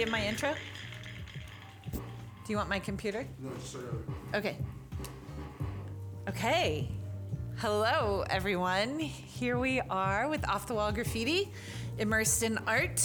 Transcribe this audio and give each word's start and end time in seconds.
any 0.00 0.08
of 0.08 0.12
my 0.12 0.26
intro? 0.26 0.54
Do 1.92 2.00
you 2.48 2.56
want 2.56 2.70
my 2.70 2.78
computer? 2.78 3.26
No, 3.38 3.50
over. 3.50 4.02
Okay. 4.34 4.56
Okay. 6.26 6.88
Hello, 7.58 8.24
everyone. 8.30 8.98
Here 8.98 9.58
we 9.58 9.80
are 9.90 10.26
with 10.26 10.48
Off 10.48 10.66
the 10.66 10.72
Wall 10.72 10.90
Graffiti, 10.90 11.52
immersed 11.98 12.42
in 12.42 12.56
art. 12.66 13.02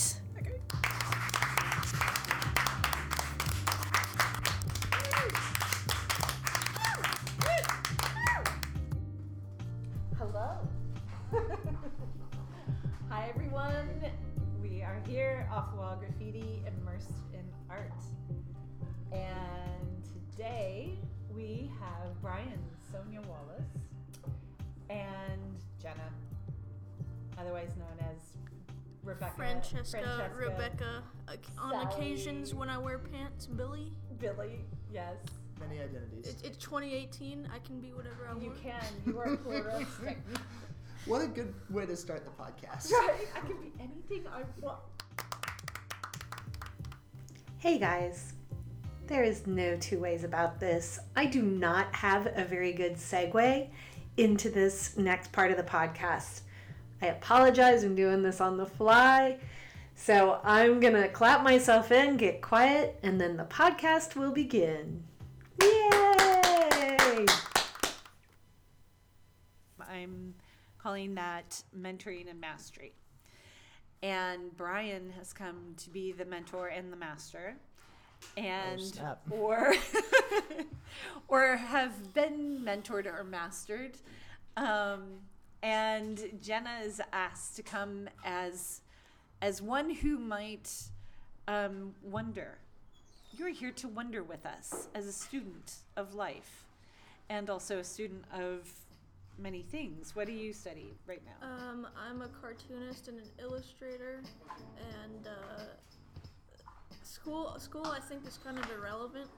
Today 20.35 20.98
we 21.34 21.71
have 21.80 22.21
Brian 22.21 22.59
Sonia 22.91 23.21
Wallace 23.21 23.66
and 24.89 25.41
Jenna, 25.81 26.09
otherwise 27.38 27.71
known 27.77 27.98
as 27.99 28.17
Rebecca. 29.03 29.33
Francesca, 29.36 30.30
Rebecca. 30.36 31.03
Uh, 31.27 31.36
on 31.58 31.72
Sally. 31.72 31.86
occasions 31.86 32.53
when 32.53 32.69
I 32.69 32.77
wear 32.77 33.00
pants, 33.00 33.47
Billy. 33.47 33.92
Billy, 34.19 34.66
yes. 34.92 35.16
Many 35.59 35.80
identities. 35.80 36.27
It, 36.27 36.42
it's 36.44 36.58
2018. 36.58 37.47
I 37.53 37.59
can 37.59 37.80
be 37.80 37.94
whatever 37.94 38.27
I 38.27 38.33
want. 38.33 38.44
You 38.44 38.53
can. 38.61 38.83
You 39.05 39.20
are 39.20 39.38
pluralistic. 39.44 40.17
What 41.05 41.22
a 41.22 41.27
good 41.27 41.53
way 41.70 41.86
to 41.86 41.95
start 41.95 42.25
the 42.25 42.31
podcast. 42.31 42.92
right? 42.92 43.27
I 43.36 43.39
can 43.42 43.58
be 43.61 43.72
anything 43.80 44.25
I 44.27 44.42
want. 44.59 44.80
Hey 47.59 47.77
guys, 47.77 48.33
there 49.08 49.23
is 49.23 49.45
no 49.45 49.78
two 49.78 50.00
ways 50.00 50.23
about 50.23 50.59
this. 50.59 51.00
I 51.16 51.25
do 51.25 51.42
not 51.42 51.94
have 51.95 52.28
a 52.36 52.44
very 52.44 52.73
good 52.73 52.95
segue 52.95 53.67
into 54.17 54.50
this 54.50 54.98
next 54.98 55.31
part 55.31 55.52
of 55.52 55.58
the 55.58 55.64
podcast. 55.64 56.42
I 57.02 57.08
apologize, 57.08 57.83
I'm 57.83 57.95
doing 57.95 58.23
this 58.23 58.42
on 58.42 58.58
the 58.58 58.66
fly. 58.66 59.38
So 59.95 60.39
I'm 60.44 60.80
gonna 60.80 61.08
clap 61.08 61.44
myself 61.44 61.92
in, 61.92 62.17
get 62.17 62.42
quiet, 62.42 63.00
and 63.03 63.20
then 63.20 63.38
the 63.38 63.45
podcast 63.45 64.16
will 64.16 64.31
begin. 64.31 65.03
Yay! 65.61 67.26
I'm 69.80 70.33
calling 70.78 71.16
that 71.16 71.64
mentoring 71.78 72.30
and 72.30 72.42
mastery. 72.42 72.94
And 74.03 74.56
Brian 74.58 75.11
has 75.17 75.31
come 75.31 75.76
to 75.78 75.89
be 75.89 76.11
the 76.11 76.26
mentor 76.26 76.67
and 76.67 76.92
the 76.92 76.98
master. 76.98 77.56
And 78.38 78.81
snap. 78.81 79.22
or 79.30 79.73
or 81.28 81.58
have 81.58 82.14
been 82.14 82.62
mentored 82.64 83.06
or 83.06 83.23
mastered. 83.23 83.98
Um, 84.58 85.20
and 85.64 86.23
Jenna 86.42 86.80
is 86.84 87.02
asked 87.12 87.56
to 87.56 87.64
come 87.64 88.08
as 88.23 88.82
as 89.42 89.62
one 89.62 89.90
who 89.90 90.17
might 90.17 90.72
um, 91.48 91.94
wonder. 92.04 92.58
You're 93.38 93.49
here 93.49 93.72
to 93.72 93.88
wonder 93.88 94.23
with 94.23 94.45
us 94.45 94.88
as 94.95 95.08
a 95.08 95.11
student 95.11 95.76
of 95.98 96.14
life 96.16 96.66
and 97.30 97.49
also 97.49 97.80
a 97.80 97.83
student 97.83 98.23
of 98.33 98.72
many 99.38 99.61
things. 99.61 100.16
What 100.16 100.28
do 100.28 100.33
you 100.33 100.54
study 100.54 100.94
right 101.08 101.22
now? 101.26 101.48
Um, 101.48 101.88
I'm 101.98 102.22
a 102.22 102.28
cartoonist 102.28 103.08
and 103.08 103.20
an 103.20 103.30
illustrator, 103.39 104.22
and 105.04 105.28
uh, 105.28 105.64
school 107.15 107.55
school 107.59 107.86
I 107.86 107.99
think 107.99 108.27
is 108.27 108.37
kind 108.43 108.58
of 108.58 108.65
irrelevant. 108.77 109.30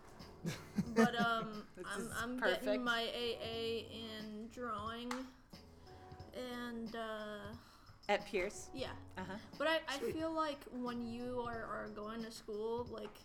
But 0.96 1.20
um, 1.20 1.64
I'm 1.86 2.10
I'm 2.24 2.40
perfect. 2.40 2.64
getting 2.66 2.84
my 2.84 3.02
AA 3.24 3.84
in 3.92 4.48
drawing, 4.54 5.12
and 6.64 6.96
uh, 6.96 7.54
At 8.08 8.26
Pierce. 8.26 8.70
yeah. 8.74 8.88
Uh 9.18 9.22
huh. 9.28 9.38
But 9.60 9.68
I, 9.68 9.78
I 9.94 9.98
Sweet. 10.00 10.16
feel 10.16 10.32
like 10.32 10.60
when 10.72 11.06
you 11.06 11.44
are, 11.46 11.64
are 11.66 11.90
going 11.94 12.24
to 12.24 12.32
school, 12.32 12.88
like 12.90 13.18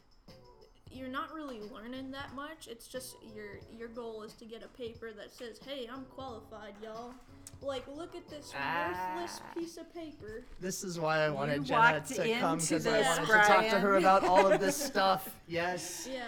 you're 0.93 1.09
not 1.09 1.33
really 1.33 1.61
learning 1.61 2.11
that 2.13 2.35
much. 2.35 2.69
It's 2.69 2.87
just 2.87 3.17
your 3.35 3.59
your 3.77 3.89
goal 3.89 4.23
is 4.23 4.33
to 4.35 4.45
get 4.45 4.63
a 4.63 4.69
paper 4.69 5.13
that 5.13 5.33
says, 5.35 5.59
"Hey, 5.65 5.89
I'm 5.93 6.05
qualified, 6.07 6.75
y'all." 6.83 7.15
Like, 7.61 7.87
look 7.87 8.17
at 8.17 8.29
this 8.29 8.53
worthless 8.53 9.41
Ah. 9.41 9.53
piece 9.55 9.77
of 9.77 9.93
paper. 9.95 10.45
This 10.61 10.83
is 10.83 10.99
why 10.99 11.19
I 11.21 11.31
wanted 11.31 11.59
You 11.59 11.65
Jenna 11.65 12.01
to 12.01 12.15
come 12.41 12.59
because 12.59 12.87
I 12.87 12.91
this, 12.99 13.07
wanted 13.07 13.27
to 13.27 13.33
talk 13.47 13.61
to 13.71 13.79
her 13.81 13.97
about 13.97 14.25
all 14.25 14.51
of 14.51 14.61
this 14.61 14.77
stuff. 14.91 15.29
Yes. 15.47 16.09
Yeah. 16.11 16.27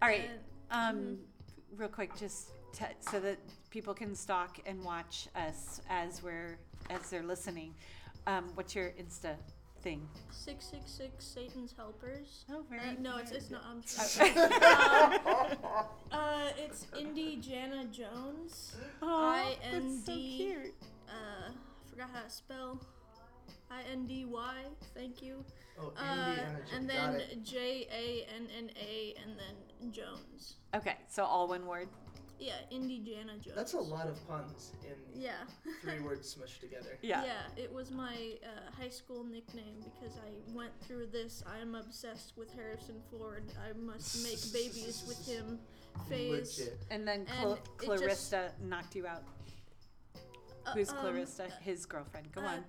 All 0.00 0.08
right. 0.08 0.28
And- 0.70 0.98
Um, 0.98 1.18
real 1.76 1.88
quick, 1.90 2.16
just 2.16 2.48
t- 2.72 2.84
so 3.00 3.20
that 3.20 3.38
people 3.70 3.92
can 3.94 4.14
stalk 4.14 4.58
and 4.66 4.82
watch 4.82 5.28
us 5.36 5.80
as 5.88 6.22
we're 6.22 6.58
as 6.90 7.10
they're 7.10 7.22
listening. 7.22 7.74
Um, 8.26 8.50
what's 8.54 8.74
your 8.74 8.90
Insta 8.92 9.36
thing? 9.82 10.06
Six 10.30 10.64
six 10.66 10.90
six 10.90 11.24
Satan's 11.24 11.74
helpers. 11.76 12.44
Oh, 12.50 12.64
very. 12.70 12.80
Uh, 12.80 12.92
no, 13.00 13.18
it's 13.18 13.30
it's 13.32 13.50
not. 13.50 13.62
I'm 13.68 13.82
sorry. 13.86 14.30
um, 14.30 15.56
uh, 16.10 16.48
it's 16.56 16.86
Indy 16.98 17.36
Janna 17.38 17.90
Jones. 17.90 18.76
Aw, 19.02 19.44
that's 19.72 20.06
so 20.06 20.12
IND. 20.12 20.20
cute. 20.36 20.74
Uh, 21.08 21.50
forgot 21.90 22.08
how 22.12 22.22
to 22.22 22.30
spell. 22.30 22.80
I 23.70 23.82
N 23.90 24.06
D 24.06 24.24
Y. 24.26 24.54
Thank 24.94 25.22
you. 25.22 25.44
Oh, 25.80 25.92
Uh, 25.96 26.34
and 26.74 26.90
and 26.90 26.90
then. 26.90 27.22
J 27.42 27.86
A 27.90 28.26
N 28.34 28.46
N 28.56 28.70
A 28.80 29.14
and 29.22 29.32
then 29.38 29.92
Jones. 29.92 30.54
Okay, 30.74 30.96
so 31.08 31.24
all 31.24 31.48
one 31.48 31.66
word. 31.66 31.88
Yeah, 32.42 32.54
Indiana 32.70 33.32
Jones. 33.40 33.56
That's 33.56 33.74
a 33.74 33.78
lot 33.78 34.08
of 34.08 34.26
puns 34.28 34.72
in 34.84 35.20
Yeah. 35.20 35.32
three 35.80 36.00
words 36.04 36.34
smushed 36.34 36.60
together. 36.60 36.98
Yeah. 37.00 37.24
Yeah, 37.24 37.62
it 37.62 37.72
was 37.72 37.90
my 37.90 38.14
uh, 38.42 38.70
high 38.80 38.88
school 38.88 39.22
nickname 39.24 39.76
because 39.84 40.16
I 40.16 40.30
went 40.54 40.72
through 40.82 41.06
this. 41.06 41.44
I'm 41.46 41.74
obsessed 41.76 42.36
with 42.36 42.52
Harrison 42.54 42.96
Ford. 43.10 43.44
I 43.68 43.78
must 43.78 44.22
make 44.24 44.52
babies 44.52 45.04
with 45.06 45.24
him. 45.26 45.58
Phase. 46.08 46.58
Legit. 46.58 46.78
And 46.90 47.06
then 47.06 47.20
And 47.20 47.28
Cl- 47.28 47.54
just- 47.54 47.78
Clarissa 47.78 48.50
knocked 48.62 48.96
you 48.96 49.06
out. 49.06 49.22
Uh, 50.66 50.72
Who's 50.72 50.90
um, 50.90 50.96
Clarissa? 50.96 51.46
His 51.60 51.86
girlfriend. 51.86 52.32
Go 52.32 52.40
uh, 52.40 52.46
on. 52.46 52.64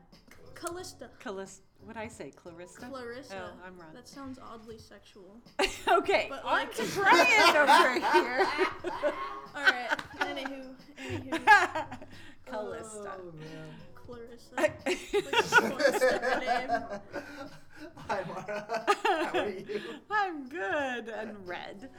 Calista. 0.56 1.10
Clarissa. 1.20 1.62
What 1.86 1.98
I 1.98 2.08
say? 2.08 2.32
Clarissa. 2.32 2.80
Clarissa. 2.88 3.36
Oh, 3.54 3.68
I'm 3.68 3.78
wrong. 3.78 3.90
That 3.94 4.08
sounds 4.08 4.40
oddly 4.42 4.78
sexual. 4.78 5.36
okay, 5.88 6.28
But, 6.30 6.44
on 6.44 6.52
like- 6.52 6.76
to 6.76 6.84
Brian 6.96 7.56
over 7.58 8.00
here. 8.00 8.48
All 9.56 9.64
right. 9.64 9.90
Anywho, 10.20 10.74
anywho, 10.98 11.98
Calista. 12.46 13.14
Oh, 13.20 13.32
man. 13.38 13.68
Clarissa. 13.96 14.56
Like 14.58 14.86
Clarissa 14.86 16.40
name. 16.40 17.22
Hi, 18.08 18.22
Mara. 18.28 18.86
How 19.04 19.40
are 19.40 19.50
you? 19.50 19.80
I'm 20.10 20.48
good 20.50 21.10
and 21.10 21.48
red. 21.48 21.90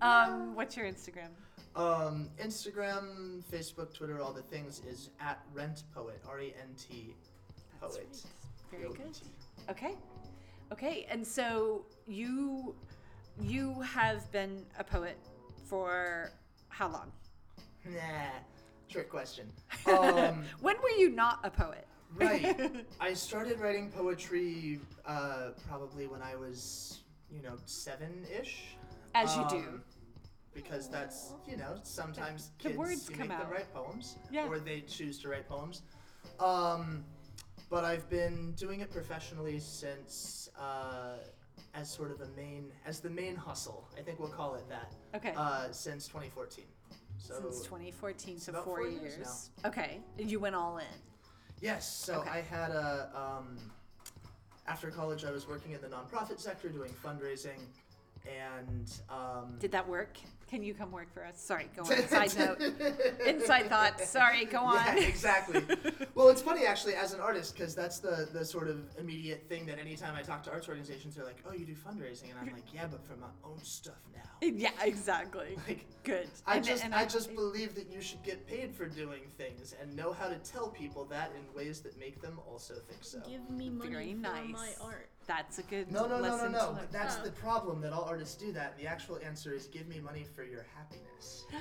Um, 0.00 0.54
what's 0.54 0.76
your 0.76 0.86
Instagram? 0.86 1.28
Um, 1.76 2.28
Instagram, 2.42 3.42
Facebook, 3.52 3.92
Twitter, 3.94 4.20
all 4.20 4.32
the 4.32 4.42
things 4.42 4.80
is 4.88 5.10
at 5.20 5.40
Rent 5.54 5.82
Poet. 5.94 6.20
R 6.28 6.40
E 6.40 6.54
N 6.60 6.68
T 6.76 7.14
That's 7.80 7.96
Poet. 7.96 8.06
right. 8.10 8.22
Very 8.70 8.88
good. 8.88 9.18
Okay. 9.70 9.94
Okay, 10.72 11.06
and 11.10 11.26
so 11.26 11.84
you 12.06 12.74
you 13.40 13.80
have 13.80 14.30
been 14.32 14.64
a 14.78 14.84
poet 14.84 15.16
for 15.66 16.30
how 16.68 16.88
long? 16.88 17.12
Nah, 17.84 18.00
trick 18.88 19.08
question. 19.10 19.46
Um, 19.86 20.44
When 20.60 20.76
were 20.82 20.90
you 20.98 21.10
not 21.10 21.40
a 21.44 21.50
poet? 21.50 21.86
right. 22.14 22.84
I 23.00 23.14
started 23.14 23.60
writing 23.60 23.90
poetry 23.90 24.80
uh, 25.06 25.50
probably 25.66 26.06
when 26.06 26.20
I 26.22 26.36
was, 26.36 27.00
you 27.30 27.40
know, 27.42 27.56
seven 27.64 28.26
ish. 28.40 28.76
As 29.14 29.34
you 29.36 29.46
do. 29.48 29.80
Because 30.52 30.88
that's, 30.90 31.32
you 31.48 31.56
know, 31.56 31.76
sometimes 31.82 32.50
The 32.58 32.68
kids 32.70 32.78
words 32.78 33.08
you 33.08 33.16
come 33.16 33.28
make 33.28 33.36
out. 33.38 33.44
them 33.44 33.50
write 33.52 33.72
poems, 33.72 34.16
Yeah. 34.30 34.46
or 34.48 34.58
they 34.58 34.80
choose 34.82 35.18
to 35.20 35.28
write 35.28 35.48
poems. 35.48 35.82
Um, 36.40 37.04
but 37.70 37.84
I've 37.84 38.08
been 38.08 38.52
doing 38.52 38.80
it 38.80 38.90
professionally 38.90 39.58
since, 39.60 40.48
uh, 40.58 41.16
as 41.74 41.90
sort 41.90 42.10
of 42.10 42.18
the 42.18 42.28
main, 42.36 42.72
as 42.86 43.00
the 43.00 43.10
main 43.10 43.36
hustle. 43.36 43.88
I 43.98 44.02
think 44.02 44.18
we'll 44.18 44.28
call 44.28 44.54
it 44.54 44.68
that. 44.68 44.92
Okay. 45.14 45.32
Uh, 45.36 45.70
since 45.70 46.06
2014. 46.06 46.64
So 47.18 47.34
Since 47.42 47.62
2014, 47.64 48.38
so 48.38 48.52
four, 48.52 48.62
four 48.62 48.86
years. 48.86 49.16
years 49.16 49.50
Okay, 49.64 50.00
and 50.18 50.30
you 50.30 50.38
went 50.38 50.54
all 50.54 50.78
in. 50.78 50.84
Yes. 51.60 51.92
So 51.92 52.20
Okay. 52.20 52.30
I 52.30 52.40
had 52.42 52.70
a 52.70 53.10
um, 53.14 53.58
after 54.68 54.90
college, 54.90 55.24
I 55.24 55.30
was 55.32 55.48
working 55.48 55.72
in 55.72 55.80
the 55.80 55.88
nonprofit 55.88 56.38
sector 56.38 56.68
doing 56.68 56.92
fundraising, 57.04 57.58
and 58.26 58.92
um, 59.10 59.56
Did 59.58 59.72
that 59.72 59.86
work? 59.88 60.18
Can 60.48 60.62
you 60.62 60.72
come 60.72 60.90
work 60.90 61.12
for 61.12 61.24
us? 61.26 61.38
Sorry, 61.38 61.68
go 61.76 61.82
on. 61.82 62.08
Side 62.08 62.38
note. 62.38 62.60
Inside 63.26 63.68
thought. 63.68 64.00
Sorry, 64.00 64.46
go 64.46 64.60
on. 64.60 64.76
Yeah, 64.96 65.04
exactly. 65.04 65.62
well, 66.14 66.28
it's 66.30 66.40
funny 66.40 66.64
actually 66.64 66.94
as 66.94 67.12
an 67.12 67.20
artist 67.20 67.54
because 67.54 67.74
that's 67.74 67.98
the 67.98 68.28
the 68.32 68.44
sort 68.44 68.68
of 68.68 68.78
immediate 68.98 69.46
thing 69.48 69.66
that 69.66 69.78
anytime 69.78 70.14
I 70.16 70.22
talk 70.22 70.42
to 70.44 70.50
arts 70.50 70.66
organizations, 70.68 71.16
they're 71.16 71.24
like, 71.26 71.44
"Oh, 71.46 71.52
you 71.52 71.66
do 71.66 71.74
fundraising," 71.74 72.30
and 72.30 72.38
I'm 72.40 72.52
like, 72.52 72.72
"Yeah, 72.72 72.86
but 72.90 73.04
for 73.06 73.16
my 73.16 73.26
own 73.44 73.58
stuff 73.62 74.00
now." 74.14 74.22
Yeah, 74.58 74.70
exactly. 74.82 75.56
Like, 75.68 75.84
Good. 76.04 76.28
I 76.46 76.56
And- 76.56 76.64
just 76.64 76.84
and 76.84 76.94
I 76.94 77.04
just 77.04 77.34
believe 77.34 77.74
that 77.74 77.90
you 77.92 78.00
should 78.00 78.22
get 78.22 78.46
paid 78.46 78.74
for 78.74 78.86
doing 78.86 79.22
things 79.36 79.74
and 79.80 79.94
know 79.94 80.12
how 80.12 80.28
to 80.28 80.36
tell 80.38 80.68
people 80.68 81.04
that 81.06 81.32
in 81.36 81.54
ways 81.54 81.80
that 81.80 81.98
make 81.98 82.22
them 82.22 82.40
also 82.50 82.74
think 82.88 83.04
so. 83.04 83.20
Give 83.28 83.50
me 83.50 83.68
money 83.68 83.90
Very 83.90 84.12
for 84.14 84.20
nice. 84.20 84.52
my 84.52 84.68
art. 84.80 85.10
That's 85.28 85.58
a 85.58 85.62
good 85.62 85.92
No, 85.92 86.06
no, 86.06 86.20
no, 86.20 86.36
no, 86.38 86.48
no. 86.48 86.72
But 86.72 86.90
that's 86.90 87.18
Oh. 87.18 87.24
the 87.24 87.30
problem 87.32 87.82
that 87.82 87.92
all 87.92 88.04
artists 88.04 88.34
do 88.34 88.50
that. 88.52 88.76
The 88.78 88.86
actual 88.86 89.18
answer 89.22 89.52
is 89.52 89.66
give 89.66 89.86
me 89.86 90.00
money 90.00 90.24
for 90.34 90.42
your 90.42 90.64
happiness. 90.74 91.44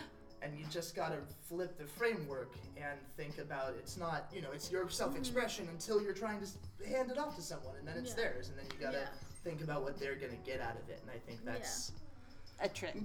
And 0.43 0.55
you 0.57 0.65
just 0.67 0.95
gotta 0.95 1.17
flip 1.49 1.79
the 1.79 1.83
framework 1.85 2.53
and 2.77 2.99
think 3.17 3.39
about 3.39 3.73
it's 3.73 3.97
not, 3.97 4.29
you 4.31 4.43
know, 4.43 4.51
it's 4.51 4.71
your 4.71 4.87
self 4.87 5.17
expression 5.17 5.65
mm-hmm. 5.65 5.73
until 5.73 5.99
you're 5.99 6.13
trying 6.13 6.37
to 6.37 6.45
s- 6.45 6.57
hand 6.87 7.09
it 7.09 7.17
off 7.17 7.35
to 7.37 7.41
someone 7.41 7.75
and 7.79 7.87
then 7.87 7.97
it's 7.97 8.11
Yeah. 8.11 8.17
theirs. 8.17 8.49
And 8.49 8.59
then 8.59 8.65
you 8.71 8.77
gotta 8.79 8.99
Yeah. 8.99 9.07
think 9.43 9.61
about 9.63 9.81
what 9.81 9.97
they're 9.97 10.15
gonna 10.15 10.35
get 10.45 10.61
out 10.61 10.75
of 10.77 10.87
it. 10.91 10.99
And 11.01 11.09
I 11.09 11.17
think 11.17 11.43
that's 11.43 11.91
a 12.59 12.69
trick. 12.69 12.95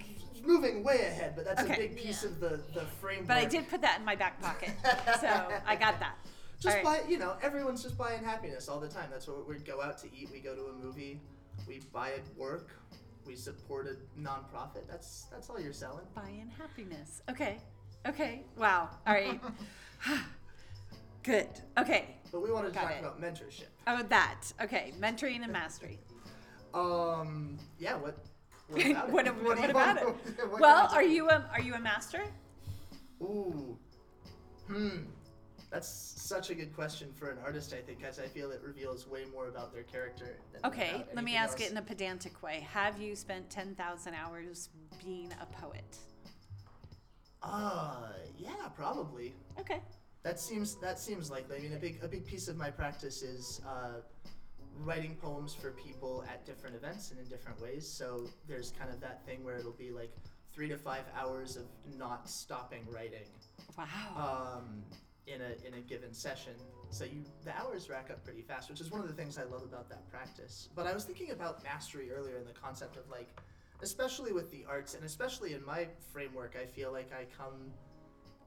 moving 0.44 0.84
way 0.84 1.06
ahead, 1.06 1.34
but 1.34 1.46
that's 1.46 1.62
Okay. 1.62 1.72
a 1.72 1.76
big 1.78 1.96
piece 1.96 2.22
Yeah. 2.22 2.28
of 2.28 2.40
the, 2.40 2.60
the 2.74 2.84
framework. 3.00 3.28
But 3.28 3.38
I 3.38 3.46
did 3.46 3.66
put 3.66 3.80
that 3.80 3.98
in 3.98 4.04
my 4.04 4.14
back 4.14 4.38
pocket, 4.42 4.72
so 5.18 5.26
I 5.66 5.74
got 5.74 5.98
that. 6.00 6.18
Just 6.62 6.76
All 6.76 6.84
right. 6.84 7.02
buy, 7.02 7.10
you 7.10 7.18
know, 7.18 7.34
everyone's 7.42 7.82
just 7.82 7.98
buying 7.98 8.22
happiness 8.22 8.68
all 8.68 8.78
the 8.78 8.86
time. 8.88 9.08
That's 9.10 9.26
what 9.26 9.48
we 9.48 9.56
go 9.58 9.82
out 9.82 9.98
to 9.98 10.06
eat, 10.16 10.28
we 10.32 10.38
go 10.38 10.54
to 10.54 10.66
a 10.66 10.72
movie, 10.72 11.20
we 11.66 11.80
buy 11.92 12.10
at 12.12 12.20
work, 12.36 12.70
we 13.26 13.34
support 13.34 13.88
a 13.88 13.96
nonprofit. 14.20 14.86
That's 14.88 15.24
that's 15.32 15.50
all 15.50 15.58
you're 15.60 15.72
selling. 15.72 16.04
Buying 16.14 16.48
happiness. 16.56 17.22
Okay. 17.28 17.58
Okay. 18.06 18.42
Wow. 18.56 18.90
All 19.08 19.12
right. 19.14 19.40
Good. 21.24 21.48
Okay. 21.78 22.16
But 22.30 22.42
we 22.42 22.52
wanted 22.52 22.68
to 22.68 22.74
Got 22.74 22.82
talk 22.82 22.92
it. 22.92 22.98
about 23.00 23.20
mentorship. 23.20 23.66
Oh, 23.88 24.02
that. 24.08 24.44
Okay. 24.62 24.92
Mentoring 25.00 25.42
and 25.42 25.52
mastery. 25.52 25.98
Um, 26.74 27.58
yeah. 27.80 27.96
What? 27.96 28.18
What 28.68 28.86
about 28.86 29.08
it? 29.08 29.12
What- 29.12 29.24
do 29.24 29.32
what 29.32 29.58
you 29.58 29.70
about 29.70 29.96
it? 29.98 30.04
what 30.48 30.60
Well, 30.60 30.88
are 30.92 31.02
you 31.02 31.28
a 31.28 31.44
are 31.52 31.60
you 31.60 31.74
a 31.74 31.80
master? 31.80 32.22
Ooh. 33.20 33.76
Hmm. 34.68 34.98
That's 35.72 35.88
such 35.88 36.50
a 36.50 36.54
good 36.54 36.74
question 36.74 37.08
for 37.18 37.30
an 37.30 37.38
artist, 37.42 37.72
I 37.72 37.80
think, 37.80 37.98
because 38.00 38.18
I 38.18 38.26
feel 38.26 38.50
it 38.50 38.60
reveals 38.62 39.08
way 39.08 39.24
more 39.32 39.48
about 39.48 39.72
their 39.72 39.84
character. 39.84 40.36
Than 40.52 40.60
Okay. 40.66 41.02
Let 41.14 41.24
me 41.24 41.34
ask 41.34 41.52
else. 41.60 41.68
it 41.68 41.72
in 41.72 41.78
a 41.78 41.82
pedantic 41.82 42.42
way. 42.42 42.66
Have 42.70 43.00
you 43.00 43.16
spent 43.16 43.48
ten 43.48 43.74
thousand 43.74 44.14
hours 44.14 44.68
being 45.02 45.32
a 45.40 45.46
poet? 45.46 45.96
Uh, 47.42 48.08
yeah, 48.38 48.68
probably. 48.76 49.34
Okay. 49.58 49.80
That 50.24 50.38
seems 50.38 50.76
that 50.76 50.98
seems 50.98 51.30
likely. 51.30 51.56
I 51.56 51.60
mean, 51.60 51.72
a 51.72 51.76
big 51.78 52.00
a 52.02 52.08
big 52.08 52.26
piece 52.26 52.48
of 52.48 52.56
my 52.58 52.70
practice 52.70 53.22
is 53.22 53.62
uh, 53.66 54.02
writing 54.84 55.16
poems 55.22 55.54
for 55.54 55.70
people 55.72 56.22
at 56.30 56.44
different 56.44 56.76
events 56.76 57.10
and 57.10 57.18
in 57.18 57.26
different 57.28 57.60
ways. 57.62 57.88
So 57.88 58.28
there's 58.46 58.72
kind 58.78 58.90
of 58.90 59.00
that 59.00 59.24
thing 59.24 59.42
where 59.42 59.56
it'll 59.56 59.72
be 59.72 59.90
like 59.90 60.12
three 60.52 60.68
to 60.68 60.76
five 60.76 61.04
hours 61.18 61.56
of 61.56 61.64
not 61.98 62.28
stopping 62.28 62.86
writing 62.94 63.26
Wow. 63.78 64.58
um, 64.58 64.82
in 65.26 65.40
a 65.40 65.66
in 65.66 65.74
a 65.74 65.80
given 65.80 66.12
session. 66.12 66.54
So 66.90 67.04
you 67.04 67.24
the 67.44 67.56
hours 67.56 67.88
rack 67.88 68.10
up 68.10 68.24
pretty 68.24 68.42
fast, 68.42 68.68
which 68.70 68.80
is 68.80 68.90
one 68.90 69.00
of 69.00 69.08
the 69.08 69.14
things 69.14 69.38
I 69.38 69.44
love 69.44 69.62
about 69.62 69.88
that 69.90 70.08
practice. 70.10 70.68
But 70.74 70.86
I 70.86 70.92
was 70.92 71.04
thinking 71.04 71.30
about 71.30 71.62
mastery 71.62 72.10
earlier 72.12 72.38
in 72.38 72.44
the 72.44 72.52
concept 72.52 72.96
of 72.96 73.08
like, 73.10 73.28
especially 73.82 74.32
with 74.32 74.50
the 74.50 74.64
arts 74.68 74.94
and 74.94 75.04
especially 75.04 75.54
in 75.54 75.64
my 75.64 75.88
framework, 76.12 76.56
I 76.60 76.66
feel 76.66 76.92
like 76.92 77.10
I 77.12 77.24
come 77.36 77.72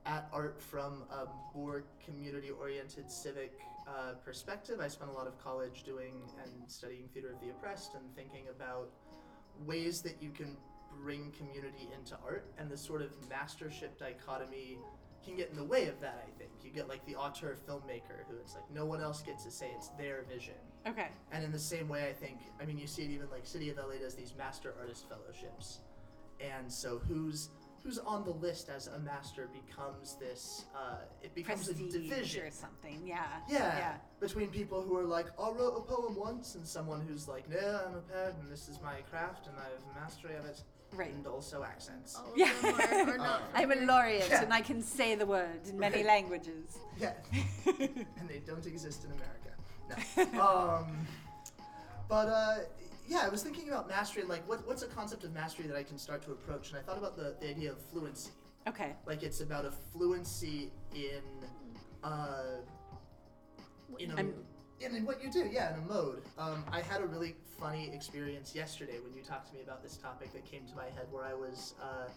at 0.05 0.29
art 0.31 0.61
from 0.61 1.03
a 1.11 1.25
more 1.57 1.83
community 2.05 2.51
oriented 2.51 3.09
civic 3.09 3.59
uh, 3.87 4.13
perspective. 4.23 4.79
I 4.79 4.87
spent 4.87 5.09
a 5.09 5.13
lot 5.13 5.27
of 5.27 5.43
college 5.43 5.83
doing 5.83 6.13
and 6.43 6.51
studying 6.67 7.07
theater 7.13 7.31
of 7.31 7.39
the 7.41 7.49
oppressed 7.49 7.95
and 7.95 8.03
thinking 8.15 8.43
about 8.49 8.89
ways 9.65 10.01
that 10.01 10.21
you 10.21 10.29
can 10.29 10.57
bring 11.01 11.31
community 11.31 11.89
into 11.97 12.15
art 12.23 12.45
and 12.57 12.69
the 12.69 12.77
sort 12.77 13.01
of 13.01 13.11
mastership 13.29 13.97
dichotomy 13.99 14.77
can 15.25 15.35
get 15.35 15.49
in 15.49 15.55
the 15.57 15.63
way 15.63 15.87
of 15.87 15.99
that, 16.01 16.23
I 16.27 16.37
think. 16.37 16.51
You 16.63 16.71
get 16.71 16.87
like 16.89 17.05
the 17.05 17.15
auteur 17.15 17.55
filmmaker 17.67 18.25
who 18.29 18.37
it's 18.41 18.53
like 18.55 18.69
no 18.73 18.85
one 18.85 19.01
else 19.01 19.21
gets 19.21 19.43
to 19.45 19.51
say 19.51 19.69
it's 19.75 19.89
their 19.97 20.23
vision. 20.29 20.55
Okay. 20.87 21.07
And 21.31 21.43
in 21.43 21.51
the 21.51 21.59
same 21.59 21.87
way, 21.89 22.07
I 22.09 22.13
think, 22.13 22.37
I 22.61 22.65
mean, 22.65 22.77
you 22.77 22.87
see 22.87 23.03
it 23.03 23.11
even 23.11 23.29
like 23.29 23.45
City 23.45 23.69
of 23.69 23.77
LA 23.77 23.97
does 24.01 24.15
these 24.15 24.33
master 24.37 24.73
artist 24.79 25.05
fellowships. 25.09 25.79
And 26.39 26.71
so 26.71 26.99
who's 27.07 27.49
who's 27.83 27.99
on 27.99 28.23
the 28.25 28.31
list 28.31 28.67
as 28.69 28.87
a 28.87 28.97
master 28.97 29.47
becomes 29.53 30.15
this, 30.19 30.65
uh, 30.75 30.97
it 31.21 31.35
becomes 31.35 31.65
Prestige 31.67 31.93
a 31.93 31.99
division. 31.99 32.45
or 32.47 32.49
something. 32.49 32.99
Yeah. 33.05 33.23
Yeah, 33.47 33.77
Yeah. 33.77 33.93
between 34.19 34.49
people 34.49 34.81
who 34.81 34.97
are 34.97 35.03
like, 35.05 35.27
I 35.39 35.51
wrote 35.51 35.75
a 35.77 35.81
poem 35.81 36.15
once, 36.15 36.55
and 36.55 36.67
someone 36.67 36.99
who's 37.07 37.27
like, 37.27 37.47
no, 37.47 37.83
I'm 37.87 37.93
a 37.95 38.01
poet, 38.01 38.33
and 38.41 38.51
this 38.51 38.67
is 38.69 38.81
my 38.81 39.01
craft, 39.11 39.45
and 39.45 39.55
I 39.59 39.65
have 39.65 39.83
mastery 40.01 40.33
of 40.35 40.45
it, 40.45 40.63
Right. 40.95 41.13
and 41.13 41.27
also 41.27 41.63
accents. 41.63 42.15
All 42.15 42.31
of 42.31 42.37
Yeah. 42.37 42.51
them 42.61 43.09
are, 43.09 43.13
are 43.13 43.17
not. 43.17 43.41
I'm 43.53 43.71
a 43.71 43.75
laureate 43.75 44.27
Yeah. 44.29 44.43
and 44.43 44.53
I 44.53 44.61
can 44.61 44.81
say 44.81 45.15
the 45.15 45.25
word 45.25 45.61
in 45.67 45.77
many 45.79 45.97
Right. 45.97 46.05
languages. 46.05 46.77
Yeah, 46.97 47.13
and 47.65 48.27
they 48.29 48.39
don't 48.45 48.65
exist 48.65 49.05
in 49.05 49.11
America. 49.11 50.31
No. 50.33 50.41
um, 50.85 51.07
but 52.09 52.27
uh, 52.29 52.55
yeah, 53.07 53.21
I 53.23 53.29
was 53.29 53.43
thinking 53.43 53.67
about 53.69 53.87
mastery, 53.87 54.21
and 54.21 54.29
like, 54.29 54.47
what, 54.49 54.65
what's 54.67 54.81
a 54.83 54.87
concept 54.87 55.23
of 55.23 55.33
mastery 55.33 55.67
that 55.67 55.75
I 55.77 55.83
can 55.83 55.97
start 55.97 56.21
to 56.23 56.31
approach? 56.31 56.69
And 56.69 56.79
I 56.79 56.81
thought 56.81 56.97
about 56.97 57.15
the, 57.15 57.35
the 57.39 57.49
idea 57.49 57.71
of 57.71 57.79
fluency. 57.79 58.31
Okay. 58.67 58.93
Like, 59.05 59.21
it's 59.21 59.41
about 59.41 59.65
a 59.65 59.71
fluency 59.71 60.71
in, 60.95 61.21
uh, 62.03 62.61
in 63.99 64.11
a, 64.11 64.15
I'm- 64.15 64.33
in, 64.81 64.95
in 64.95 65.05
what 65.05 65.23
you 65.23 65.31
do, 65.31 65.47
yeah, 65.51 65.73
in 65.73 65.79
a 65.83 65.85
mode. 65.87 66.21
Um, 66.37 66.63
I 66.71 66.81
had 66.81 67.01
a 67.01 67.05
really 67.05 67.35
funny 67.59 67.89
experience 67.93 68.53
yesterday 68.53 68.99
when 69.03 69.13
you 69.13 69.21
talked 69.23 69.47
to 69.49 69.53
me 69.53 69.61
about 69.63 69.81
this 69.81 69.97
topic 69.97 70.33
that 70.33 70.45
came 70.45 70.65
to 70.67 70.75
my 70.75 70.85
head, 70.85 71.07
where 71.11 71.23
I 71.23 71.33
was 71.33 71.73
uh, 71.81 72.09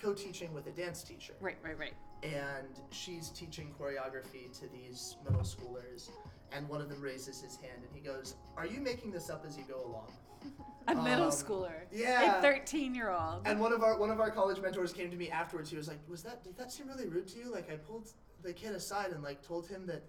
co-teaching 0.00 0.52
with 0.54 0.66
a 0.66 0.70
dance 0.70 1.02
teacher 1.02 1.34
Right, 1.40 1.56
right, 1.62 1.76
right. 1.78 1.92
and 2.22 2.68
she's 2.90 3.30
teaching 3.30 3.74
choreography 3.78 4.52
to 4.60 4.68
these 4.68 5.16
middle 5.24 5.42
schoolers 5.42 6.08
and 6.52 6.68
one 6.68 6.80
of 6.80 6.88
them 6.88 7.00
raises 7.02 7.40
his 7.40 7.56
hand 7.56 7.82
and 7.82 7.88
he 7.92 8.00
goes 8.00 8.36
are 8.56 8.64
you 8.64 8.80
making 8.80 9.10
this 9.10 9.28
up 9.28 9.44
as 9.46 9.56
you 9.58 9.64
go 9.68 9.80
along 9.84 10.06
A 10.88 10.94
middle 10.94 11.24
Um, 11.26 11.30
schooler. 11.32 11.72
yeah. 11.92 12.38
A 12.38 12.42
13 12.42 12.94
year 12.94 13.10
old. 13.10 13.42
and 13.44 13.58
one 13.60 13.72
of 13.72 13.82
our 13.82 13.98
one 13.98 14.10
of 14.10 14.20
our 14.20 14.30
college 14.30 14.60
mentors 14.62 14.92
came 14.92 15.10
to 15.10 15.16
me 15.16 15.30
afterwards 15.30 15.68
he 15.68 15.76
was 15.76 15.88
like 15.88 15.98
was 16.08 16.22
that 16.22 16.44
did 16.44 16.56
that 16.56 16.70
seem 16.70 16.86
really 16.86 17.08
rude 17.08 17.26
to 17.28 17.38
you 17.38 17.52
like 17.52 17.68
i 17.70 17.74
pulled 17.74 18.08
the 18.42 18.52
kid 18.52 18.72
aside 18.76 19.10
and 19.10 19.22
like 19.24 19.42
told 19.42 19.66
him 19.66 19.84
that 19.86 20.04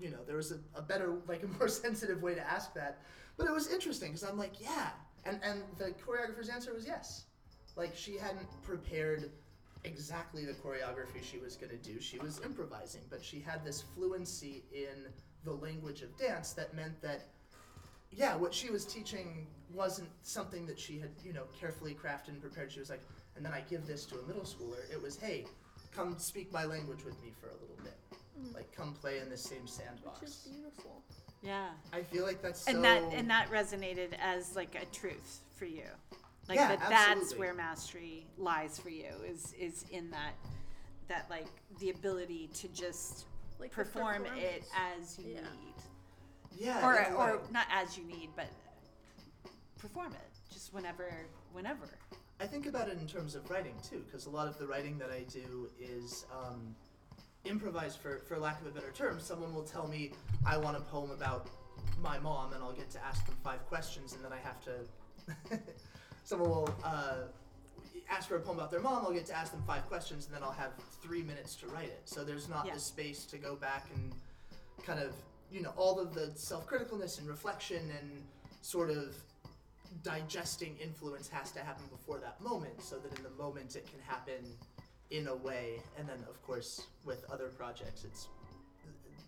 you 0.00 0.10
know 0.10 0.18
there 0.26 0.36
was 0.36 0.52
a, 0.52 0.58
a 0.74 0.82
better 0.82 1.14
like 1.26 1.42
a 1.44 1.46
more 1.58 1.68
sensitive 1.68 2.22
way 2.22 2.34
to 2.34 2.50
ask 2.50 2.74
that. 2.74 2.98
But 3.36 3.46
it 3.46 3.52
was 3.52 3.68
interesting 3.72 4.08
because 4.08 4.28
i'm 4.28 4.38
like 4.38 4.60
yeah. 4.60 4.90
And 5.24 5.40
and 5.42 5.62
the 5.76 5.92
choreographer's 6.06 6.48
answer 6.48 6.72
was 6.72 6.86
yes. 6.86 7.24
Like 7.76 7.96
she 7.96 8.16
hadn't 8.16 8.48
prepared 8.62 9.30
exactly 9.84 10.44
the 10.44 10.54
choreography 10.54 11.22
she 11.22 11.38
was 11.38 11.56
going 11.56 11.70
to 11.70 11.76
do. 11.76 12.00
She 12.00 12.18
was 12.18 12.40
improvising 12.44 13.02
but 13.10 13.22
she 13.24 13.40
had 13.40 13.64
this 13.64 13.84
fluency 13.94 14.64
in 14.72 15.06
the 15.44 15.52
language 15.52 16.02
of 16.02 16.16
dance 16.16 16.52
that 16.52 16.74
meant 16.74 17.00
that 17.02 17.28
yeah 18.10 18.34
what 18.36 18.52
she 18.54 18.70
was 18.70 18.84
teaching 18.84 19.46
wasn't 19.72 20.08
something 20.22 20.66
that 20.66 20.78
she 20.78 20.98
had 20.98 21.10
you 21.24 21.32
know 21.32 21.44
carefully 21.58 21.94
crafted 21.94 22.28
and 22.28 22.40
prepared. 22.40 22.72
She 22.72 22.80
was 22.80 22.90
like 22.90 23.02
and 23.36 23.44
then 23.44 23.52
i 23.52 23.60
give 23.60 23.86
this 23.86 24.04
to 24.06 24.18
a 24.18 24.22
middle 24.26 24.42
schooler. 24.42 24.90
It 24.92 25.00
was 25.00 25.16
hey 25.16 25.44
come 25.94 26.18
speak 26.18 26.52
my 26.52 26.64
language 26.64 27.04
with 27.04 27.20
me 27.22 27.32
for 27.40 27.48
a 27.48 27.54
little 27.60 27.76
bit 27.82 28.17
Mm. 28.38 28.54
like 28.54 28.70
come 28.76 28.92
play 28.94 29.18
in 29.18 29.28
the 29.28 29.36
same 29.36 29.62
Which 29.62 29.70
is 29.70 29.74
sandbox 29.74 30.46
beautiful. 30.48 31.02
yeah. 31.42 31.68
i 31.92 32.02
feel 32.02 32.24
like 32.24 32.40
that's 32.42 32.60
so 32.60 32.70
And 32.70 32.84
that 32.84 33.02
and 33.12 33.28
that 33.30 33.50
resonated 33.50 34.10
as 34.22 34.54
like 34.54 34.74
a 34.80 34.84
truth 34.94 35.40
for 35.56 35.64
you. 35.64 35.84
Like 36.48 36.56
Yeah, 36.56 36.76
that 36.76 36.88
that's 36.88 37.36
where 37.36 37.52
mastery 37.52 38.26
lies 38.38 38.78
for 38.78 38.90
you 38.90 39.10
is 39.26 39.54
is 39.58 39.84
in 39.90 40.10
that 40.10 40.32
that 41.08 41.26
like 41.28 41.48
the 41.80 41.90
ability 41.90 42.48
to 42.54 42.68
just 42.68 43.26
Like 43.58 43.72
perform 43.72 44.24
it 44.36 44.64
as 44.96 45.18
you 45.18 45.34
Yeah. 45.34 45.40
need. 45.40 45.74
yeah 46.56 46.86
Or 46.86 46.94
in 46.96 47.12
a 47.12 47.16
or 47.16 47.36
way. 47.38 47.42
not 47.50 47.66
as 47.72 47.98
you 47.98 48.04
need, 48.04 48.30
but 48.36 48.46
perform 49.78 50.12
it 50.12 50.30
just 50.52 50.72
whenever 50.72 51.10
whenever. 51.52 51.88
I 52.40 52.46
think 52.46 52.66
about 52.66 52.88
it 52.88 52.98
in 53.00 53.06
terms 53.08 53.34
of 53.34 53.50
writing 53.50 53.74
too, 53.88 54.02
because 54.06 54.26
a 54.26 54.30
lot 54.30 54.46
of 54.46 54.58
the 54.58 54.66
writing 54.66 54.96
that 54.98 55.10
I 55.10 55.24
do 55.28 55.68
is 55.80 56.24
um, 56.32 56.74
improvised, 57.48 57.98
for 57.98 58.18
for 58.28 58.38
lack 58.38 58.60
of 58.60 58.66
a 58.66 58.70
better 58.70 58.92
term. 58.92 59.18
Someone 59.20 59.54
will 59.54 59.62
tell 59.64 59.88
me 59.88 60.12
I 60.46 60.56
want 60.56 60.76
a 60.76 60.80
poem 60.80 61.10
about 61.10 61.48
my 62.02 62.18
mom, 62.18 62.52
and 62.52 62.62
I'll 62.62 62.72
get 62.72 62.90
to 62.90 63.04
ask 63.04 63.24
them 63.26 63.36
five 63.42 63.66
questions, 63.66 64.12
and 64.12 64.24
then 64.24 64.32
I 64.32 64.38
have 64.38 64.60
to. 64.64 65.58
someone 66.24 66.48
will 66.50 66.74
uh, 66.84 67.14
ask 68.10 68.28
for 68.28 68.36
a 68.36 68.40
poem 68.40 68.58
about 68.58 68.70
their 68.70 68.80
mom. 68.80 69.04
I'll 69.04 69.12
get 69.12 69.26
to 69.26 69.36
ask 69.36 69.52
them 69.52 69.62
five 69.66 69.86
questions, 69.88 70.26
and 70.26 70.34
then 70.34 70.42
I'll 70.42 70.52
have 70.52 70.72
three 71.02 71.22
minutes 71.22 71.54
to 71.56 71.66
write 71.68 71.88
it. 71.88 72.02
So 72.04 72.24
there's 72.24 72.48
not 72.48 72.66
Yeah. 72.66 72.74
the 72.74 72.80
space 72.80 73.24
to 73.26 73.38
go 73.38 73.56
back 73.56 73.86
and 73.94 74.12
kind 74.84 75.00
of 75.00 75.12
you 75.50 75.62
know 75.62 75.72
all 75.76 75.98
of 75.98 76.14
the 76.14 76.30
self-criticalness 76.36 77.18
and 77.18 77.26
reflection 77.28 77.90
and 77.98 78.22
sort 78.62 78.90
of 78.90 79.14
digesting 80.02 80.76
influence 80.82 81.28
has 81.28 81.50
to 81.52 81.60
happen 81.60 81.84
before 81.90 82.18
that 82.18 82.40
moment, 82.40 82.82
so 82.82 82.96
that 82.98 83.16
in 83.16 83.22
the 83.24 83.30
moment 83.42 83.74
it 83.76 83.86
can 83.90 84.00
happen 84.06 84.44
in 85.10 85.28
a 85.28 85.36
way. 85.36 85.80
And 85.98 86.08
then, 86.08 86.18
of 86.28 86.40
course, 86.42 86.82
with 87.04 87.24
other 87.30 87.48
projects, 87.48 88.04
it's 88.04 88.28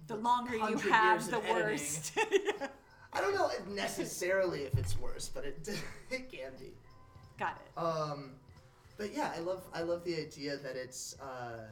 The 0.07 0.17
longer 0.17 0.57
you 0.57 0.77
have, 0.77 1.31
the 1.31 1.41
worst. 1.41 2.13
I 3.13 3.21
don't 3.21 3.35
know 3.35 3.51
if 3.51 3.67
necessarily 3.69 4.63
if 4.63 4.79
it's 4.79 4.99
worse, 4.99 5.31
but 5.33 5.45
it 5.45 5.69
it 6.11 6.31
can 6.31 6.53
be. 6.59 6.73
Got 7.39 7.61
it. 7.65 7.81
Um, 7.81 8.33
but 8.97 9.15
yeah, 9.15 9.33
I 9.35 9.41
love 9.41 9.63
I 9.75 9.83
love 9.83 10.05
the 10.05 10.17
idea 10.17 10.57
that 10.59 10.77
it's 10.77 11.17
uh, 11.21 11.67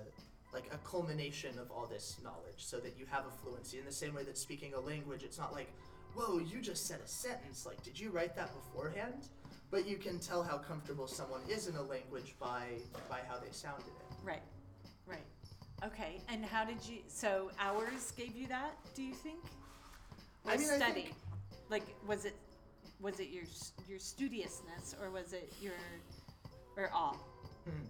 like 0.52 0.64
a 0.72 0.78
culmination 0.78 1.58
of 1.58 1.70
all 1.70 1.86
this 1.86 2.16
knowledge, 2.24 2.58
so 2.58 2.78
that 2.78 2.94
you 2.98 3.06
have 3.10 3.24
a 3.26 3.30
fluency 3.30 3.78
in 3.78 3.84
the 3.84 3.92
same 3.92 4.14
way 4.14 4.24
that 4.24 4.36
speaking 4.38 4.74
a 4.74 4.80
language, 4.80 5.22
it's 5.22 5.38
not 5.38 5.52
like, 5.52 5.70
whoa, 6.14 6.38
you 6.38 6.60
just 6.60 6.86
said 6.86 7.00
a 7.04 7.08
sentence. 7.08 7.66
Like, 7.66 7.82
did 7.82 7.98
you 8.00 8.10
write 8.10 8.34
that 8.34 8.50
beforehand? 8.54 9.28
But 9.70 9.86
you 9.86 9.96
can 9.96 10.18
tell 10.18 10.42
how 10.42 10.58
comfortable 10.58 11.06
someone 11.06 11.40
is 11.48 11.66
in 11.66 11.76
a 11.76 11.82
language 11.82 12.34
by 12.40 12.64
by 13.08 13.20
how 13.28 13.36
they 13.38 13.50
sounded 13.50 13.86
it. 13.86 13.92
Right. 14.24 14.42
Right. 15.06 15.24
Okay. 15.84 16.20
And 16.28 16.44
how 16.44 16.64
did 16.64 16.78
you? 16.88 16.98
So 17.08 17.50
hours 17.60 18.12
gave 18.16 18.34
you 18.34 18.46
that? 18.48 18.72
Do 18.94 19.02
you 19.02 19.14
think? 19.14 19.38
Or 20.44 20.52
I 20.52 20.56
mean, 20.56 20.70
I 20.70 20.76
study? 20.76 20.92
think- 21.02 21.14
Like, 21.68 21.84
was 22.06 22.24
it 22.24 22.34
was 23.00 23.20
it 23.20 23.28
your 23.28 23.44
your 23.88 23.98
studiousness 23.98 24.94
or 25.02 25.10
was 25.10 25.32
it 25.34 25.52
your 25.60 25.74
or 26.76 26.90
all? 26.94 27.18
Hmm. 27.64 27.84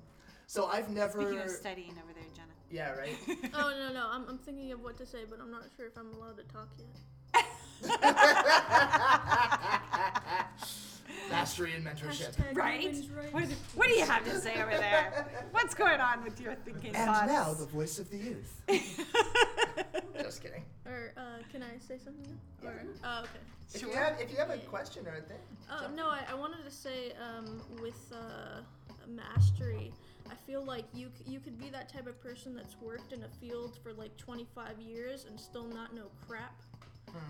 So 0.46 0.66
I've 0.66 0.90
never. 0.90 1.20
Speaking 1.22 1.38
of 1.40 1.50
studying 1.50 1.94
over 2.02 2.12
there, 2.12 2.24
Jenna. 2.34 2.54
yeah, 2.70 2.90
right. 2.92 3.16
oh 3.54 3.72
no 3.78 3.92
no, 3.92 4.08
I'm, 4.10 4.26
I'm 4.28 4.38
thinking 4.38 4.72
of 4.72 4.82
what 4.82 4.96
to 4.98 5.06
say, 5.06 5.24
but 5.30 5.38
I'm 5.40 5.50
not 5.52 5.64
sure 5.76 5.86
if 5.86 5.96
I'm 5.96 6.12
allowed 6.14 6.36
to 6.38 6.44
talk 6.44 6.68
yet. 6.78 6.88
Mastery 11.30 11.74
and 11.74 11.84
mentorship. 11.86 12.34
Hashtag 12.36 12.56
Right? 12.56 12.80
women's 12.84 13.08
rights. 13.10 13.32
What, 13.32 13.44
what 13.74 13.88
do 13.88 13.94
you 13.94 14.04
have 14.06 14.24
to 14.24 14.40
say 14.40 14.54
over 14.60 14.70
there? 14.70 15.26
What's 15.50 15.74
going 15.74 16.00
on 16.00 16.24
with 16.24 16.40
your 16.40 16.54
thinking 16.54 16.94
And 16.94 17.10
thoughts? 17.10 17.26
now 17.30 17.52
the 17.54 17.66
voice 17.66 17.98
of 17.98 18.10
the 18.10 18.16
youth. 18.18 18.62
Just 20.22 20.42
kidding. 20.42 20.64
Or 20.86 21.12
uh, 21.16 21.20
can 21.50 21.62
I 21.62 21.78
say 21.78 21.98
something? 22.02 22.38
Now? 22.62 22.68
Or 22.70 22.82
oh, 23.04 23.18
okay. 23.20 23.30
If 23.74 23.80
Sure. 23.80 23.90
you 23.90 23.96
have 23.96 24.18
if 24.20 24.30
you 24.30 24.38
have 24.38 24.50
a 24.50 24.56
question 24.58 25.06
or 25.06 25.16
a 25.16 25.20
thing. 25.20 25.36
Uh, 25.70 25.82
jump 25.82 25.96
no, 25.96 26.06
I, 26.08 26.20
I 26.30 26.34
wanted 26.34 26.64
to 26.64 26.70
say 26.70 27.12
um, 27.22 27.60
with 27.82 28.12
uh, 28.12 28.60
mastery, 29.06 29.92
I 30.30 30.34
feel 30.46 30.64
like 30.64 30.84
you 30.94 31.10
c- 31.18 31.30
you 31.30 31.38
could 31.40 31.58
be 31.60 31.68
that 31.70 31.92
type 31.92 32.06
of 32.06 32.20
person 32.22 32.54
that's 32.56 32.76
worked 32.80 33.12
in 33.12 33.22
a 33.24 33.28
field 33.28 33.78
for 33.82 33.92
like 33.92 34.16
25 34.16 34.80
years 34.80 35.26
and 35.28 35.38
still 35.38 35.66
not 35.66 35.94
know 35.94 36.06
crap. 36.26 36.54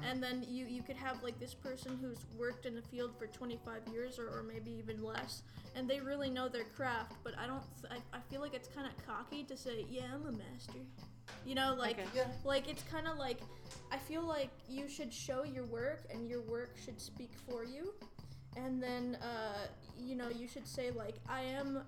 And 0.08 0.22
then 0.22 0.44
you, 0.48 0.66
you 0.66 0.82
could 0.82 0.96
have 0.96 1.22
like 1.22 1.38
this 1.38 1.54
person 1.54 1.98
who's 2.00 2.18
worked 2.38 2.66
in 2.66 2.74
the 2.74 2.82
field 2.82 3.12
for 3.18 3.26
25 3.26 3.82
years 3.92 4.18
or, 4.18 4.26
or 4.28 4.42
maybe 4.42 4.70
even 4.72 5.02
less, 5.02 5.42
and 5.74 5.88
they 5.88 6.00
really 6.00 6.30
know 6.30 6.48
their 6.48 6.64
craft. 6.64 7.12
But 7.24 7.34
I 7.38 7.46
don't. 7.46 7.62
Th- 7.82 7.92
I, 8.12 8.16
I 8.16 8.20
feel 8.30 8.40
like 8.40 8.54
it's 8.54 8.68
kind 8.68 8.86
of 8.86 9.06
cocky 9.06 9.44
to 9.44 9.56
say, 9.56 9.84
yeah, 9.90 10.02
I'm 10.14 10.26
a 10.26 10.32
master. 10.32 10.80
You 11.44 11.54
know, 11.54 11.74
like 11.78 11.98
Okay. 11.98 12.08
Yeah. 12.14 12.24
like 12.44 12.68
it's 12.68 12.82
kind 12.84 13.06
of 13.06 13.18
like 13.18 13.40
I 13.92 13.98
feel 13.98 14.22
like 14.22 14.50
you 14.68 14.88
should 14.88 15.12
show 15.12 15.44
your 15.44 15.64
work 15.66 16.04
and 16.12 16.28
your 16.28 16.40
work 16.42 16.70
should 16.82 17.00
speak 17.00 17.32
for 17.48 17.64
you. 17.64 17.92
And 18.56 18.82
then 18.82 19.16
uh, 19.22 19.66
you 19.98 20.16
know, 20.16 20.28
you 20.30 20.48
should 20.48 20.66
say 20.66 20.90
like 20.90 21.16
I 21.28 21.42
am 21.42 21.82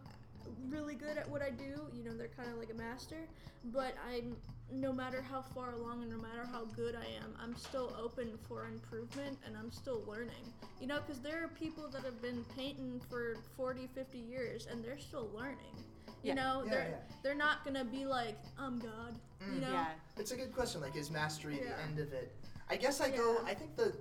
really 0.69 0.95
good 0.95 1.17
at 1.17 1.29
what 1.29 1.43
I 1.43 1.51
do. 1.51 1.87
You 1.93 2.05
know, 2.05 2.17
they're 2.17 2.29
kind 2.29 2.51
of 2.51 2.59
like 2.59 2.71
a 2.71 2.75
master, 2.75 3.27
but 3.67 3.95
I'm 4.15 4.37
no 4.73 4.93
matter 4.93 5.21
how 5.23 5.43
far 5.43 5.73
along 5.73 6.03
and 6.03 6.11
no 6.11 6.19
matter 6.19 6.45
how 6.51 6.65
good 6.77 6.95
I 6.95 7.05
am, 7.23 7.35
I'm 7.43 7.57
still 7.57 7.95
open 8.01 8.31
for 8.49 8.67
improvement 8.67 9.39
and 9.47 9.57
I'm 9.57 9.71
still 9.71 10.03
learning. 10.07 10.53
You 10.81 10.87
know, 10.87 11.01
cuz 11.01 11.19
there 11.21 11.45
are 11.45 11.49
people 11.49 11.89
that 11.89 12.03
have 12.05 12.21
been 12.23 12.45
painting 12.57 13.01
for 13.09 13.37
40, 13.57 13.89
50 13.89 14.19
years 14.19 14.67
and 14.67 14.85
they're 14.85 14.99
still 14.99 15.29
learning. 15.35 15.75
You 16.23 16.29
Yeah. 16.29 16.35
know, 16.35 16.63
Yeah, 16.65 16.71
they're 16.71 16.89
yeah. 16.91 17.15
they're 17.23 17.35
not 17.35 17.65
going 17.65 17.77
to 17.77 17.85
be 17.85 18.05
like 18.05 18.39
I'm 18.59 18.79
God. 18.79 19.19
You 19.41 19.61
know? 19.61 19.73
Yeah. 19.73 19.95
It's 20.19 20.33
a 20.33 20.37
good 20.37 20.53
question. 20.55 20.81
Like, 20.81 20.95
is 20.97 21.11
mastery 21.11 21.59
Yeah. 21.63 21.75
the 21.77 21.83
end 21.83 21.99
of 21.99 22.13
it? 22.13 22.35
I 22.69 22.77
guess 22.77 23.01
I 23.01 23.11
go. 23.11 23.39
I 23.45 23.55
think 23.55 23.75
the. 23.77 23.97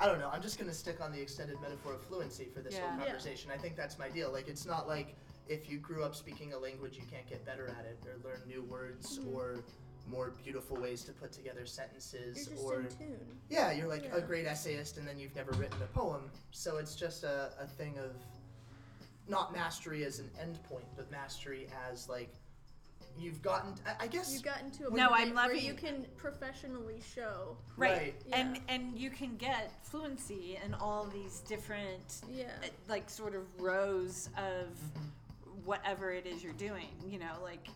I 0.00 0.06
don't 0.06 0.18
know. 0.18 0.28
I'm 0.30 0.42
just 0.42 0.58
gonna 0.58 0.74
stick 0.74 1.00
on 1.00 1.12
the 1.12 1.20
extended 1.20 1.60
metaphor 1.60 1.92
of 1.94 2.00
fluency 2.02 2.46
for 2.46 2.60
this 2.60 2.74
Yeah. 2.74 2.88
whole 2.90 2.98
Yeah. 2.98 3.04
conversation. 3.04 3.50
I 3.52 3.58
think 3.58 3.76
that's 3.76 3.96
my 3.98 4.08
deal. 4.08 4.32
Like, 4.32 4.48
it's 4.48 4.66
not 4.66 4.88
like 4.88 5.14
if 5.46 5.70
you 5.70 5.78
grew 5.78 6.02
up 6.02 6.14
speaking 6.16 6.52
a 6.54 6.58
language, 6.58 6.96
you 6.96 7.04
can't 7.06 7.26
get 7.28 7.44
better 7.44 7.68
at 7.68 7.84
it 7.84 7.98
or 8.06 8.16
learn 8.28 8.42
new 8.48 8.62
words 8.62 9.18
Mhm. 9.18 9.32
or 9.34 9.62
more 10.10 10.32
beautiful 10.42 10.76
ways 10.76 11.02
to 11.04 11.12
put 11.12 11.32
together 11.32 11.64
sentences 11.66 12.46
You're 12.48 12.56
just 12.56 12.64
or 12.66 12.80
in 12.80 12.86
tune. 12.88 13.26
yeah, 13.48 13.72
you're 13.72 13.88
like 13.88 14.10
a 14.12 14.20
great 14.20 14.46
essayist 14.46 14.98
and 14.98 15.06
then 15.08 15.18
you've 15.18 15.34
never 15.34 15.52
written 15.52 15.80
a 15.82 15.86
poem. 15.98 16.30
So 16.50 16.76
it's 16.76 16.94
just 16.94 17.24
a, 17.24 17.52
a 17.60 17.66
thing 17.66 17.98
of 17.98 18.12
not 19.28 19.52
mastery 19.54 20.04
as 20.04 20.18
an 20.18 20.30
end 20.40 20.58
point 20.64 20.84
but 20.96 21.10
mastery 21.10 21.66
as 21.90 22.08
like 22.08 22.28
you've 23.18 23.40
gotten. 23.42 23.72
I, 23.86 24.04
I 24.04 24.06
guess 24.08 24.34
You 24.34 24.40
got 24.42 24.60
into 24.60 24.88
a 24.88 24.90
No, 24.90 25.08
point 25.08 25.20
I'm 25.20 25.34
where 25.34 25.46
loving- 25.46 25.64
you 25.64 25.74
can 25.74 26.04
professionally 26.16 27.00
show. 27.14 27.56
Right. 27.76 27.92
Right. 27.96 28.14
And 28.32 28.56
Yeah. 28.56 28.62
and 28.68 28.98
you 28.98 29.08
can 29.08 29.36
get 29.36 29.70
fluency 29.84 30.58
in 30.64 30.74
all 30.74 31.04
these 31.04 31.40
different 31.40 32.22
Yeah. 32.30 32.44
uh, 32.62 32.66
like 32.88 33.08
sort 33.08 33.34
of 33.34 33.42
rows 33.58 34.28
of 34.36 34.66
Mm-hmm. 34.68 35.64
whatever 35.64 36.10
it 36.12 36.26
is 36.26 36.42
you're 36.44 36.52
doing, 36.54 36.88
you 37.08 37.18
know, 37.18 37.32
like 37.42 37.66
m- 37.68 37.74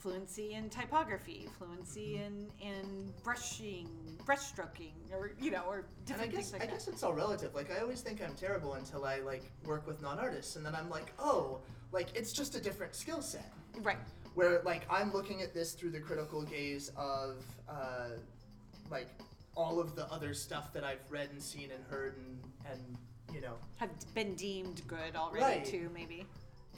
fluency 0.00 0.54
in 0.54 0.68
typography, 0.70 1.48
fluency 1.58 2.18
Mm-hmm. 2.20 2.60
in 2.62 2.68
in 2.68 3.12
brushing, 3.22 3.88
brushstroking 4.24 4.92
or 5.12 5.32
you 5.40 5.50
know, 5.50 5.62
or 5.68 5.76
And 5.76 5.84
I 5.86 6.26
different 6.26 6.32
guess 6.32 6.40
things 6.50 6.52
like 6.54 6.62
I 6.62 6.66
that. 6.66 6.72
guess 6.72 6.88
it's 6.88 7.02
all 7.02 7.12
relative. 7.12 7.54
Like 7.54 7.70
I 7.70 7.80
always 7.80 8.00
think 8.00 8.22
I'm 8.22 8.34
terrible 8.34 8.74
until 8.74 9.04
I 9.04 9.18
like 9.20 9.44
work 9.64 9.86
with 9.86 10.00
non-artists, 10.02 10.56
and 10.56 10.64
then 10.64 10.74
I'm 10.74 10.88
like, 10.90 11.12
oh, 11.18 11.58
like 11.92 12.08
it's 12.16 12.32
just 12.32 12.54
a 12.56 12.60
different 12.60 12.94
skill 12.94 13.20
set. 13.22 13.52
Right. 13.82 13.98
Where 14.34 14.62
like 14.64 14.82
I'm 14.90 15.12
looking 15.12 15.42
at 15.42 15.52
this 15.54 15.72
through 15.72 15.90
the 15.90 16.00
critical 16.00 16.42
gaze 16.42 16.90
of 16.96 17.44
uh, 17.68 18.10
like 18.90 19.08
all 19.56 19.80
of 19.80 19.96
the 19.96 20.06
other 20.12 20.32
stuff 20.32 20.72
that 20.72 20.84
I've 20.84 21.04
read 21.10 21.28
and 21.32 21.42
seen 21.42 21.70
and 21.74 21.84
heard 21.90 22.16
and 22.16 22.38
and 22.72 22.80
you 23.34 23.40
know, 23.40 23.54
Have 23.76 23.90
been 24.14 24.34
deemed 24.34 24.82
good 24.88 25.14
already 25.14 25.44
Right. 25.44 25.64
too, 25.64 25.88
maybe. 25.94 26.26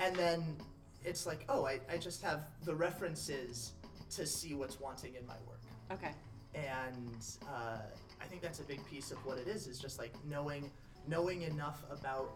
and 0.00 0.14
then 0.16 0.56
it's 1.04 1.26
like, 1.26 1.44
oh, 1.48 1.64
I, 1.66 1.80
I 1.90 1.96
just 1.96 2.22
have 2.22 2.46
the 2.64 2.74
references 2.74 3.72
to 4.10 4.26
see 4.26 4.54
what's 4.54 4.78
wanting 4.80 5.14
in 5.14 5.26
my 5.26 5.36
work. 5.46 5.60
Okay. 5.90 6.12
and 6.54 7.24
uh, 7.48 7.78
I 8.20 8.24
think 8.26 8.40
that's 8.42 8.60
a 8.60 8.64
big 8.64 8.84
piece 8.86 9.10
of 9.10 9.18
what 9.26 9.38
it 9.38 9.48
is. 9.48 9.66
Is 9.66 9.78
just 9.78 9.98
like 9.98 10.12
knowing 10.28 10.70
knowing 11.08 11.42
enough 11.42 11.82
about 11.90 12.30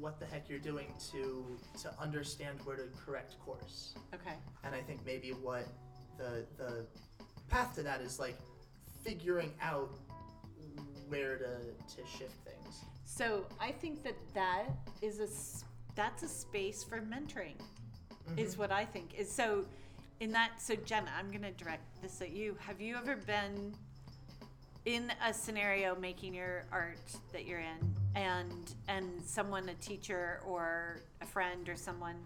what 0.00 0.18
the 0.18 0.26
heck 0.26 0.48
you're 0.48 0.58
doing 0.58 0.88
to 1.12 1.46
to 1.82 1.92
understand 2.00 2.58
where 2.64 2.76
to 2.76 2.84
correct 3.04 3.36
course. 3.44 3.94
Okay. 4.14 4.34
And 4.64 4.74
I 4.74 4.80
think 4.80 5.00
maybe 5.06 5.30
what 5.30 5.66
the 6.18 6.44
the 6.56 6.86
path 7.48 7.74
to 7.76 7.82
that 7.82 8.00
is 8.00 8.18
like 8.18 8.36
figuring 9.04 9.52
out 9.62 9.90
where 11.08 11.36
to 11.38 11.56
to 11.96 12.08
shift 12.18 12.34
things. 12.44 12.80
So 13.04 13.46
I 13.60 13.70
think 13.72 14.02
that 14.04 14.16
that 14.34 14.68
is 15.02 15.20
a 15.20 15.28
that's 15.94 16.22
a 16.22 16.28
space 16.28 16.82
for 16.82 17.00
mentoring, 17.00 17.60
is 18.36 18.56
what 18.58 18.70
I 18.72 18.84
think. 18.84 19.14
Is 19.18 19.30
so 19.30 19.64
in 20.20 20.32
that. 20.32 20.52
So 20.60 20.74
Jenna, 20.76 21.10
I'm 21.18 21.30
gonna 21.30 21.52
direct 21.52 22.02
this 22.02 22.20
at 22.20 22.30
you. 22.32 22.56
Have 22.60 22.80
you 22.80 22.96
ever 22.96 23.16
been 23.16 23.74
in 24.84 25.12
a 25.24 25.32
scenario 25.32 25.94
making 25.94 26.34
your 26.34 26.64
art 26.72 26.98
that 27.32 27.46
you're 27.46 27.60
in, 27.60 27.94
and 28.16 28.74
and 28.88 29.06
someone, 29.24 29.68
a 29.68 29.74
teacher 29.74 30.40
or 30.46 31.00
a 31.20 31.26
friend 31.26 31.68
or 31.68 31.76
someone. 31.76 32.16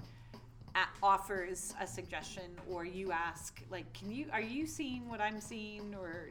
a- 0.75 0.89
offers 1.03 1.73
a 1.81 1.87
suggestion 1.87 2.51
or 2.71 2.85
you 2.85 3.11
ask 3.11 3.63
like 3.71 3.91
can 3.95 4.11
you 4.13 4.27
are 4.31 4.43
you 4.43 4.67
seeing 4.67 5.09
what 5.09 5.23
i'm 5.23 5.41
seeing 5.41 5.95
or 5.95 6.29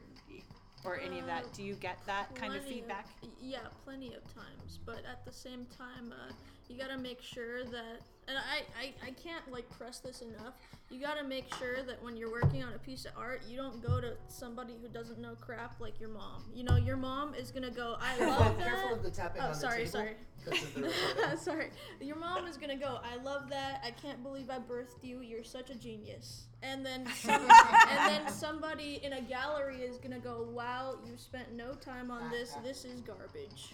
or 0.84 1.00
any 1.00 1.17
of 1.17 1.25
that 1.25 1.43
Uh, 1.45 1.48
do 1.55 1.63
you 1.63 1.74
get 1.74 1.98
that 2.05 2.27
kind 2.36 2.53
of 2.53 2.62
Plenty 2.62 2.75
feedback 2.81 3.07
yeah, 3.41 3.57
plenty 3.84 4.13
of 4.13 4.24
times. 4.36 4.79
But 4.86 5.01
at 5.10 5.25
the 5.25 5.31
same 5.34 5.65
time, 5.75 6.13
uh, 6.13 6.31
you 6.69 6.77
gotta 6.77 6.98
make 6.98 7.22
sure 7.24 7.63
that, 7.65 8.01
and 8.27 8.38
I, 8.38 8.63
I, 8.82 8.94
I 9.08 9.12
can't 9.12 9.51
like 9.51 9.70
press 9.77 10.00
this 10.00 10.22
enough. 10.22 10.53
You 10.89 11.00
gotta 11.01 11.24
make 11.24 11.51
sure 11.55 11.84
that 11.84 12.01
when 12.03 12.15
you're 12.15 12.32
working 12.32 12.63
on 12.63 12.74
a 12.74 12.77
piece 12.79 13.05
of 13.05 13.12
art, 13.17 13.41
you 13.50 13.58
don't 13.58 13.82
go 13.86 14.00
to 14.00 14.13
somebody 14.27 14.74
who 14.82 14.88
doesn't 14.88 15.20
know 15.20 15.36
crap 15.39 15.79
like 15.79 16.00
your 16.00 16.10
mom. 16.10 16.44
You 16.53 16.63
know, 16.63 16.75
your 16.75 16.98
mom 16.98 17.34
is 17.36 17.51
gonna 17.51 17.72
go, 17.72 17.98
I 18.00 18.24
love 18.25 18.58
that. 18.58 18.67
Careful 18.67 18.94
of 18.94 19.03
the 19.03 19.10
tapping 19.10 19.41
Oh, 19.41 19.48
on 19.48 19.55
sorry, 19.55 19.86
the 19.86 19.91
table. 19.91 19.91
sorry. 19.91 20.15
Because 20.44 20.63
of 20.63 20.74
the 20.75 20.82
recording. 21.17 21.38
Sorry. 21.39 21.70
Your 22.01 22.17
mom 22.17 22.46
is 22.46 22.58
gonna 22.58 22.75
go, 22.77 23.00
I 23.03 23.22
love 23.24 23.50
that. 23.50 23.82
I 23.84 23.89
can't 23.91 24.22
believe 24.22 24.50
I 24.51 24.60
birthed 24.60 25.03
you. 25.03 25.22
You're 25.22 25.44
such 25.44 25.72
a 25.72 25.75
genius. 25.75 26.44
And 26.62 26.86
then 26.86 27.05
some, 27.15 27.41
and 27.41 28.00
then 28.25 28.27
somebody 28.32 29.00
in 29.03 29.13
a 29.13 29.22
gallery 29.22 29.82
is 29.82 29.98
gonna 29.98 30.17
go, 30.20 30.48
"Wow, 30.51 30.96
you 31.05 31.13
spent 31.15 31.53
no 31.53 31.74
time 31.74 32.10
on 32.10 32.32
this. 32.32 32.53
This 32.63 32.86
is 32.86 33.01
garbage." 33.01 33.74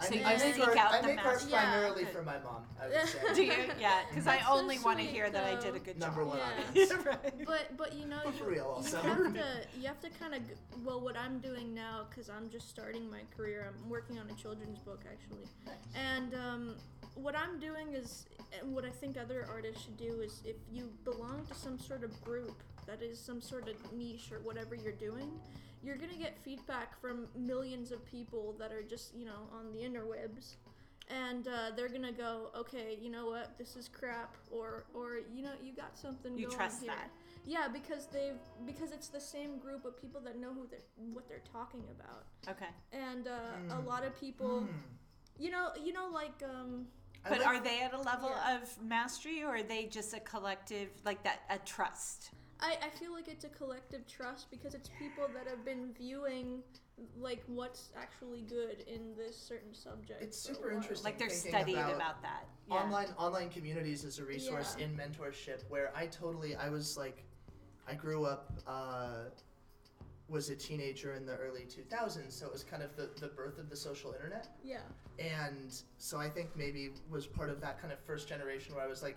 I, 0.00 0.04
So 0.04 0.10
make- 0.10 0.20
you 0.20 0.26
I 0.26 0.36
make 0.36 0.54
seek 0.54 0.66
art, 0.68 0.76
out 0.76 0.92
I 0.92 1.00
the 1.00 1.06
make 1.08 1.18
art 1.24 1.34
master. 1.34 1.48
Yeah. 1.50 1.62
primarily 1.62 2.04
for 2.06 2.22
my 2.22 2.38
mom. 2.38 2.62
I 2.80 2.86
would 2.88 3.08
say. 3.08 3.18
Do 3.34 3.42
you? 3.44 3.52
Yeah, 3.80 4.02
because 4.08 4.26
I 4.28 4.36
That's 4.36 4.46
so 4.46 4.52
only 4.54 4.78
want 4.78 4.98
to 4.98 5.04
sweet, 5.04 5.14
hear 5.14 5.30
that 5.30 5.44
I 5.44 5.54
did 5.60 5.68
a 5.70 5.72
though. 5.72 5.78
good 5.84 5.98
Number 5.98 6.20
job. 6.22 6.28
one 6.28 6.38
Yeah. 6.38 6.88
audience. 6.88 6.92
right. 7.06 7.44
But 7.46 7.76
but 7.76 7.94
you 7.94 8.06
know 8.06 8.20
For 8.30 8.44
you, 8.44 8.50
real 8.50 8.64
you 8.64 8.70
also. 8.70 8.96
have 9.00 9.34
to 9.34 9.44
you 9.80 9.86
have 9.88 10.00
to 10.00 10.10
kind 10.20 10.34
of 10.34 10.42
well 10.84 11.00
what 11.00 11.16
I'm 11.16 11.38
doing 11.40 11.74
now 11.74 12.06
because 12.08 12.28
I'm 12.30 12.48
just 12.50 12.68
starting 12.68 13.10
my 13.10 13.22
career. 13.36 13.72
I'm 13.72 13.90
working 13.90 14.18
on 14.18 14.28
a 14.30 14.34
children's 14.34 14.78
book 14.78 15.00
actually, 15.10 15.46
and 15.96 16.32
um, 16.34 16.74
what 17.16 17.34
I'm 17.36 17.58
doing 17.58 17.94
is 17.94 18.26
and 18.62 18.72
what 18.74 18.84
I 18.84 18.90
think 18.90 19.16
other 19.18 19.46
artists 19.50 19.82
should 19.84 19.96
do 19.96 20.20
is 20.22 20.40
if 20.44 20.56
you 20.72 20.90
belong 21.04 21.44
to 21.48 21.54
some 21.54 21.78
sort 21.78 22.04
of 22.04 22.22
group 22.22 22.62
that 22.88 23.02
is 23.02 23.20
some 23.20 23.40
sort 23.40 23.68
of 23.68 23.76
niche 23.92 24.32
or 24.32 24.40
whatever 24.40 24.74
you're 24.74 24.92
doing, 25.08 25.30
you're 25.84 25.96
gonna 25.96 26.16
get 26.18 26.36
feedback 26.42 27.00
from 27.00 27.28
millions 27.36 27.92
of 27.92 28.04
people 28.06 28.56
that 28.58 28.72
are 28.72 28.82
just 28.82 29.14
you 29.14 29.24
know 29.24 29.46
on 29.56 29.70
the 29.72 29.78
interwebs 29.88 30.56
and 31.10 31.48
uh, 31.48 31.70
they're 31.74 31.88
gonna 31.88 32.12
go, 32.12 32.50
okay, 32.54 32.98
you 33.00 33.10
know 33.10 33.26
what, 33.30 33.56
this 33.56 33.76
is 33.76 33.88
crap, 33.88 34.36
or 34.50 34.84
or 34.92 35.20
you 35.34 35.42
know, 35.42 35.52
you 35.62 35.72
got 35.72 35.96
something 35.96 36.36
You 36.36 36.46
going 36.46 36.56
trust 36.58 36.82
here. 36.82 36.92
that. 36.92 37.08
Yeah, 37.46 37.66
because 37.72 38.06
they've 38.12 38.40
because 38.66 38.90
it's 38.92 39.08
the 39.08 39.20
same 39.20 39.58
group 39.58 39.86
of 39.86 39.96
people 39.98 40.20
that 40.22 40.38
know 40.38 40.52
who 40.52 40.66
they're 40.70 40.80
what 41.14 41.26
they're 41.28 41.46
talking 41.50 41.82
about, 41.98 42.24
Okay. 42.48 42.68
and 42.92 43.26
uh, 43.26 43.30
Mm. 43.74 43.78
a 43.78 43.88
lot 43.88 44.04
of 44.04 44.14
people, 44.20 44.60
Hmm. 44.60 44.76
you 45.38 45.50
know, 45.50 45.70
you 45.82 45.92
know, 45.94 46.08
like 46.12 46.42
um, 46.44 46.86
But 47.22 47.38
like- 47.38 47.46
are 47.46 47.60
they 47.60 47.80
at 47.80 47.94
a 47.94 48.00
level 48.02 48.28
Yeah. 48.28 48.56
of 48.56 48.82
mastery 48.82 49.42
or 49.42 49.54
are 49.56 49.62
they 49.62 49.86
just 49.86 50.12
a 50.12 50.20
collective, 50.20 50.90
like 51.06 51.22
that, 51.22 51.38
a 51.48 51.58
trust? 51.58 52.32
I 52.60 52.76
I 52.82 52.88
feel 52.98 53.12
like 53.12 53.28
it's 53.28 53.44
a 53.44 53.48
collective 53.48 54.06
trust 54.06 54.50
because 54.50 54.74
it's 54.74 54.90
people 54.98 55.24
that 55.34 55.46
have 55.48 55.64
been 55.64 55.92
viewing 55.96 56.62
like 57.16 57.42
what's 57.46 57.90
actually 57.96 58.42
good 58.42 58.84
in 58.92 59.14
this 59.16 59.36
certain 59.36 59.72
subject. 59.72 60.20
It's 60.22 60.38
super 60.38 60.72
interesting. 60.72 61.04
Like 61.04 61.18
they're 61.18 61.28
thinking 61.28 61.52
studied 61.52 61.74
about 61.76 61.94
about, 61.94 62.22
that. 62.22 62.46
Yeah. 62.68 62.74
online 62.76 63.08
online 63.16 63.50
communities 63.50 64.04
as 64.04 64.18
a 64.18 64.24
resource 64.24 64.76
Yeah. 64.78 64.86
in 64.86 64.96
mentorship 64.96 65.62
where 65.68 65.92
I 65.96 66.06
totally 66.06 66.56
I 66.56 66.68
was 66.68 66.96
like 66.96 67.24
I 67.86 67.94
grew 67.94 68.24
up 68.24 68.52
uh, 68.66 69.30
was 70.28 70.50
a 70.50 70.56
teenager 70.56 71.14
in 71.14 71.24
the 71.24 71.36
early 71.36 71.62
2000s 71.62 72.32
so 72.32 72.46
it 72.46 72.52
was 72.52 72.62
kind 72.62 72.82
of 72.82 72.94
the, 72.96 73.08
the 73.18 73.28
birth 73.28 73.58
of 73.58 73.70
the 73.70 73.76
social 73.76 74.12
internet 74.12 74.48
Yeah. 74.62 74.80
and 75.18 75.72
so 75.96 76.18
I 76.18 76.28
think 76.28 76.50
maybe 76.54 76.90
was 77.08 77.26
part 77.26 77.48
of 77.48 77.62
that 77.62 77.80
kind 77.80 77.92
of 77.92 77.98
first 78.00 78.28
generation 78.28 78.74
where 78.74 78.84
I 78.84 78.88
was 78.88 79.02
like 79.02 79.16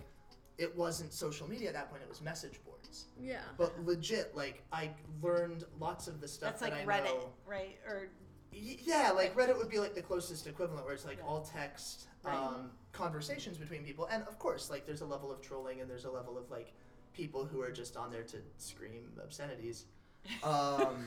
it 0.58 0.75
wasn't 0.75 1.12
social 1.13 1.48
media 1.50 1.67
at 1.70 1.74
that 1.74 1.89
point 1.89 2.01
it 2.03 2.10
was 2.10 2.22
message 2.22 2.60
boards 2.65 3.05
Yeah. 3.20 3.39
but 3.58 3.74
legit 3.86 4.36
like 4.36 4.63
I 4.72 4.91
learned 5.22 5.63
lots 5.79 6.08
of 6.08 6.22
the 6.22 6.27
stuff 6.27 6.60
That's 6.60 6.62
like 6.62 6.74
that 6.74 6.81
I 6.81 7.00
Reddit, 7.00 7.05
know 7.05 7.29
right? 7.46 7.77
Or 7.88 8.10
Y- 8.53 8.77
Yeah, 8.84 9.12
like 9.15 9.34
Reddit 9.36 9.58
would 9.58 9.70
be 9.70 9.79
like 9.79 9.96
the 9.96 10.01
closest 10.01 10.46
equivalent, 10.46 10.84
where 10.86 10.93
it's 10.93 11.05
like 11.05 11.20
all 11.25 11.41
text 11.41 12.08
Right. 12.24 12.36
um, 12.36 12.70
conversations 12.91 13.58
between 13.58 13.84
people, 13.84 14.10
and 14.12 14.24
of 14.27 14.38
course, 14.39 14.70
like 14.70 14.86
there's 14.86 15.00
a 15.01 15.05
level 15.05 15.31
of 15.31 15.41
trolling 15.41 15.79
and 15.79 15.89
there's 15.89 16.03
a 16.05 16.12
level 16.12 16.38
of 16.38 16.51
like 16.51 16.74
people 17.13 17.46
who 17.46 17.62
are 17.62 17.72
just 17.72 17.96
on 17.96 18.12
there 18.12 18.24
to 18.24 18.38
scream 18.58 19.10
obscenities, 19.24 19.86
um, 20.43 21.05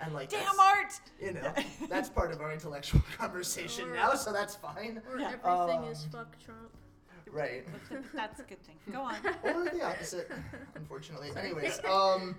and 0.00 0.12
like 0.14 0.28
damn 0.28 0.44
that's, 0.44 0.58
art. 0.58 0.92
you 1.20 1.32
know 1.32 1.52
that's 1.88 2.08
part 2.10 2.30
of 2.32 2.40
our 2.42 2.52
intellectual 2.52 3.00
conversation 3.18 3.88
Or- 3.88 3.94
now, 3.94 4.14
so 4.14 4.30
that's 4.32 4.54
fine, 4.54 5.00
Or 5.10 5.18
Yeah. 5.18 5.32
everything 5.42 5.84
is 5.90 6.04
Um, 6.04 6.10
fuck 6.10 6.38
Trump. 6.38 6.70
Right? 7.32 7.66
That's 8.14 8.40
a 8.40 8.44
good 8.44 8.62
thing. 8.62 8.76
Go 8.92 9.00
on. 9.00 9.16
or 9.42 9.64
the 9.64 9.82
opposite, 9.82 10.30
unfortunately. 10.74 11.30
Anyways, 11.36 11.80
um, 11.90 12.36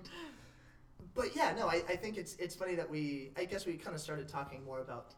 but 1.14 1.34
yeah, 1.36 1.52
no, 1.56 1.68
I, 1.68 1.82
I 1.88 1.96
think 1.96 2.16
it's 2.16 2.36
it's 2.36 2.54
funny 2.54 2.74
that 2.76 2.88
we 2.88 3.30
I 3.36 3.44
guess 3.44 3.66
we 3.66 3.74
kind 3.74 3.94
of 3.94 4.00
started 4.00 4.28
talking 4.28 4.64
more 4.64 4.80
about 4.80 5.14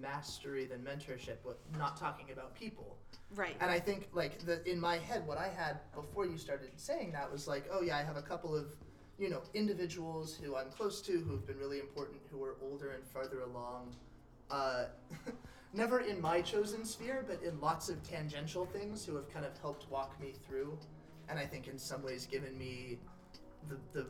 mastery 0.00 0.64
than 0.64 0.80
mentorship, 0.80 1.36
but 1.44 1.58
not 1.76 1.96
talking 1.96 2.30
about 2.32 2.54
people. 2.54 2.96
Right. 3.34 3.56
And 3.60 3.70
I 3.70 3.78
think 3.78 4.08
like 4.12 4.38
the 4.40 4.66
in 4.70 4.80
my 4.80 4.98
head, 4.98 5.26
what 5.26 5.38
I 5.38 5.48
had 5.48 5.80
before 5.94 6.26
you 6.26 6.38
started 6.38 6.70
saying 6.76 7.12
that 7.12 7.30
was 7.30 7.46
like, 7.46 7.68
oh 7.70 7.82
yeah, 7.82 7.96
I 7.98 8.02
have 8.02 8.16
a 8.16 8.22
couple 8.22 8.56
of 8.56 8.66
you 9.18 9.28
know 9.28 9.42
individuals 9.54 10.38
who 10.42 10.56
I'm 10.56 10.70
close 10.70 11.02
to 11.02 11.12
who 11.12 11.32
have 11.32 11.46
been 11.46 11.58
really 11.58 11.80
important, 11.80 12.20
who 12.30 12.42
are 12.44 12.56
older 12.62 12.92
and 12.92 13.04
farther 13.06 13.42
along. 13.42 13.94
Uh, 14.50 14.84
never 15.72 16.00
in 16.00 16.20
my 16.20 16.40
chosen 16.40 16.84
sphere, 16.84 17.24
but 17.26 17.42
in 17.42 17.60
lots 17.60 17.88
of 17.88 18.02
tangential 18.02 18.66
things 18.66 19.04
who 19.04 19.14
have 19.16 19.32
kind 19.32 19.44
of 19.44 19.56
helped 19.58 19.90
walk 19.90 20.18
me 20.20 20.32
through, 20.46 20.78
and 21.28 21.38
I 21.38 21.46
think 21.46 21.68
in 21.68 21.78
some 21.78 22.02
ways 22.02 22.26
given 22.26 22.56
me 22.58 22.98
the 23.68 23.76
the 23.92 24.06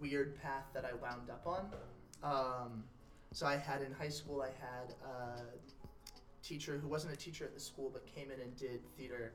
weird 0.00 0.40
path 0.40 0.64
that 0.74 0.84
I 0.84 0.92
wound 0.94 1.30
up 1.30 1.46
on. 1.46 1.70
Um, 2.22 2.84
so 3.32 3.46
I 3.46 3.56
had 3.56 3.82
in 3.82 3.92
high 3.92 4.08
school, 4.08 4.42
I 4.42 4.48
had 4.48 4.94
a 5.04 5.42
teacher 6.42 6.78
who 6.78 6.88
wasn't 6.88 7.14
a 7.14 7.16
teacher 7.16 7.44
at 7.44 7.54
the 7.54 7.60
school, 7.60 7.90
but 7.92 8.06
came 8.06 8.30
in 8.30 8.40
and 8.40 8.54
did 8.56 8.80
theater, 8.96 9.32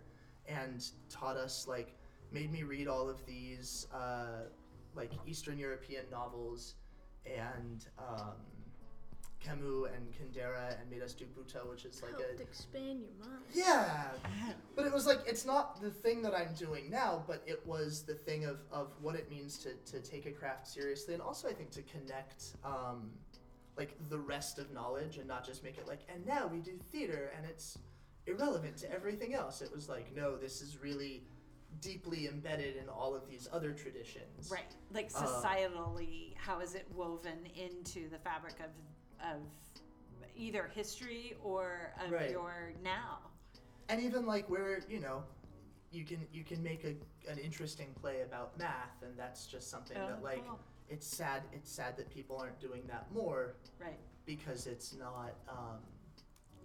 and 0.48 0.86
taught 1.10 1.38
us 1.38 1.68
like 1.68 1.96
made 2.32 2.52
me 2.52 2.64
read 2.64 2.88
all 2.88 3.10
of 3.10 3.26
these 3.26 3.88
uh, 3.94 4.44
like 4.96 5.12
Eastern 5.26 5.58
European 5.58 6.06
novels, 6.12 6.76
and 7.26 7.86
um, 7.98 8.36
Camus 9.40 9.90
and 9.96 10.12
Kundera, 10.14 10.80
and 10.80 10.90
made 10.90 11.02
us 11.02 11.14
do 11.14 11.26
Butoh, 11.26 11.70
which 11.70 11.86
is 11.86 12.02
like 12.02 12.12
Helped 12.20 12.40
a 12.40 12.44
expand 12.44 13.02
your 13.02 13.30
mind. 13.30 13.44
yeah, 13.54 14.08
but 14.76 14.86
it 14.86 14.94
was 14.94 15.06
like 15.06 15.20
it's 15.26 15.46
not 15.46 15.82
the 15.82 15.90
thing 15.92 16.22
that 16.24 16.34
I'm 16.34 16.54
doing 16.54 16.90
now, 16.90 17.24
but 17.28 17.44
it 17.46 17.66
was 17.66 18.04
the 18.04 18.16
thing 18.16 18.46
of, 18.46 18.58
of 18.72 18.90
what 19.02 19.16
it 19.16 19.30
means 19.30 19.58
to, 19.60 19.74
to 19.92 20.00
take 20.00 20.26
a 20.26 20.32
craft 20.32 20.68
seriously, 20.68 21.14
and 21.14 21.22
also 21.24 21.48
I 21.48 21.54
think 21.54 21.72
to 21.72 21.82
connect 21.84 22.56
um, 22.66 23.12
like 23.78 23.96
the 24.10 24.18
rest 24.20 24.58
of 24.60 24.72
knowledge 24.72 25.18
and 25.18 25.28
not 25.28 25.46
just 25.46 25.64
make 25.64 25.78
it 25.78 25.88
like 25.88 26.00
and 26.14 26.26
now 26.26 26.48
we 26.48 26.60
do 26.60 26.78
theater 26.92 27.32
and 27.38 27.46
it's 27.46 27.78
irrelevant 28.26 28.76
to 28.78 28.92
everything 28.92 29.34
else. 29.34 29.62
It 29.62 29.72
was 29.74 29.88
like 29.88 30.16
no, 30.16 30.36
this 30.36 30.62
is 30.62 30.78
really 30.82 31.24
deeply 31.80 32.28
embedded 32.28 32.76
in 32.76 32.90
all 32.90 33.14
of 33.16 33.28
these 33.30 33.48
other 33.54 33.72
traditions. 33.72 34.50
Right. 34.52 34.74
Like 34.92 35.12
Uh, 35.16 35.26
societally, 35.26 36.36
how 36.36 36.60
is 36.60 36.74
it 36.74 36.88
woven 36.96 37.46
into 37.56 38.10
the 38.10 38.18
fabric 38.18 38.56
of 38.60 38.72
of 39.22 39.42
either 40.36 40.70
history 40.74 41.36
or 41.44 41.94
of 42.06 42.12
Right. 42.12 42.32
your 42.32 42.74
now? 42.84 43.20
and 43.90 44.02
even 44.02 44.26
like 44.26 44.50
where 44.50 44.82
you 44.90 45.00
know 45.00 45.24
you 45.92 46.04
can 46.04 46.20
you 46.34 46.44
can 46.44 46.62
make 46.62 46.84
a, 46.84 47.32
an 47.32 47.38
interesting 47.38 47.88
play 48.02 48.22
about 48.22 48.58
math 48.60 49.02
and 49.02 49.18
that's 49.18 49.46
just 49.48 49.70
something 49.70 49.96
Oh, 49.98 50.08
that 50.08 50.22
like 50.22 50.46
cool. 50.46 50.60
it's 50.90 51.08
sad 51.08 51.44
it's 51.54 51.72
sad 51.72 51.96
that 51.96 52.10
people 52.10 52.36
aren't 52.38 52.60
doing 52.60 52.82
that 52.88 53.06
more 53.14 53.56
Right. 53.80 53.98
because 54.26 54.68
it's 54.68 54.94
not 54.94 55.36
um, 55.48 55.80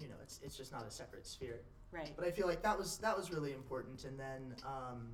you 0.01 0.09
know 0.09 0.17
it's 0.21 0.41
it's 0.43 0.57
just 0.57 0.73
not 0.73 0.85
a 0.85 0.91
separate 0.91 1.25
sphere 1.29 1.61
Right. 1.93 2.13
but 2.17 2.27
i 2.27 2.31
feel 2.33 2.49
like 2.49 2.61
that 2.65 2.77
was 2.77 2.99
that 2.99 3.17
was 3.17 3.31
really 3.33 3.53
important 3.53 4.05
and 4.05 4.19
then 4.19 4.57
um, 4.67 5.07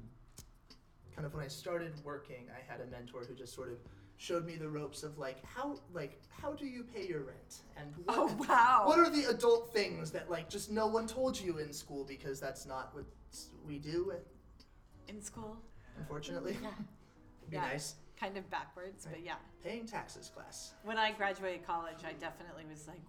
kind 1.15 1.27
of 1.27 1.35
when 1.35 1.45
i 1.45 1.49
started 1.49 1.93
working 2.05 2.47
i 2.57 2.73
had 2.73 2.81
a 2.81 2.87
mentor 2.91 3.25
who 3.29 3.35
just 3.35 3.55
sort 3.55 3.69
of 3.71 3.77
showed 4.19 4.45
me 4.45 4.57
the 4.57 4.69
ropes 4.69 5.03
of 5.05 5.17
like 5.17 5.43
how 5.45 5.79
like 5.95 6.21
how 6.29 6.53
do 6.53 6.67
you 6.67 6.83
pay 6.85 7.07
your 7.07 7.21
rent 7.21 7.63
and 7.77 7.95
what, 8.05 8.17
Oh 8.19 8.27
wow. 8.49 8.83
what 8.85 8.99
are 8.99 9.09
the 9.09 9.25
adult 9.31 9.73
things 9.73 10.11
that 10.11 10.29
like 10.31 10.51
just 10.51 10.71
no 10.71 10.87
one 10.89 11.07
told 11.07 11.41
you 11.41 11.59
in 11.59 11.73
school 11.73 12.05
because 12.05 12.41
that's 12.41 12.67
not 12.67 12.95
what 12.95 13.05
we 13.67 13.79
do 13.79 14.13
in 15.07 15.23
school? 15.23 15.57
unfortunately 15.97 16.57
Yeah. 16.61 16.69
It'd 17.43 17.51
be 17.51 17.57
Yeah. 17.57 17.63
nice 17.63 17.95
Kind 18.19 18.37
of 18.37 18.51
backwards, 18.51 19.07
but 19.09 19.23
yeah. 19.25 19.37
paying 19.63 19.87
taxes 19.87 20.29
class 20.35 20.73
When 20.83 20.99
I 20.99 21.13
graduated 21.13 21.65
college, 21.65 21.99
I 22.05 22.15
definitely 22.15 22.65
was 22.69 22.89
like, 22.89 23.01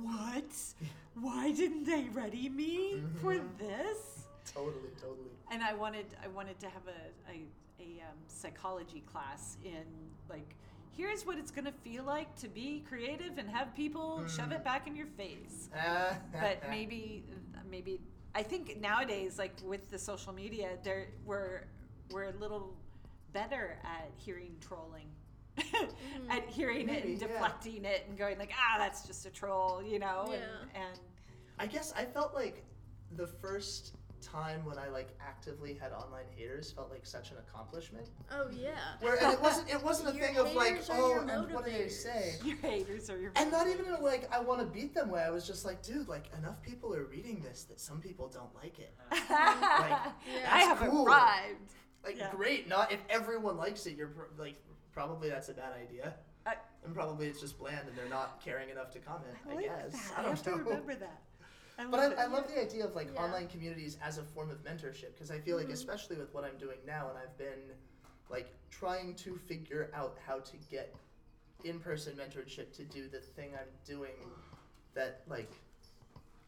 "What? 0.00 0.44
Why 1.20 1.50
didn't 1.50 1.82
they 1.82 2.04
ready 2.12 2.48
me 2.48 3.02
for 3.20 3.34
Mhm. 3.34 3.58
this?" 3.58 4.26
totally 4.46 4.90
totally 5.00 5.30
And 5.50 5.64
I 5.64 5.74
wanted, 5.74 6.06
I 6.22 6.28
wanted 6.28 6.60
to 6.60 6.66
have 6.68 6.86
a 6.86 7.30
a, 7.32 7.42
a 7.80 8.02
um, 8.08 8.18
psychology 8.28 9.00
class 9.00 9.56
in 9.64 9.84
like, 10.32 10.56
here's 10.96 11.24
what 11.24 11.38
it's 11.38 11.50
gonna 11.50 11.72
feel 11.84 12.04
like 12.04 12.34
to 12.36 12.48
be 12.48 12.82
creative 12.88 13.38
and 13.38 13.48
have 13.48 13.74
people 13.76 14.26
shove 14.26 14.48
Mm. 14.48 14.56
it 14.56 14.64
back 14.64 14.86
in 14.86 14.96
your 14.96 15.06
face. 15.06 15.68
But 16.32 16.68
maybe, 16.68 17.24
maybe 17.70 18.00
I 18.34 18.42
think 18.42 18.80
nowadays, 18.80 19.38
like 19.38 19.52
with 19.64 19.90
the 19.90 19.98
social 19.98 20.32
media, 20.32 20.70
there 20.82 21.08
we're 21.24 21.64
we're 22.10 22.24
a 22.24 22.32
little 22.40 22.74
better 23.32 23.78
at 23.84 24.10
hearing 24.16 24.54
trolling. 24.60 25.08
at 26.30 26.48
hearing 26.48 26.88
it 26.88 27.04
Maybe, 27.04 27.12
and 27.12 27.20
yeah. 27.20 27.26
deflecting 27.28 27.84
it 27.84 28.06
and 28.08 28.16
going 28.16 28.38
like 28.38 28.50
ah 28.54 28.78
that's 28.78 29.06
just 29.06 29.26
a 29.26 29.30
troll 29.30 29.82
you 29.82 29.98
know 29.98 30.28
Yeah. 30.30 30.36
and, 30.36 30.70
and 30.88 31.00
I 31.58 31.66
guess 31.66 31.92
I 31.94 32.04
felt 32.06 32.32
like 32.34 32.64
the 33.16 33.26
first 33.26 33.94
time 34.22 34.64
when 34.64 34.78
I 34.78 34.88
like 34.88 35.08
actively 35.20 35.74
had 35.74 35.92
online 35.92 36.24
haters 36.34 36.70
felt 36.70 36.90
like 36.90 37.04
such 37.04 37.30
an 37.30 37.36
accomplishment. 37.38 38.08
Oh 38.30 38.46
yeah. 38.52 38.70
Where 39.00 39.16
and 39.22 39.32
it 39.32 39.40
wasn't 39.42 39.68
it 39.70 39.82
wasn't 39.82 40.10
a 40.10 40.12
Your 40.18 40.26
thing 40.26 40.36
of 40.38 40.54
like 40.54 40.82
oh 40.90 41.10
your 41.10 41.28
and 41.28 41.52
what 41.52 41.64
do 41.64 41.70
they 41.72 41.88
say. 41.88 42.34
your 42.44 42.56
haters 42.56 43.10
are 43.10 43.18
your 43.20 43.32
And 43.36 43.50
not 43.50 43.66
even 43.68 43.84
in 43.86 43.92
a 43.92 44.00
like 44.00 44.32
I 44.32 44.40
want 44.40 44.60
to 44.60 44.66
beat 44.66 44.94
them 44.94 45.10
way. 45.10 45.22
I 45.22 45.30
was 45.30 45.46
just 45.46 45.64
like, 45.64 45.82
dude, 45.82 46.08
like 46.08 46.26
enough 46.38 46.62
people 46.62 46.94
are 46.94 47.04
reading 47.04 47.40
this 47.42 47.64
that 47.64 47.80
some 47.80 48.00
people 48.00 48.28
don't 48.28 48.54
like 48.54 48.78
it. 48.78 48.94
I 49.10 50.12
Yeah. 50.26 50.40
That's 50.42 50.66
have 50.80 50.90
cool. 50.90 51.06
arrived 51.06 51.72
Like 52.04 52.18
Yeah. 52.18 52.30
great, 52.34 52.68
not 52.68 52.92
if 52.92 53.00
everyone 53.10 53.56
likes 53.56 53.86
it, 53.86 53.96
you're 53.96 54.08
pro- 54.08 54.26
like 54.44 54.56
probably 54.92 55.28
that's 55.28 55.48
a 55.48 55.54
bad 55.54 55.72
idea. 55.80 56.14
I- 56.46 56.56
and 56.84 56.92
probably 56.94 57.28
it's 57.28 57.40
just 57.40 57.58
bland 57.60 57.86
and 57.86 57.96
they're 57.96 58.08
not 58.08 58.40
caring 58.44 58.68
enough 58.70 58.90
to 58.92 58.98
comment. 58.98 59.30
I, 59.48 59.54
like 59.54 59.64
guess. 59.66 59.92
that. 59.92 60.12
I 60.16 60.20
I 60.20 60.22
don't 60.24 60.30
have 60.34 60.42
to 60.44 60.50
know. 60.50 60.56
remember 60.56 60.94
that. 60.96 61.20
I 61.78 61.84
But 61.86 62.18
I, 62.18 62.24
I 62.24 62.26
love 62.26 62.48
the 62.48 62.60
idea 62.60 62.84
of 62.84 62.94
like 62.94 63.12
Yeah. 63.14 63.24
online 63.24 63.48
communities 63.48 63.96
as 64.02 64.18
a 64.18 64.22
form 64.22 64.50
of 64.50 64.62
mentorship 64.64 65.14
because 65.14 65.30
I 65.30 65.38
feel 65.40 65.56
like 65.56 65.68
Mhm. 65.68 65.72
especially 65.72 66.16
with 66.16 66.32
what 66.34 66.44
I'm 66.44 66.56
doing 66.58 66.78
now 66.86 67.08
and 67.08 67.18
I've 67.18 67.36
been 67.38 67.72
like 68.28 68.52
trying 68.70 69.14
to 69.16 69.36
figure 69.36 69.90
out 69.94 70.18
how 70.26 70.40
to 70.40 70.56
get 70.70 70.94
in-person 71.64 72.16
mentorship 72.16 72.72
to 72.74 72.84
do 72.84 73.08
the 73.08 73.20
thing 73.20 73.54
I'm 73.54 73.68
doing 73.84 74.30
that 74.94 75.22
like 75.28 75.52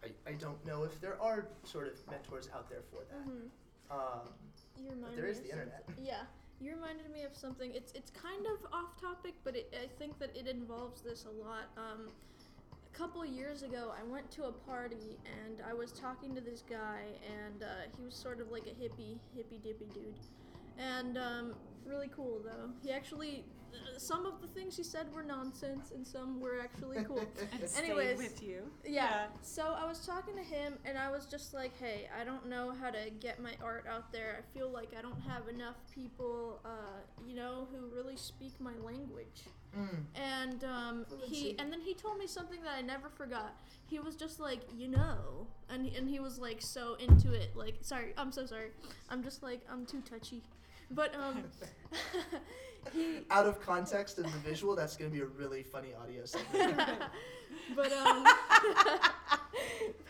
I, 0.02 0.12
I 0.26 0.32
don't 0.34 0.62
know 0.66 0.84
if 0.84 1.00
there 1.00 1.20
are 1.20 1.48
sort 1.64 1.88
of 1.88 2.06
mentors 2.10 2.50
out 2.54 2.68
there 2.68 2.82
for 2.90 3.04
that. 3.04 3.26
Mhm. 3.26 3.50
Um, 3.90 4.28
You 4.76 4.90
reminded 4.90 5.18
there 5.18 5.26
is 5.26 5.40
the 5.40 5.50
internet. 5.50 5.84
Yeah, 5.98 6.26
you 6.60 6.72
reminded 6.74 7.10
me 7.10 7.22
of 7.22 7.34
something. 7.34 7.72
It's 7.74 7.92
it's 7.92 8.10
kind 8.10 8.46
of 8.46 8.66
off 8.72 9.00
topic, 9.00 9.34
but 9.44 9.56
it, 9.56 9.72
I 9.74 9.86
think 9.98 10.18
that 10.18 10.36
it 10.36 10.46
involves 10.46 11.00
this 11.00 11.24
a 11.24 11.30
lot. 11.30 11.70
Um, 11.78 12.10
couple 12.96 13.24
years 13.24 13.62
ago, 13.62 13.92
I 13.98 14.04
went 14.04 14.30
to 14.32 14.44
a 14.44 14.52
party 14.52 15.18
and 15.24 15.60
I 15.68 15.74
was 15.74 15.92
talking 15.92 16.34
to 16.34 16.40
this 16.40 16.62
guy, 16.68 17.02
and 17.44 17.62
uh, 17.62 17.66
he 17.96 18.04
was 18.04 18.14
sort 18.14 18.40
of 18.40 18.50
like 18.50 18.66
a 18.66 18.70
hippie, 18.70 19.18
hippie 19.36 19.62
dippy 19.62 19.86
dude, 19.92 20.18
and 20.78 21.18
um, 21.18 21.54
really 21.84 22.08
cool 22.14 22.40
though. 22.44 22.70
He 22.82 22.92
actually, 22.92 23.44
uh, 23.72 23.98
some 23.98 24.26
of 24.26 24.40
the 24.40 24.46
things 24.48 24.76
he 24.76 24.84
said 24.84 25.12
were 25.12 25.24
nonsense, 25.24 25.90
and 25.90 26.06
some 26.06 26.40
were 26.40 26.60
actually 26.60 27.02
cool. 27.04 27.24
Anyways, 27.76 28.18
with 28.18 28.42
you. 28.42 28.70
Yeah. 28.86 29.26
So 29.42 29.74
I 29.76 29.86
was 29.86 30.06
talking 30.06 30.36
to 30.36 30.42
him, 30.42 30.74
and 30.84 30.96
I 30.96 31.10
was 31.10 31.26
just 31.26 31.52
like, 31.52 31.76
"Hey, 31.78 32.08
I 32.18 32.24
don't 32.24 32.48
know 32.48 32.72
how 32.80 32.90
to 32.90 33.10
get 33.20 33.42
my 33.42 33.54
art 33.62 33.86
out 33.90 34.12
there. 34.12 34.38
I 34.38 34.58
feel 34.58 34.70
like 34.70 34.90
I 34.96 35.02
don't 35.02 35.20
have 35.22 35.48
enough 35.48 35.76
people, 35.92 36.60
uh, 36.64 37.00
you 37.26 37.34
know, 37.34 37.66
who 37.72 37.94
really 37.94 38.16
speak 38.16 38.52
my 38.60 38.74
language." 38.84 39.42
Mm, 39.76 40.04
And 40.14 40.64
um, 40.64 41.06
he, 41.24 41.56
and 41.58 41.72
then 41.72 41.80
he 41.80 41.94
told 41.94 42.18
me 42.18 42.26
something 42.26 42.60
that 42.62 42.74
I 42.76 42.82
never 42.82 43.08
forgot. 43.08 43.54
He 43.86 43.98
was 43.98 44.16
just 44.16 44.40
like, 44.40 44.60
"You 44.76 44.88
know," 44.88 45.46
and 45.68 45.86
and 45.96 46.08
he 46.08 46.20
was 46.20 46.38
like 46.38 46.60
so 46.60 46.94
into 46.94 47.32
it. 47.32 47.54
Like, 47.54 47.76
sorry, 47.82 48.14
I'm 48.16 48.32
so 48.32 48.46
sorry. 48.46 48.70
I'm 49.10 49.22
just 49.22 49.42
like 49.42 49.60
I'm 49.70 49.84
too 49.86 50.02
touchy, 50.08 50.42
but 50.90 51.14
um, 51.14 51.44
he 52.92 53.18
out 53.30 53.46
of 53.46 53.60
context 53.60 54.18
and 54.18 54.26
the 54.26 54.38
visual, 54.38 54.74
that's 54.76 54.96
gonna 54.96 55.10
be 55.10 55.20
a 55.20 55.26
really 55.26 55.62
funny 55.62 55.94
audio 55.94 56.24
segment. 56.24 56.80
but 57.76 57.92
um 57.92 58.26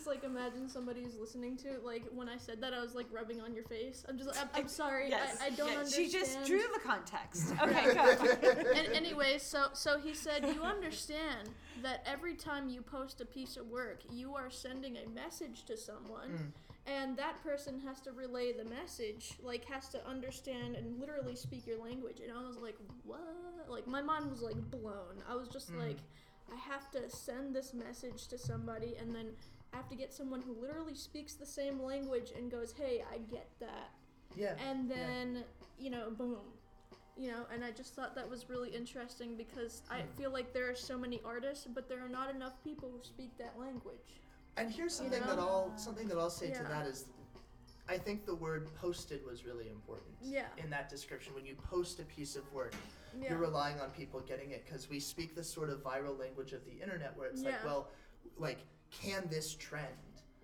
just 0.00 0.08
like 0.08 0.24
imagine 0.24 0.66
somebody's 0.66 1.14
listening 1.20 1.58
to 1.58 1.68
it. 1.68 1.84
like 1.84 2.04
when 2.14 2.26
I 2.26 2.38
said 2.38 2.62
that 2.62 2.72
I 2.72 2.80
was 2.80 2.94
like 2.94 3.06
rubbing 3.12 3.40
on 3.42 3.54
your 3.54 3.64
face. 3.64 4.02
I'm 4.08 4.16
just 4.16 4.30
like 4.30 4.38
I'm, 4.40 4.48
I'm 4.54 4.68
sorry. 4.68 5.10
Yes. 5.10 5.36
I, 5.42 5.46
I 5.46 5.50
don't 5.50 5.68
yes. 5.68 5.78
understand. 5.78 6.06
She 6.06 6.18
just 6.18 6.46
drew 6.46 6.62
the 6.72 6.80
context. 6.82 7.52
Okay, 7.62 7.94
go. 7.94 8.70
and 8.74 8.88
anyway, 8.94 9.36
so 9.38 9.66
so 9.74 9.98
he 9.98 10.14
said 10.14 10.46
you 10.54 10.62
understand 10.62 11.50
that 11.82 12.02
every 12.06 12.34
time 12.34 12.70
you 12.70 12.80
post 12.80 13.20
a 13.20 13.26
piece 13.26 13.56
of 13.58 13.66
work, 13.66 14.00
you 14.10 14.34
are 14.34 14.48
sending 14.50 14.96
a 14.96 15.08
message 15.10 15.64
to 15.66 15.76
someone. 15.76 16.30
Mm. 16.30 16.52
And 16.86 17.16
that 17.18 17.42
person 17.42 17.78
has 17.86 18.00
to 18.02 18.12
relay 18.12 18.52
the 18.52 18.64
message, 18.64 19.34
like 19.42 19.66
has 19.66 19.88
to 19.90 20.04
understand 20.08 20.76
and 20.76 20.98
literally 20.98 21.36
speak 21.36 21.66
your 21.66 21.78
language. 21.78 22.20
And 22.26 22.32
I 22.36 22.46
was 22.46 22.56
like, 22.56 22.76
what? 23.04 23.20
Like 23.68 23.86
my 23.86 24.00
mind 24.00 24.30
was 24.30 24.40
like 24.40 24.56
blown. 24.70 25.22
I 25.28 25.36
was 25.36 25.48
just 25.48 25.70
Mm. 25.72 25.80
like, 25.86 25.98
I 26.50 26.56
have 26.56 26.90
to 26.92 27.08
send 27.10 27.54
this 27.54 27.74
message 27.74 28.26
to 28.28 28.38
somebody, 28.38 28.94
and 28.98 29.14
then 29.14 29.26
I 29.72 29.76
have 29.76 29.88
to 29.88 29.94
get 29.94 30.12
someone 30.12 30.42
who 30.42 30.54
literally 30.60 30.94
speaks 30.94 31.34
the 31.34 31.46
same 31.46 31.82
language 31.82 32.32
and 32.36 32.50
goes, 32.50 32.74
hey, 32.76 33.04
I 33.12 33.18
get 33.18 33.48
that 33.60 33.90
yeah. 34.36 34.54
and 34.68 34.88
Yeah. 34.88 34.96
then 34.96 35.44
you 35.78 35.90
know 35.90 36.10
boom 36.10 36.36
you 37.16 37.28
know 37.32 37.44
and 37.52 37.64
i 37.64 37.70
just 37.72 37.94
thought 37.96 38.14
that 38.14 38.28
was 38.30 38.48
really 38.48 38.68
interesting 38.70 39.36
because 39.36 39.82
i 39.90 40.02
Hmm. 40.02 40.06
feel 40.16 40.30
like 40.30 40.52
there 40.52 40.70
are 40.70 40.74
so 40.76 40.96
many 40.96 41.20
artists 41.24 41.66
but 41.66 41.88
there 41.88 41.98
are 42.04 42.08
not 42.08 42.32
enough 42.32 42.52
people 42.62 42.88
who 42.90 43.02
speak 43.02 43.36
that 43.38 43.58
language 43.58 44.20
And 44.56 44.70
here's 44.70 45.00
You 45.00 45.10
something 45.10 45.20
that? 45.26 45.38
I'll 45.38 45.72
something 45.76 46.06
that 46.08 46.16
I'll 46.18 46.30
say 46.30 46.50
to 46.50 46.62
that 46.62 46.86
is, 46.86 47.06
I 47.88 47.98
think 47.98 48.24
the 48.26 48.34
word 48.36 48.68
posted 48.76 49.24
was 49.26 49.44
really 49.44 49.68
important. 49.68 50.14
Yeah. 50.22 50.46
In 50.62 50.70
that 50.70 50.88
description, 50.88 51.34
when 51.34 51.44
you 51.46 51.54
post 51.56 51.98
a 51.98 52.04
piece 52.04 52.36
of 52.36 52.44
work, 52.52 52.74
yeah 53.20 53.30
you're 53.30 53.38
relying 53.38 53.80
on 53.80 53.90
people 53.90 54.20
getting 54.20 54.50
it 54.52 54.64
because 54.64 54.88
we 54.88 55.00
speak 55.00 55.34
this 55.34 55.48
sort 55.52 55.70
of 55.70 55.82
viral 55.82 56.16
language 56.18 56.52
of 56.52 56.64
the 56.64 56.76
internet 56.84 57.16
where 57.16 57.28
it's 57.28 57.42
like, 57.42 57.64
well, 57.64 57.88
like, 58.38 58.58
can 58.90 59.26
this 59.30 59.54
trend? 59.54 59.86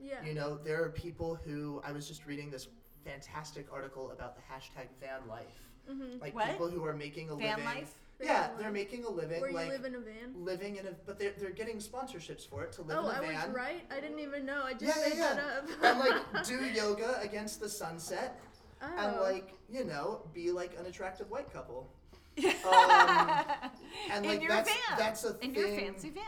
yeah 0.00 0.22
You 0.24 0.34
know, 0.34 0.58
there 0.64 0.82
are 0.84 0.90
people 0.90 1.34
who 1.44 1.80
I 1.84 1.92
was 1.92 2.06
just 2.08 2.26
reading 2.26 2.50
this 2.50 2.68
fantastic 3.04 3.66
article 3.72 4.10
about 4.10 4.36
the 4.36 4.42
hashtag 4.42 4.88
van 5.00 5.26
life. 5.28 5.46
mm-hmm. 5.90 6.20
Like 6.20 6.34
What? 6.34 6.46
people 6.50 6.68
who 6.68 6.84
are 6.84 6.94
making 6.94 7.30
a 7.30 7.36
Van 7.36 7.50
living. 7.58 7.64
life? 7.64 7.94
Yeah, 8.20 8.48
they're 8.58 8.70
making 8.72 9.04
a 9.04 9.10
living 9.10 9.40
where 9.42 9.52
like 9.52 9.66
you 9.66 9.72
live 9.72 9.84
in 9.84 9.94
a 9.94 9.98
van 10.00 10.32
living 10.34 10.76
in 10.76 10.86
a 10.86 10.92
but 11.04 11.18
they're 11.18 11.34
they're 11.38 11.50
getting 11.50 11.76
sponsorships 11.76 12.48
for 12.48 12.62
it 12.62 12.72
to 12.72 12.80
live 12.82 12.96
oh 12.98 13.10
in 13.10 13.14
a 13.14 13.18
i 13.18 13.20
van. 13.20 13.34
Oh, 13.36 13.38
I 13.42 13.46
was 13.46 13.54
right 13.54 13.84
i 13.90 14.00
didn't 14.00 14.20
even 14.20 14.46
know 14.46 14.62
i 14.64 14.72
just 14.72 14.84
Yeah, 14.84 15.02
yeah, 15.02 15.08
made 15.10 15.18
yeah. 15.18 15.34
that 15.34 15.56
up 15.58 15.64
and 15.84 15.98
like 16.00 16.46
do 16.46 16.64
yoga 16.64 17.20
against 17.20 17.60
the 17.60 17.68
sunset 17.68 18.40
oh. 18.80 18.86
and 18.98 19.20
like 19.20 19.52
you 19.70 19.84
know 19.84 20.22
be 20.32 20.50
like 20.50 20.72
an 20.80 20.86
attractive 20.86 21.30
white 21.30 21.52
couple 21.52 21.90
Um, 22.44 23.70
and 24.10 24.24
in 24.26 24.40
your 24.40 24.50
that's 24.50 24.70
van. 24.70 24.98
that's 24.98 25.24
a 25.24 25.28
in 25.40 25.52
thing 25.52 25.54
your 25.54 25.68
fancy 25.68 26.10
van. 26.10 26.24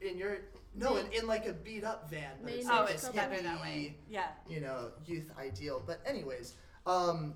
in 0.00 0.16
your 0.18 0.38
no 0.76 0.96
in, 0.96 1.06
in 1.12 1.26
like 1.26 1.46
a 1.46 1.52
beat 1.52 1.84
up 1.84 2.08
van 2.10 2.30
but 2.42 2.52
it's 2.52 2.66
Oh, 2.68 2.82
like 2.82 2.90
it's 2.94 3.02
this 3.08 3.14
better 3.14 3.42
that 3.42 3.58
hippie, 3.58 3.62
way. 3.62 3.96
Yeah. 4.08 4.26
you 4.48 4.60
know 4.60 4.90
youth 5.06 5.30
ideal 5.38 5.82
but 5.86 6.00
anyways 6.06 6.54
um 6.86 7.34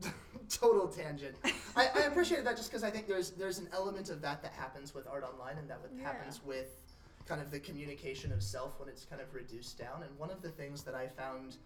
total 0.48 0.88
tangent 0.88 1.36
I, 1.76 1.88
I 1.94 2.00
appreciated 2.02 2.44
that 2.46 2.56
just 2.56 2.70
because 2.70 2.82
i 2.82 2.90
think 2.90 3.06
there's 3.06 3.30
there's 3.30 3.58
an 3.58 3.68
element 3.72 4.10
of 4.10 4.20
that 4.22 4.42
that 4.42 4.52
happens 4.52 4.94
with 4.94 5.06
art 5.06 5.24
online 5.24 5.58
and 5.58 5.70
that 5.70 5.80
what 5.80 5.90
Yeah. 5.96 6.04
happens 6.04 6.40
with 6.44 6.80
kind 7.26 7.40
of 7.40 7.50
the 7.52 7.60
communication 7.60 8.32
of 8.32 8.42
self 8.42 8.80
when 8.80 8.88
it's 8.88 9.04
kind 9.04 9.22
of 9.22 9.32
reduced 9.32 9.78
down 9.78 10.02
and 10.02 10.18
one 10.18 10.30
of 10.30 10.42
the 10.42 10.48
things 10.50 10.82
that 10.82 10.94
i 10.94 11.06
found 11.06 11.56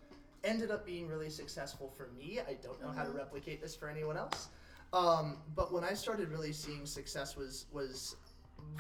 ended 0.45 0.71
up 0.71 0.85
being 0.85 1.09
really 1.09 1.31
successful 1.31 1.89
for 1.97 2.09
me 2.19 2.41
i 2.47 2.53
don't 2.63 2.81
know 2.83 2.91
how 2.91 3.03
to 3.05 3.11
Mhm. 3.11 3.17
replicate 3.17 3.61
this 3.63 3.75
for 3.75 3.89
anyone 3.89 4.17
else 4.17 4.49
um, 4.93 5.39
but 5.57 5.73
when 5.73 5.83
i 5.83 5.95
started 5.95 6.29
really 6.31 6.53
seeing 6.53 6.85
success 6.87 7.37
was 7.37 7.65
was 7.73 8.17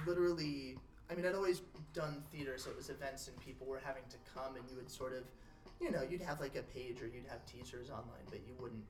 literally 0.07 0.79
i 1.11 1.15
mean 1.15 1.25
i'd 1.27 1.35
always 1.35 1.63
done 1.93 2.23
theater 2.33 2.55
so 2.57 2.71
it 2.71 2.77
was 2.77 2.91
events 2.91 3.29
and 3.29 3.39
people 3.41 3.67
were 3.67 3.81
having 3.85 4.03
to 4.11 4.17
come 4.35 4.57
and 4.57 4.65
you 4.71 4.77
would 4.77 4.91
sort 4.91 5.13
of 5.13 5.25
you 5.81 5.91
know 5.91 6.03
you'd 6.03 6.21
have 6.21 6.41
like 6.41 6.57
a 6.57 6.63
page 6.63 7.01
or 7.03 7.07
you'd 7.07 7.27
have 7.29 7.45
teasers 7.47 7.91
online 7.91 8.25
but 8.31 8.41
you 8.47 8.55
wouldn't 8.61 8.85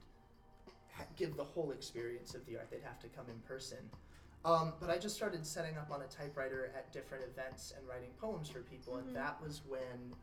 ha- 0.92 1.05
give 1.16 1.37
the 1.37 1.44
whole 1.44 1.70
experience 1.72 2.35
of 2.35 2.44
the 2.46 2.57
art 2.57 2.68
they'd 2.70 2.83
have 2.83 2.98
to 3.00 3.09
come 3.09 3.26
in 3.29 3.38
person 3.40 3.79
um, 4.44 4.72
but 4.81 4.90
i 4.90 4.96
just 4.98 5.16
started 5.16 5.44
setting 5.46 5.76
up 5.76 5.90
on 5.90 6.02
a 6.02 6.07
typewriter 6.07 6.70
at 6.76 6.92
different 6.92 7.24
events 7.24 7.72
and 7.76 7.87
writing 7.88 8.11
poems 8.20 8.48
for 8.48 8.61
people 8.61 8.94
Mhm. 8.94 9.00
and 9.09 9.16
that 9.16 9.40
was 9.42 9.62
when 9.68 10.14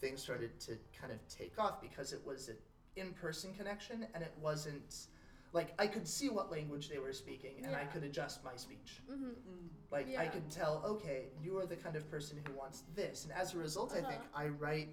things 0.00 0.22
started 0.22 0.58
to 0.60 0.76
kind 0.98 1.12
of 1.12 1.18
take 1.28 1.58
off 1.58 1.80
because 1.80 2.12
it 2.12 2.24
was 2.26 2.48
an 2.48 2.56
in-person 2.96 3.52
connection 3.54 4.06
and 4.14 4.22
it 4.24 4.32
wasn't 4.40 5.06
like 5.52 5.74
i 5.78 5.86
could 5.86 6.06
see 6.06 6.28
what 6.28 6.50
language 6.50 6.88
they 6.88 6.98
were 6.98 7.12
speaking 7.12 7.54
and 7.64 7.74
i 7.74 7.84
could 7.84 8.04
adjust 8.04 8.44
my 8.44 8.54
speech 8.56 9.00
mm-hmm. 9.10 9.24
Mm. 9.24 9.68
like 9.90 10.06
I 10.16 10.26
could 10.26 10.48
tell, 10.50 10.82
okay, 10.86 11.24
you 11.42 11.58
are 11.58 11.66
the 11.66 11.76
kind 11.76 11.96
of 11.96 12.08
person 12.10 12.38
who 12.46 12.52
wants 12.56 12.84
this, 12.94 13.24
and 13.24 13.32
as 13.32 13.54
a 13.54 13.58
result, 13.58 13.90
I 13.92 13.96
think 14.10 14.20
Uh-huh. 14.22 14.44
I 14.44 14.48
write 14.48 14.90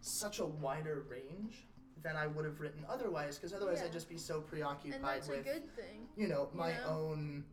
such 0.00 0.40
a 0.40 0.46
wider 0.46 1.04
range 1.08 1.68
than 2.02 2.16
I 2.16 2.26
would 2.26 2.44
have 2.44 2.58
written 2.60 2.84
otherwise, 2.88 3.36
because 3.36 3.52
otherwise 3.52 3.78
Yeah. 3.78 3.86
I'd 3.86 3.92
just 3.92 4.08
be 4.08 4.16
so 4.18 4.40
preoccupied 4.40 5.22
with, 5.28 5.44
good 5.44 5.68
thing 5.76 6.08
you 6.16 6.26
know, 6.26 6.50
my 6.52 6.72
know? 6.72 6.86
own, 6.88 7.44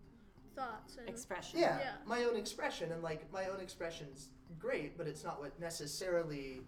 thoughts 0.55 0.97
and 0.97 1.07
Expression. 1.07 1.59
yeah, 1.59 1.77
Yeah. 1.79 1.95
my 2.05 2.23
own 2.23 2.35
expression, 2.35 2.91
and 2.91 3.03
like 3.03 3.31
my 3.31 3.45
own 3.45 3.59
expression's 3.59 4.29
great, 4.57 4.97
but 4.97 5.05
it's 5.07 5.23
not 5.23 5.39
what 5.39 5.59
necessarily 5.59 6.61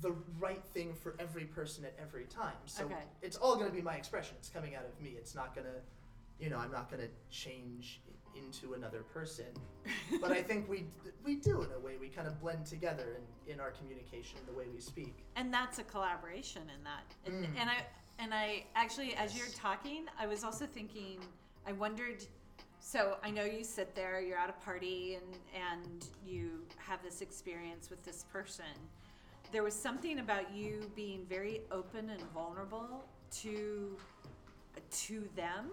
the 0.00 0.12
right 0.38 0.64
thing 0.72 0.94
for 0.94 1.14
every 1.18 1.44
person 1.44 1.84
at 1.84 1.94
every 2.00 2.24
time. 2.26 2.54
So 2.66 2.84
Okay. 2.84 3.02
it's 3.22 3.36
all 3.36 3.56
going 3.56 3.66
to 3.68 3.74
be 3.74 3.82
my 3.82 3.94
expression. 3.96 4.36
It's 4.38 4.48
coming 4.48 4.74
out 4.76 4.84
of 4.84 5.00
me. 5.02 5.10
It's 5.16 5.34
not 5.34 5.54
going 5.54 5.66
to, 5.66 6.44
you 6.44 6.48
know, 6.50 6.58
I'm 6.58 6.70
not 6.70 6.88
going 6.90 7.02
to 7.02 7.08
change 7.28 8.00
into 8.36 8.74
another 8.74 9.02
person. 9.02 9.46
but 10.20 10.30
I 10.30 10.42
think 10.42 10.68
we 10.68 10.86
we 11.24 11.34
do 11.36 11.62
in 11.62 11.72
a 11.72 11.78
way. 11.80 11.96
We 12.00 12.08
kind 12.08 12.28
of 12.28 12.40
blend 12.40 12.64
together 12.66 13.16
in, 13.46 13.52
in 13.54 13.60
our 13.60 13.72
communication, 13.72 14.38
the 14.46 14.52
way 14.52 14.66
we 14.72 14.80
speak. 14.80 15.14
and 15.34 15.52
that's 15.52 15.80
a 15.80 15.84
collaboration 15.84 16.62
in 16.76 16.84
that 16.84 17.04
and, 17.26 17.44
Mm. 17.44 17.60
and 17.60 17.70
i 17.70 17.78
and 18.20 18.32
i 18.34 18.64
actually 18.76 19.14
as 19.16 19.36
you're 19.36 19.48
talking 19.56 20.04
i 20.18 20.26
was 20.26 20.44
also 20.44 20.66
thinking 20.66 21.18
i 21.66 21.72
wondered 21.72 22.22
so 22.78 23.16
i 23.24 23.30
know 23.30 23.44
you 23.44 23.64
sit 23.64 23.94
there 23.94 24.20
you're 24.20 24.38
at 24.38 24.50
a 24.50 24.64
party 24.64 25.16
and 25.20 25.36
and 25.68 26.06
you 26.24 26.60
have 26.76 27.02
this 27.02 27.20
experience 27.22 27.90
with 27.90 28.02
this 28.04 28.24
person 28.32 28.72
there 29.52 29.62
was 29.62 29.74
something 29.74 30.18
about 30.20 30.54
you 30.54 30.80
being 30.94 31.24
very 31.28 31.62
open 31.70 32.10
and 32.10 32.22
vulnerable 32.32 33.04
to 33.42 33.96
to 34.90 35.28
them 35.36 35.70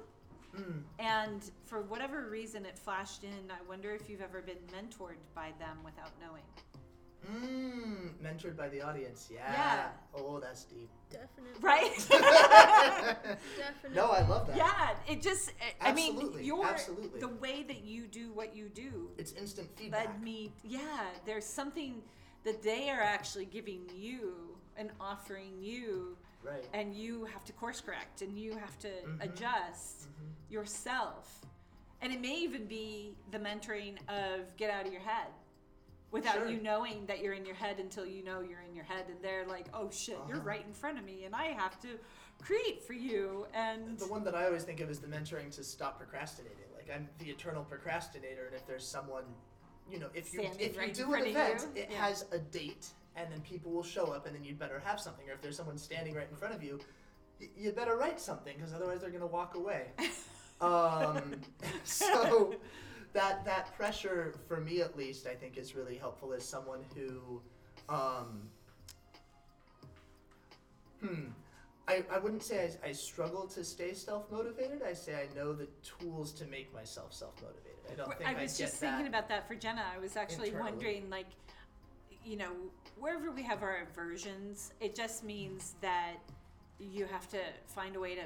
Mm. 0.55 0.81
and 0.97 1.51
for 1.65 1.81
whatever 1.81 2.29
reason 2.29 2.65
it 2.65 2.79
flashed 2.79 3.23
in 3.23 3.51
i 3.51 3.61
wonder 3.69 3.91
if 3.91 4.09
you've 4.09 4.21
ever 4.21 4.41
been 4.41 4.57
mentored 4.75 5.17
by 5.35 5.51
them 5.59 5.77
without 5.83 6.11
knowing 6.21 6.41
Mm, 7.29 8.11
mentored 8.23 8.55
by 8.55 8.69
the 8.69 8.81
audience. 8.81 9.27
Yeah. 9.29 9.51
Yeah. 9.51 9.87
Oh, 10.15 10.39
that's 10.39 10.63
deep. 10.63 10.89
Definitely. 11.09 11.59
right? 11.61 12.07
Definitely. 12.09 13.95
no, 13.95 14.05
I 14.11 14.21
love 14.21 14.47
that. 14.47 14.55
yeah, 14.55 14.93
it 15.11 15.21
just, 15.21 15.51
I 15.81 15.91
mean, 15.91 16.13
Absolutely, 16.13 16.45
your, 16.45 16.65
absolutely. 16.65 17.19
the 17.19 17.27
way 17.27 17.63
that 17.67 17.83
you 17.83 18.07
do 18.07 18.31
what 18.33 18.55
you 18.55 18.69
do 18.69 19.09
It's 19.17 19.33
instant 19.33 19.67
feedback. 19.75 20.05
led 20.07 20.23
me, 20.23 20.53
yeah, 20.63 21.07
there's 21.25 21.43
something 21.45 22.01
that 22.47 22.63
they 22.63 22.89
are 22.89 23.01
actually 23.01 23.43
giving 23.43 23.81
you 23.93 24.57
and 24.77 24.89
offering 25.01 25.61
you 25.61 26.15
Right. 26.41 26.65
and 26.73 26.95
you 26.95 27.25
have 27.25 27.43
to 27.43 27.51
course 27.51 27.81
correct 27.81 28.21
and 28.21 28.39
you 28.39 28.55
have 28.55 28.79
to 28.79 28.87
Mhm. 28.87 29.21
adjust 29.21 30.07
Mhm. 30.07 30.31
yourself. 30.49 31.41
And 31.99 32.13
it 32.13 32.21
may 32.21 32.35
even 32.37 32.65
be 32.65 33.17
the 33.31 33.37
mentoring 33.39 33.97
of 34.07 34.55
get 34.55 34.69
out 34.69 34.85
of 34.85 34.93
your 34.93 35.01
head 35.01 35.27
without 36.11 36.35
Sure. 36.35 36.47
you 36.47 36.61
knowing 36.61 37.05
that 37.07 37.19
you're 37.19 37.33
in 37.33 37.45
your 37.45 37.55
head 37.55 37.81
until 37.81 38.05
you 38.05 38.23
know 38.23 38.39
you're 38.39 38.61
in 38.61 38.73
your 38.73 38.85
head 38.85 39.09
and 39.09 39.21
they're 39.21 39.45
like, 39.45 39.67
oh 39.73 39.89
shit, 39.89 40.17
you're 40.29 40.37
Uh-huh. 40.37 40.47
right 40.47 40.65
in 40.65 40.73
front 40.73 40.97
of 40.97 41.03
me 41.03 41.25
and 41.25 41.35
I 41.35 41.47
have 41.47 41.77
to 41.81 41.99
create 42.39 42.81
for 42.81 42.93
you. 42.93 43.45
And 43.53 43.99
The 43.99 44.07
one 44.07 44.23
that 44.23 44.35
I 44.35 44.45
always 44.45 44.63
think 44.63 44.79
of 44.79 44.89
is 44.89 45.01
the 45.01 45.07
mentoring 45.07 45.51
to 45.55 45.65
stop 45.65 45.97
procrastinating. 45.97 46.71
Like 46.73 46.89
I'm 46.89 47.09
the 47.17 47.29
eternal 47.29 47.65
procrastinator, 47.65 48.45
and 48.45 48.55
if 48.55 48.65
there's 48.65 48.87
someone, 48.87 49.25
you 49.91 49.99
know, 49.99 50.07
if 50.13 50.33
you 50.33 50.41
if 50.59 50.75
you 50.75 50.79
right 50.81 50.93
do 50.93 51.13
an 51.13 51.25
event, 51.25 51.67
it 51.75 51.89
yeah. 51.91 52.05
has 52.05 52.25
a 52.31 52.39
date, 52.39 52.87
and 53.15 53.31
then 53.31 53.41
people 53.41 53.71
will 53.71 53.83
show 53.83 54.05
up, 54.11 54.25
and 54.25 54.35
then 54.35 54.43
you'd 54.43 54.59
better 54.59 54.81
have 54.83 54.99
something. 54.99 55.27
Or 55.29 55.33
if 55.33 55.41
there's 55.41 55.57
someone 55.57 55.77
standing 55.77 56.13
right 56.13 56.27
in 56.29 56.35
front 56.35 56.53
of 56.53 56.63
you, 56.63 56.79
y- 57.39 57.47
you 57.57 57.71
better 57.71 57.95
write 57.95 58.19
something 58.19 58.55
because 58.55 58.73
otherwise 58.73 59.01
they're 59.01 59.09
gonna 59.09 59.25
walk 59.25 59.55
away. 59.55 59.87
um, 60.61 61.35
so 61.83 62.55
that 63.13 63.45
that 63.45 63.75
pressure 63.75 64.35
for 64.47 64.59
me 64.59 64.81
at 64.81 64.97
least 64.97 65.27
I 65.27 65.33
think 65.33 65.57
is 65.57 65.75
really 65.75 65.97
helpful 65.97 66.33
as 66.33 66.43
someone 66.43 66.83
who 66.95 67.41
um, 67.89 68.49
hmm 71.01 71.29
I, 71.87 72.03
I 72.11 72.17
wouldn't 72.17 72.43
say 72.43 72.69
I, 72.83 72.89
I 72.89 72.91
struggle 72.91 73.47
to 73.47 73.63
stay 73.63 73.93
self-motivated 73.93 74.81
I 74.87 74.93
say 74.93 75.15
I 75.15 75.35
know 75.35 75.53
the 75.53 75.67
tools 75.83 76.33
to 76.33 76.45
make 76.45 76.73
myself 76.73 77.13
self-motivated 77.13 77.76
I 77.91 77.95
don't 77.95 78.17
think 78.17 78.29
I 78.29 78.33
I, 78.37 78.41
was 78.41 78.57
get 78.57 78.67
just 78.67 78.81
that 78.81 78.91
thinking 78.91 79.07
about 79.07 79.29
that 79.29 79.47
for 79.47 79.55
Jenna. 79.55 79.83
I 79.95 79.99
was 79.99 80.15
actually 80.15 80.49
internally. 80.49 80.71
wondering, 80.71 81.09
like, 81.09 81.27
you 82.23 82.37
know, 82.37 82.51
wherever 82.99 83.31
we 83.31 83.43
have 83.43 83.63
our 83.63 83.79
aversions, 83.89 84.73
it 84.81 84.95
just 84.95 85.23
means 85.23 85.75
that 85.81 86.15
you 86.79 87.05
have 87.05 87.27
to 87.29 87.39
find 87.65 87.95
a 87.95 87.99
way 87.99 88.15
to 88.15 88.23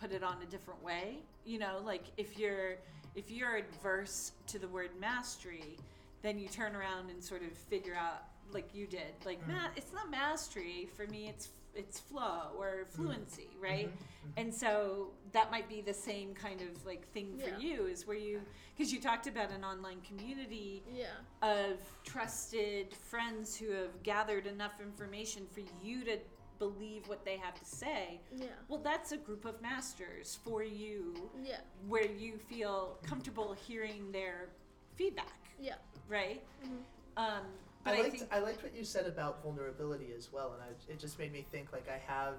put 0.00 0.12
it 0.12 0.22
on 0.22 0.36
a 0.42 0.46
different 0.46 0.82
way. 0.82 1.18
You 1.44 1.58
know, 1.58 1.80
like 1.84 2.04
if 2.16 2.38
you're 2.38 2.76
if 3.14 3.30
you're 3.30 3.56
adverse 3.56 4.32
to 4.48 4.58
the 4.58 4.66
word 4.68 4.90
mastery, 5.00 5.78
then 6.22 6.38
you 6.38 6.48
turn 6.48 6.74
around 6.74 7.10
and 7.10 7.22
sort 7.22 7.42
of 7.42 7.52
figure 7.56 7.94
out, 7.94 8.24
like 8.52 8.74
you 8.74 8.86
did, 8.88 9.14
like 9.24 9.40
Mhm. 9.44 9.48
ma- 9.52 9.68
it's 9.76 9.92
not 9.92 10.10
mastery 10.10 10.86
for 10.96 11.06
me. 11.06 11.28
It's 11.28 11.50
it's 11.76 11.98
flow 12.00 12.50
or 12.56 12.86
fluency, 12.90 13.48
right? 13.60 13.88
Mhm, 13.88 13.92
mhm. 13.92 14.32
And 14.36 14.54
so 14.54 15.12
that 15.32 15.50
might 15.50 15.68
be 15.68 15.80
the 15.80 15.94
same 15.94 16.34
kind 16.34 16.60
of 16.60 16.84
like 16.86 17.06
thing 17.12 17.36
for 17.38 17.48
Yeah. 17.50 17.58
you 17.58 17.86
is 17.86 18.06
where 18.06 18.16
you 18.16 18.40
because 18.76 18.92
you 18.92 19.00
talked 19.00 19.26
about 19.26 19.50
an 19.50 19.64
online 19.64 20.00
community 20.02 20.82
Yeah. 20.92 21.14
of 21.42 21.78
trusted 22.04 22.92
friends 22.94 23.56
who 23.56 23.70
have 23.70 24.02
gathered 24.02 24.46
enough 24.46 24.80
information 24.80 25.46
for 25.46 25.60
you 25.82 26.04
to 26.04 26.18
believe 26.58 27.08
what 27.08 27.24
they 27.24 27.36
have 27.36 27.54
to 27.58 27.64
say. 27.64 28.20
Yeah. 28.32 28.46
Well, 28.68 28.80
that's 28.80 29.12
a 29.12 29.16
group 29.16 29.44
of 29.44 29.60
masters 29.60 30.36
for 30.44 30.62
you 30.62 31.30
Yeah. 31.42 31.60
where 31.86 32.06
you 32.10 32.38
feel 32.38 32.98
comfortable 33.02 33.52
hearing 33.52 34.10
their 34.12 34.48
feedback, 34.94 35.50
Yeah. 35.58 35.76
right? 36.08 36.42
Mhm. 36.64 36.82
Um, 37.16 37.46
but 37.84 37.94
I 37.94 37.98
I, 37.98 38.00
liked 38.02 38.18
think 38.18 38.32
I 38.34 38.38
liked 38.40 38.62
what 38.62 38.74
you 38.76 38.84
said 38.84 39.06
about 39.06 39.42
vulnerability 39.42 40.08
as 40.16 40.32
well, 40.32 40.52
and 40.54 40.62
I, 40.62 40.92
it 40.92 40.98
just 40.98 41.18
made 41.18 41.32
me 41.32 41.44
think 41.52 41.72
like 41.72 41.86
I 41.88 41.98
have 42.10 42.34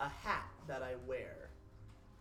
a 0.00 0.08
hat 0.08 0.46
that 0.66 0.82
I 0.82 0.94
wear 1.06 1.48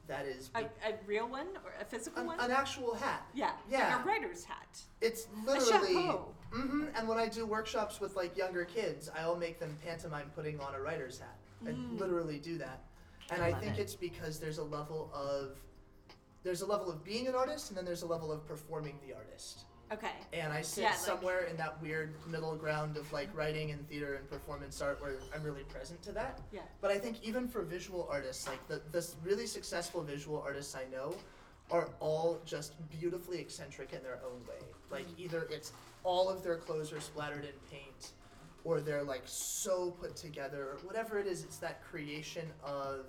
that 0.07 0.25
is 0.25 0.49
a, 0.55 0.61
a 0.63 0.95
real 1.05 1.27
one 1.27 1.47
or 1.63 1.73
a 1.79 1.85
physical 1.85 2.21
an, 2.21 2.27
one. 2.27 2.39
an 2.39 2.51
actual 2.51 2.93
hat. 2.95 3.25
yeah, 3.33 3.51
yeah. 3.69 3.95
like 3.95 4.03
a 4.05 4.07
writer's 4.07 4.43
hat. 4.43 4.81
It's 4.99 5.27
literally. 5.45 5.93
chapeau. 5.93 6.33
hmm 6.51 6.85
And 6.95 7.07
when 7.07 7.17
I 7.17 7.27
do 7.27 7.45
workshops 7.45 7.99
with 8.01 8.15
like 8.15 8.35
younger 8.37 8.65
kids, 8.65 9.09
I'll 9.15 9.37
make 9.37 9.59
them 9.59 9.77
pantomime 9.85 10.29
putting 10.35 10.59
on 10.59 10.75
a 10.75 10.81
writer's 10.81 11.19
hat. 11.19 11.37
I 11.65 11.69
Mm. 11.69 11.99
literally 11.99 12.39
do 12.39 12.57
that, 12.57 12.81
and 13.29 13.43
I 13.43 13.49
I, 13.49 13.53
think 13.53 13.77
it. 13.77 13.81
it's 13.81 13.93
because 13.93 14.39
there's 14.39 14.57
a 14.57 14.63
level 14.63 15.11
of 15.13 15.59
there's 16.43 16.61
a 16.61 16.65
level 16.65 16.89
of 16.89 17.03
being 17.03 17.27
an 17.27 17.35
artist, 17.35 17.69
and 17.69 17.77
then 17.77 17.85
there's 17.85 18.01
a 18.01 18.07
level 18.07 18.31
of 18.31 18.45
performing 18.47 18.97
the 19.07 19.13
artist. 19.15 19.65
Okay. 19.91 20.11
And 20.31 20.53
I 20.53 20.61
sit 20.61 20.83
Yeah, 20.83 20.91
like- 20.91 20.99
somewhere 20.99 21.41
in 21.41 21.57
that 21.57 21.81
weird 21.81 22.13
middle 22.27 22.55
ground 22.55 22.95
of 22.97 23.11
like 23.11 23.29
writing 23.35 23.71
and 23.71 23.87
theater 23.89 24.15
and 24.15 24.29
performance 24.29 24.81
art 24.81 25.01
where 25.01 25.15
I'm 25.35 25.43
really 25.43 25.63
present 25.63 26.01
to 26.03 26.11
that. 26.13 26.39
Yeah. 26.51 26.61
But 26.79 26.91
I 26.91 26.97
think 26.97 27.21
even 27.23 27.47
for 27.47 27.61
visual 27.61 28.07
artists, 28.09 28.47
like 28.47 28.65
the 28.67 28.81
the 28.91 28.99
s- 28.99 29.15
really 29.23 29.47
successful 29.47 30.01
visual 30.03 30.41
artists 30.41 30.75
I 30.75 30.85
know 30.91 31.15
are 31.71 31.89
all 31.99 32.39
just 32.45 32.73
beautifully 32.89 33.39
eccentric 33.39 33.93
in 33.93 34.01
their 34.03 34.19
own 34.25 34.45
way. 34.47 34.65
Like 34.89 35.07
mm-hmm. 35.07 35.23
either 35.23 35.47
it's 35.49 35.73
all 36.03 36.29
of 36.29 36.43
their 36.43 36.57
clothes 36.57 36.91
are 36.93 36.99
splattered 37.01 37.45
in 37.45 37.53
paint 37.69 38.11
or 38.63 38.79
they're 38.79 39.03
like 39.03 39.23
so 39.25 39.91
put 39.91 40.15
together 40.15 40.63
or 40.63 40.77
whatever 40.83 41.19
it 41.19 41.27
is, 41.27 41.43
it's 41.43 41.57
that 41.57 41.83
creation 41.83 42.47
of 42.63 43.05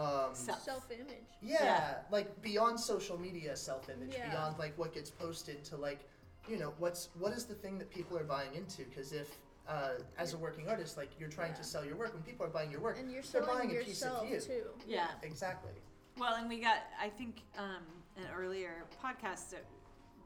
um 0.00 0.34
Self. 0.34 0.62
Self 0.62 0.90
image. 0.90 1.28
yeah, 1.42 1.64
Yeah. 1.64 1.94
like 2.10 2.28
beyond 2.42 2.78
social 2.78 3.18
media 3.18 3.56
self-image, 3.56 4.12
Yeah. 4.14 4.30
beyond 4.30 4.58
like 4.58 4.76
what 4.78 4.92
gets 4.94 5.10
posted 5.10 5.64
to 5.70 5.76
like, 5.76 6.00
you 6.48 6.56
know, 6.58 6.72
what's 6.78 7.08
what 7.18 7.32
is 7.32 7.44
the 7.44 7.54
thing 7.54 7.78
that 7.78 7.90
people 7.90 8.16
are 8.18 8.24
buying 8.36 8.54
into? 8.54 8.84
Because 8.84 9.12
if 9.12 9.28
uh, 9.68 9.90
as 10.18 10.32
a 10.34 10.38
working 10.38 10.68
artist, 10.68 10.96
like 10.96 11.10
you're 11.18 11.28
trying 11.28 11.50
Yeah. 11.52 11.58
to 11.58 11.64
sell 11.64 11.84
your 11.84 11.96
work, 11.96 12.12
when 12.14 12.22
people 12.22 12.44
are 12.46 12.50
buying 12.58 12.70
your 12.72 12.80
work, 12.80 12.96
And 12.98 13.10
you're 13.12 13.22
they're 13.22 13.42
buying 13.42 13.70
a 13.76 13.84
piece 13.84 14.02
of 14.02 14.28
you. 14.28 14.40
too. 14.40 14.64
Yeah. 14.86 15.08
Exactly. 15.22 15.72
Well, 16.18 16.34
and 16.34 16.48
we 16.48 16.58
got, 16.60 16.78
I 17.00 17.08
think, 17.08 17.42
um, 17.56 17.84
an 18.16 18.24
earlier 18.36 18.84
podcast 19.02 19.50
that 19.50 19.64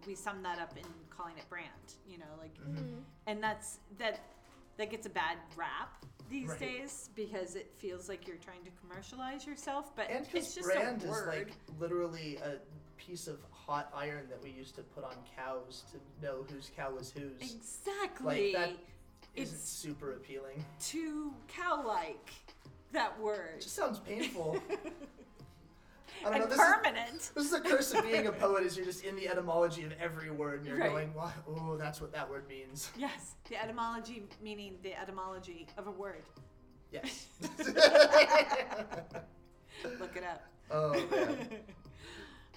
we 0.07 0.15
summed 0.15 0.45
that 0.47 0.59
up 0.59 0.75
in 0.79 0.85
calling 1.11 1.37
it 1.37 1.47
brand. 1.51 1.69
You 2.09 2.19
know, 2.19 2.33
like, 2.41 2.55
Mhm. 2.59 3.03
and 3.27 3.43
that's 3.43 3.81
that 3.99 4.21
that 4.79 4.89
gets 4.91 5.07
a 5.07 5.11
bad 5.11 5.37
rap 5.57 6.05
these 6.31 6.49
Right. 6.49 6.59
days 6.59 7.11
because 7.15 7.55
it 7.57 7.73
feels 7.77 8.09
like 8.09 8.27
you're 8.27 8.37
trying 8.39 8.65
to 8.65 8.71
commercialize 8.81 9.47
yourself, 9.47 9.95
but 9.95 10.09
And 10.11 10.21
it's 10.21 10.29
because 10.33 10.55
just 10.55 10.67
brand 10.73 11.03
a 11.03 11.05
is 11.07 11.11
word. 11.11 11.29
like 11.29 11.53
literally 11.79 12.37
a 12.39 12.59
piece 12.97 13.27
of 13.27 13.39
hot 13.51 13.91
iron 13.95 14.27
that 14.29 14.43
we 14.43 14.51
used 14.51 14.75
to 14.77 14.83
put 14.83 15.05
on 15.05 15.15
cows 15.37 15.85
to 15.93 16.25
know 16.27 16.45
whose 16.51 16.71
cow 16.77 16.91
was 16.93 17.11
whose. 17.11 17.41
exactly. 17.55 18.53
that 18.53 18.71
Isn't 19.35 19.55
it's 19.57 19.69
super 19.71 20.13
appealing. 20.13 20.65
too 20.81 21.35
cow-like. 21.49 22.31
That 22.93 23.15
It 23.19 23.23
word. 23.23 23.61
just 23.61 23.75
sounds 23.75 23.99
painful. 23.99 24.57
I 26.21 26.25
don't 26.25 26.35
and 26.35 26.43
know. 26.43 26.49
This 26.49 26.59
is, 26.59 26.75
permanent. 26.75 27.31
This 27.35 27.45
is 27.45 27.51
the 27.51 27.61
curse 27.61 27.95
of 27.95 28.03
being 28.05 28.27
a 28.27 28.33
poet 28.33 28.65
is 28.65 28.77
you're 28.77 28.87
just 28.87 29.05
in 29.05 29.17
the 29.17 29.29
etymology 29.29 29.85
of 29.85 29.93
every 30.01 30.31
word 30.31 30.61
and 30.61 30.69
you're 30.69 30.79
Right. 30.79 30.91
going, 30.91 31.15
"What? 31.15 31.33
Oh, 31.49 31.77
that's 31.77 32.01
what 32.01 32.13
that 32.13 32.29
word 32.29 32.49
means." 32.49 32.91
yes, 32.97 33.35
the 33.49 33.57
etymology 33.63 34.23
meaning 34.43 34.79
the 34.83 34.95
etymology 34.99 35.67
of 35.77 35.87
a 35.87 35.91
word. 35.91 36.23
Yes. 36.91 37.27
Look 40.01 40.17
it 40.17 40.25
up. 40.25 40.43
oh 40.71 40.93
man. 41.11 41.49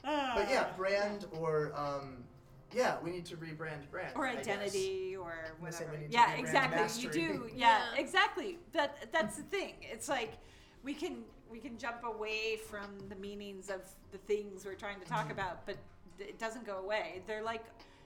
But 0.04 0.50
yeah, 0.50 0.68
Ah. 0.72 0.78
brand 0.78 1.26
or 1.34 1.74
um, 1.76 2.24
yeah, 2.72 2.98
we 3.04 3.12
need 3.12 3.26
to 3.26 3.36
rebrand 3.36 3.90
brand. 3.92 4.14
or 4.16 4.26
identity 4.28 5.18
or 5.18 5.32
gonna 5.32 5.56
we 5.60 5.66
whatever. 5.66 5.98
need 5.98 6.08
to 6.08 6.14
Yeah, 6.14 6.34
exactly. 6.36 6.80
mastery. 6.80 7.22
You 7.22 7.28
do. 7.34 7.50
Yeah, 7.54 7.82
Yeah. 7.94 8.00
exactly. 8.02 8.60
That 8.72 9.12
that's 9.12 9.36
the 9.38 9.44
thing. 9.44 9.74
It's 9.82 10.08
like 10.08 10.38
we 10.84 10.94
can 10.94 11.26
we 11.52 11.60
can 11.60 11.78
jump 11.78 12.04
away 12.04 12.58
from 12.70 12.98
the 13.10 13.16
meanings 13.16 13.70
of 13.70 13.82
the 14.12 14.18
things 14.20 14.66
we're 14.66 14.74
trying 14.76 15.00
to 15.00 15.06
talk 15.06 15.28
Mhm. 15.28 15.32
about, 15.32 15.66
but 15.66 15.78
it 16.20 16.40
doesn't 16.40 16.66
go 16.66 16.78
away. 16.78 17.22
They're 17.28 17.44
like 17.44 17.64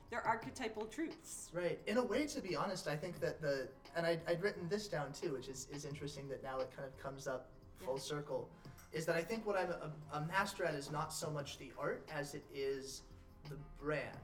they're 0.10 0.27
archetypal 0.27 0.86
truths. 0.88 1.49
Right. 1.54 1.80
In 1.88 1.95
a 1.97 2.04
way, 2.04 2.27
to 2.27 2.41
be 2.41 2.54
honest, 2.54 2.86
I 2.89 2.97
think 2.97 3.21
that 3.21 3.39
the 3.41 3.69
and 3.95 4.06
I, 4.06 4.19
I'd 4.27 4.41
written 4.41 4.67
this 4.67 4.88
down 4.89 5.13
too, 5.13 5.32
which 5.34 5.47
is, 5.47 5.67
is 5.71 5.86
interesting 5.86 6.27
that 6.30 6.43
now 6.43 6.60
it 6.60 6.69
kind 6.75 6.86
of 6.86 6.97
comes 7.01 7.27
up 7.27 7.47
full 7.77 7.95
Yeah. 7.95 8.01
circle. 8.01 8.49
Is 8.91 9.06
that 9.06 9.15
I 9.15 9.21
think 9.23 9.45
what 9.45 9.56
I'm 9.58 9.69
a, 9.71 9.91
a 10.13 10.21
master 10.25 10.65
at 10.65 10.75
is 10.75 10.91
not 10.91 11.13
so 11.13 11.30
much 11.30 11.58
the 11.58 11.71
art 11.77 12.06
as 12.12 12.34
it 12.36 12.43
is 12.54 13.04
the 13.49 13.56
brand, 13.80 14.17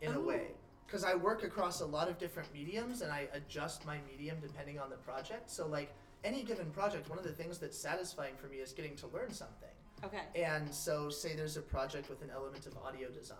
in 0.00 0.14
a 0.14 0.20
way. 0.20 0.48
Because 0.84 1.04
I 1.04 1.14
work 1.14 1.44
across 1.44 1.80
a 1.80 1.86
lot 1.86 2.08
of 2.08 2.18
different 2.18 2.52
mediums 2.52 3.02
and 3.02 3.12
I 3.12 3.28
adjust 3.32 3.86
my 3.86 3.98
medium 4.10 4.38
depending 4.40 4.80
on 4.80 4.90
the 4.90 4.96
project. 4.96 5.48
So 5.48 5.66
like 5.68 5.94
any 6.24 6.42
given 6.42 6.70
project, 6.70 7.08
one 7.08 7.18
of 7.18 7.24
the 7.24 7.32
things 7.32 7.58
that's 7.58 7.78
satisfying 7.78 8.34
for 8.36 8.46
me 8.46 8.56
is 8.56 8.72
getting 8.72 8.96
to 8.96 9.06
learn 9.08 9.32
something. 9.32 9.68
Okay. 10.04 10.22
And 10.34 10.72
so, 10.72 11.10
say 11.10 11.34
there's 11.34 11.56
a 11.56 11.62
project 11.62 12.08
with 12.08 12.22
an 12.22 12.30
element 12.32 12.66
of 12.66 12.76
audio 12.78 13.08
design, 13.08 13.38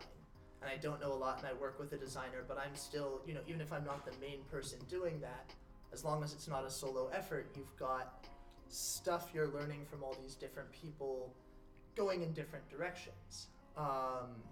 and 0.61 0.71
I 0.71 0.77
don't 0.77 1.01
know 1.01 1.13
a 1.13 1.15
lot, 1.15 1.39
and 1.39 1.47
I 1.47 1.53
work 1.61 1.79
with 1.79 1.93
a 1.93 1.97
designer, 1.97 2.45
but 2.47 2.59
I'm 2.59 2.75
still, 2.75 3.21
you 3.27 3.35
know, 3.35 3.41
even 3.47 3.61
if 3.61 3.73
I'm 3.73 3.85
not 3.85 4.05
the 4.05 4.13
main 4.21 4.41
person 4.51 4.79
doing 4.89 5.21
that, 5.21 5.53
as 5.93 6.05
long 6.05 6.23
as 6.25 6.33
it's 6.33 6.49
not 6.49 6.65
a 6.65 6.71
solo 6.71 7.09
effort, 7.15 7.51
you've 7.57 7.77
got 7.77 8.27
stuff 8.69 9.31
you're 9.33 9.49
learning 9.49 9.85
from 9.89 10.03
all 10.03 10.17
these 10.21 10.35
different 10.35 10.71
people 10.73 11.33
going 11.95 12.23
in 12.23 12.33
different 12.33 12.69
directions. 12.69 13.49
Um, 13.77 14.43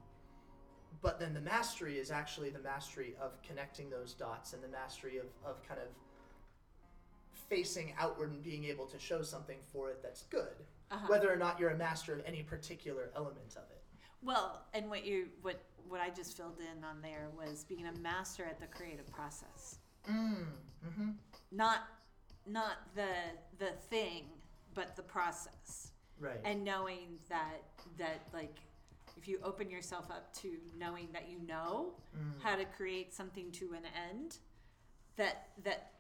but 1.03 1.21
then 1.21 1.35
the 1.35 1.41
mastery 1.41 1.99
is 1.99 2.11
actually 2.11 2.51
the 2.51 2.61
mastery 2.61 3.15
of 3.21 3.41
connecting 3.43 3.91
those 3.91 4.15
dots 4.15 4.53
and 4.55 4.63
the 4.63 4.69
mastery 4.69 5.19
of, 5.19 5.27
of 5.45 5.63
kind 5.67 5.81
of 5.81 5.89
facing 7.49 7.95
outward 7.99 8.31
and 8.33 8.43
being 8.43 8.65
able 8.65 8.87
to 8.87 8.99
show 8.99 9.23
something 9.23 9.59
for 9.73 9.91
it 9.91 10.03
that's 10.03 10.23
good 10.25 10.57
Uh-huh. 10.91 11.07
whether 11.09 11.33
or 11.33 11.37
not 11.37 11.59
you're 11.59 11.71
a 11.71 11.77
master 11.77 12.13
of 12.15 12.23
any 12.27 12.43
particular 12.43 13.11
element 13.17 13.57
of 13.57 13.65
it 13.71 13.83
Well, 14.23 14.63
and 14.75 14.89
what 14.91 15.05
you 15.05 15.29
what 15.43 15.61
what 15.89 16.01
I 16.01 16.11
just 16.11 16.37
filled 16.37 16.59
in 16.61 16.83
on 16.85 17.01
there 17.01 17.29
was 17.37 17.63
being 17.65 17.87
a 17.87 17.93
master 18.01 18.45
at 18.45 18.59
the 18.59 18.67
creative 18.67 19.07
process. 19.13 19.79
mm, 20.11 20.45
mm-hmm. 20.87 21.11
Not 21.53 21.81
not 22.47 22.77
the 22.95 23.13
the 23.59 23.73
thing, 23.91 24.25
but 24.75 24.97
the 24.97 25.03
process. 25.03 25.93
right 26.19 26.41
And 26.45 26.65
knowing 26.65 27.19
that 27.29 27.63
that 27.99 28.23
like 28.33 28.57
if 29.17 29.29
you 29.29 29.39
open 29.45 29.71
yourself 29.71 30.11
up 30.11 30.33
to 30.43 30.49
knowing 30.77 31.09
that 31.13 31.29
you 31.29 31.39
know 31.47 31.95
Mm. 32.19 32.41
how 32.43 32.57
to 32.57 32.65
create 32.65 33.13
something 33.15 33.53
to 33.53 33.75
an 33.75 33.85
end, 34.11 34.39
that 35.17 35.49
that 35.65 35.93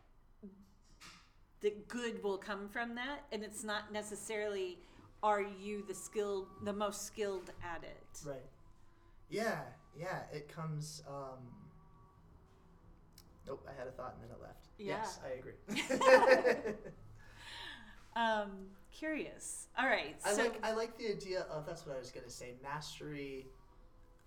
the 1.67 1.73
good 1.89 2.23
will 2.23 2.39
come 2.39 2.69
from 2.69 2.95
that 2.95 3.25
and 3.33 3.43
it's 3.43 3.65
not 3.65 3.93
necessarily 3.93 4.79
are 5.25 5.43
you 5.43 5.83
the 5.89 5.95
skilled 5.95 6.47
the 6.63 6.73
most 6.73 7.05
skilled 7.07 7.51
at 7.65 7.83
it. 7.83 8.21
Right. 8.25 8.37
Yeah, 9.29 9.63
yeah, 9.99 10.21
it 10.33 10.49
comes 10.49 11.03
um 11.09 11.41
Nope, 13.49 13.67
I 13.69 13.77
had 13.77 13.89
a 13.89 13.91
thought 13.91 14.15
and 14.15 14.23
then 14.31 14.37
it 14.37 14.41
left. 14.41 14.67
Yes, 14.79 15.19
I 15.25 15.39
agree. 15.39 16.75
Um, 18.17 18.69
curious. 18.91 19.67
All 19.79 19.87
right. 19.87 20.17
I 20.25 20.33
so 20.33 20.45
like 20.45 20.59
I 20.65 20.73
like 20.73 20.97
the 20.97 21.07
idea 21.09 21.41
of 21.51 21.67
that's 21.67 21.85
what 21.85 21.97
I 21.97 21.99
was 21.99 22.11
gonna 22.11 22.31
say, 22.31 22.55
mastery 22.63 23.47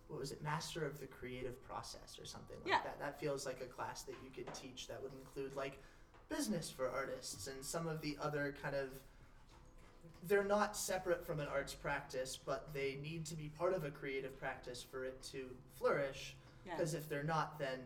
what 0.09 0.19
was 0.19 0.31
it, 0.31 0.43
master 0.43 0.85
of 0.85 0.99
the 0.99 1.07
creative 1.07 1.63
process 1.63 2.19
or 2.21 2.25
something 2.25 2.57
like 2.63 2.67
Yeah. 2.73 2.81
that. 2.83 2.99
That 2.99 3.19
feels 3.19 3.45
like 3.47 3.61
a 3.61 3.65
class 3.65 4.03
that 4.03 4.15
you 4.23 4.29
could 4.29 4.53
teach 4.53 4.87
that 4.89 5.01
would 5.01 5.13
include 5.13 5.55
like 5.55 5.81
business 6.29 6.69
for 6.69 6.89
artists 6.89 7.47
and 7.47 7.63
some 7.63 7.87
of 7.87 8.01
the 8.01 8.17
other 8.21 8.55
kind 8.61 8.75
of 8.75 8.89
they're 10.27 10.43
not 10.43 10.75
separate 10.75 11.25
from 11.25 11.39
an 11.39 11.47
arts 11.47 11.73
practice, 11.73 12.37
but 12.45 12.73
they 12.73 12.97
need 13.01 13.25
to 13.25 13.35
be 13.35 13.49
part 13.57 13.73
of 13.73 13.85
a 13.85 13.89
creative 13.89 14.37
practice 14.37 14.83
for 14.83 15.05
it 15.05 15.21
to 15.31 15.45
flourish. 15.77 16.35
yeah. 16.65 16.73
Because 16.75 16.93
if 16.93 17.07
they're 17.07 17.23
not, 17.23 17.57
then 17.57 17.79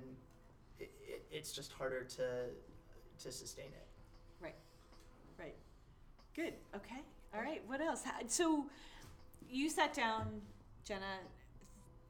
it, 0.79 0.91
it, 1.08 1.23
it's 1.32 1.51
just 1.51 1.71
harder 1.73 2.03
to 2.03 2.45
to 3.19 3.32
sustain 3.32 3.67
it. 3.67 3.86
Right. 4.41 4.56
Right. 5.39 5.56
Good. 6.36 6.53
Okay. 6.75 7.01
All 7.36 7.41
right. 7.41 7.62
What 7.67 7.82
else? 7.82 8.03
So 8.27 8.65
you 9.49 9.69
sat 9.69 9.93
down, 9.93 10.41
Janna. 10.88 11.19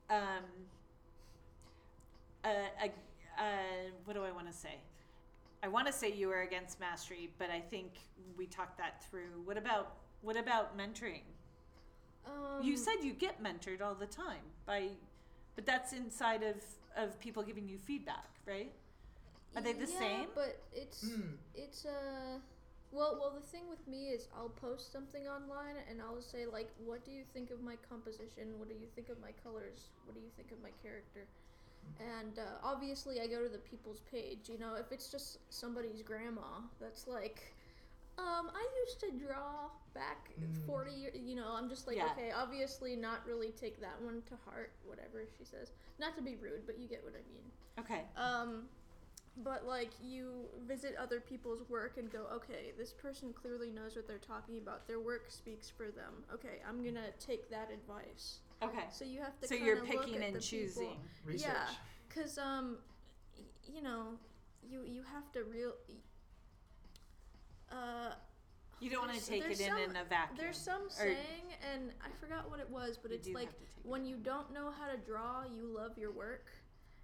Um, 0.10 0.44
uh, 2.44 2.48
uh, 2.48 2.88
uh, 3.38 3.44
what 4.06 4.14
do 4.14 4.24
I 4.24 4.32
want 4.32 4.48
to 4.48 4.54
say? 4.54 4.76
I 5.64 5.70
want 5.70 5.88
to 5.88 5.94
say 5.94 6.12
you 6.12 6.28
were 6.28 6.42
against 6.42 6.80
mastery, 6.82 7.30
but 7.40 7.50
I 7.50 7.62
think 7.62 7.94
we 8.38 8.46
talked 8.46 8.78
that 8.80 9.02
through. 9.10 9.42
What 9.46 9.58
about 9.58 9.94
what 10.22 10.36
about 10.36 10.78
mentoring? 10.78 11.24
Um, 12.26 12.62
you 12.62 12.76
said 12.76 12.96
you 13.02 13.14
get 13.14 13.42
mentored 13.42 13.82
all 13.82 13.96
the 13.96 14.06
time 14.06 14.44
by, 14.66 14.90
but 15.56 15.66
that's 15.66 15.94
inside 15.94 16.44
of 16.44 16.58
of 16.98 17.18
people 17.22 17.44
giving 17.44 17.68
you 17.68 17.78
feedback, 17.78 18.28
right? 18.46 18.74
Are 19.56 19.62
they 19.62 19.72
the 19.74 19.90
yeah, 19.90 20.00
same? 20.00 20.28
But 20.36 20.62
it's 20.74 21.02
Hmm. 21.02 21.36
it's 21.56 21.86
uh 21.86 22.40
well 22.92 23.18
well 23.20 23.32
the 23.32 23.48
thing 23.48 23.70
with 23.70 23.88
me 23.88 24.10
is 24.10 24.28
I'll 24.36 24.50
post 24.50 24.92
something 24.92 25.28
online 25.30 25.78
and 25.90 26.02
I'll 26.02 26.22
say 26.22 26.46
like 26.46 26.70
what 26.84 27.06
do 27.06 27.12
you 27.12 27.24
think 27.34 27.52
of 27.52 27.62
my 27.62 27.78
composition? 27.90 28.60
What 28.60 28.68
do 28.68 28.76
you 28.76 28.88
think 28.96 29.08
of 29.08 29.22
my 29.22 29.32
colors? 29.44 29.92
What 30.06 30.14
do 30.14 30.20
you 30.22 30.30
think 30.36 30.52
of 30.52 30.62
my 30.62 30.72
character? 30.84 31.26
And 32.00 32.40
uh, 32.40 32.44
obviously 32.64 33.22
I 33.22 33.28
go 33.28 33.42
to 33.44 33.50
the 33.50 33.60
people's 33.60 34.02
page. 34.12 34.50
You 34.50 34.58
know, 34.60 34.76
if 34.76 34.92
it's 34.92 35.10
just 35.10 35.38
somebody's 35.50 36.02
grandma 36.02 36.62
that's 36.82 37.08
like 37.08 37.54
um, 38.18 38.52
I 38.54 38.68
used 38.86 39.00
to 39.02 39.26
draw 39.26 39.70
back 39.96 40.30
Mm. 40.40 40.66
40 40.66 40.92
years, 40.92 41.16
you 41.24 41.36
know, 41.36 41.54
I'm 41.54 41.70
just 41.70 41.86
like, 41.88 41.98
Yeah. 41.98 42.10
okay, 42.12 42.32
obviously 42.32 42.96
not 42.96 43.26
really 43.26 43.52
take 43.52 43.80
that 43.82 44.02
one 44.02 44.22
to 44.30 44.36
heart, 44.46 44.72
whatever 44.86 45.26
she 45.38 45.44
says. 45.46 45.72
Not 46.00 46.16
to 46.16 46.22
be 46.22 46.36
rude, 46.36 46.66
but 46.66 46.78
you 46.80 46.88
get 46.88 47.04
what 47.04 47.14
I 47.14 47.24
mean. 47.32 47.52
Okay. 47.80 48.02
Um, 48.18 48.64
but 49.44 49.66
like 49.68 49.92
you 50.02 50.46
visit 50.68 50.96
other 51.00 51.20
people's 51.20 51.68
work 51.70 51.98
and 51.98 52.12
go, 52.12 52.26
okay, 52.34 52.72
this 52.78 52.94
person 52.94 53.34
clearly 53.34 53.72
knows 53.72 53.96
what 53.96 54.08
they're 54.08 54.18
talking 54.20 54.58
about. 54.58 54.88
Their 54.88 55.00
work 55.00 55.26
speaks 55.30 55.70
for 55.70 55.90
them. 55.92 56.24
Okay, 56.34 56.62
I'm 56.68 56.84
gonna 56.84 57.12
take 57.20 57.50
that 57.50 57.72
advice. 57.72 58.40
Okay. 58.66 58.86
So 58.92 59.06
you 59.06 59.20
have 59.22 59.40
to. 59.40 59.48
So 59.48 59.56
you're 59.56 59.78
kinda 59.78 59.92
look 59.94 60.06
picking 60.06 60.22
at 60.22 60.28
and 60.28 60.36
the 60.36 60.40
people- 60.40 60.66
choosing. 60.66 61.00
Research. 61.26 61.48
Yeah, 61.50 61.68
cause 62.10 62.38
um, 62.38 62.78
y- 63.38 63.44
you 63.64 63.82
know, 63.82 64.18
you 64.62 64.84
you 64.86 65.04
have 65.04 65.32
to 65.34 65.44
real. 65.44 65.74
Uh, 67.72 68.14
You 68.80 68.90
don't 68.90 69.08
want 69.08 69.18
to 69.20 69.26
take 69.26 69.42
it 69.44 69.48
there's 69.58 69.60
in 69.62 69.78
in 69.92 69.96
a 69.96 70.04
vacuum. 70.04 70.38
there's 70.38 70.58
some 70.58 70.84
Or- 70.86 70.90
saying, 70.90 71.54
and 71.74 71.92
I 72.02 72.10
forgot 72.20 72.50
what 72.50 72.60
it 72.60 72.70
was, 72.70 72.98
but 72.98 73.12
it's 73.12 73.28
like 73.30 73.48
have 73.48 73.54
it 73.62 73.70
when 73.84 74.06
you 74.06 74.18
don't 74.18 74.52
know 74.54 74.72
how 74.72 74.90
to 74.92 74.98
draw, 74.98 75.44
you 75.46 75.66
love 75.66 75.98
your 75.98 76.12
work, 76.12 76.52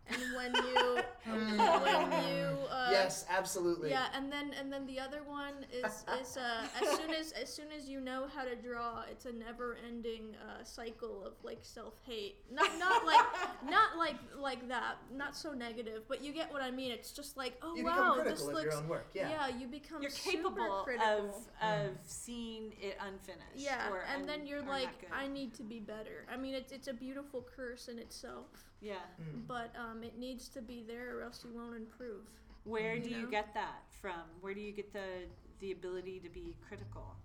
and 0.07 0.21
when 0.35 0.53
you 0.55 0.99
when 1.25 2.11
you 2.27 2.57
uh, 2.71 2.89
yes, 2.91 3.25
absolutely. 3.29 3.89
Yeah, 3.89 4.05
and 4.15 4.31
then 4.31 4.51
and 4.59 4.71
then 4.71 4.85
the 4.87 4.99
other 4.99 5.21
one 5.25 5.53
is 5.71 6.03
is 6.21 6.37
uh, 6.37 6.65
as 6.81 6.89
soon 6.97 7.11
as 7.11 7.31
as 7.33 7.51
soon 7.53 7.67
as 7.75 7.87
you 7.89 7.99
know 7.99 8.27
how 8.33 8.43
to 8.43 8.55
draw, 8.55 9.03
it's 9.11 9.25
a 9.25 9.31
never-ending 9.31 10.35
uh, 10.41 10.63
cycle 10.63 11.23
of 11.25 11.33
like 11.43 11.59
self-hate. 11.61 12.37
Not 12.51 12.69
not 12.79 13.05
like 13.05 13.25
not 13.69 13.97
like 13.97 14.15
like 14.39 14.67
that. 14.69 14.97
Not 15.15 15.35
so 15.35 15.53
negative, 15.53 16.03
but 16.07 16.23
you 16.23 16.33
get 16.33 16.51
what 16.51 16.61
I 16.61 16.71
mean. 16.71 16.91
It's 16.91 17.11
just 17.11 17.37
like, 17.37 17.53
oh 17.61 17.75
You 17.75 17.85
wow, 17.85 18.21
this 18.23 18.41
of 18.41 18.47
looks. 18.53 18.63
your 18.63 18.73
own 18.75 18.87
work. 18.87 19.07
Yeah. 19.13 19.47
you 19.49 19.67
become 19.67 20.01
You're 20.01 20.11
super 20.11 20.37
capable 20.49 20.81
critical. 20.83 21.35
of 21.61 21.69
of 21.69 21.91
seeing 22.05 22.73
it 22.81 22.97
unfinished. 23.05 23.55
yeah, 23.55 23.89
or 23.91 24.03
and 24.11 24.21
un- 24.21 24.27
then 24.27 24.47
you're 24.47 24.63
like. 24.63 24.89
I 25.11 25.27
need 25.27 25.53
to 25.55 25.63
be 25.63 25.79
better. 25.79 26.25
I 26.31 26.37
mean, 26.37 26.53
it's 26.55 26.71
it's 26.71 26.87
a 26.87 26.93
beautiful 26.93 27.45
curse 27.55 27.87
in 27.87 27.99
itself, 27.99 28.68
yeah. 28.81 28.95
Mm. 29.21 29.47
but 29.47 29.73
um, 29.77 30.03
it 30.03 30.17
needs 30.17 30.47
to 30.49 30.61
be 30.61 30.83
there, 30.87 31.17
or 31.17 31.23
else 31.23 31.43
you 31.43 31.51
won't 31.53 31.75
improve. 31.75 32.25
Where 32.63 32.95
You 32.95 33.03
do 33.03 33.09
you 33.09 33.27
get 33.29 33.53
that 33.53 33.83
from? 34.01 34.21
Where 34.41 34.53
do 34.53 34.61
you 34.61 34.71
get 34.71 34.93
the 34.93 35.27
the 35.59 35.71
ability 35.71 36.19
to 36.19 36.29
be 36.29 36.55
critical? 36.67 37.15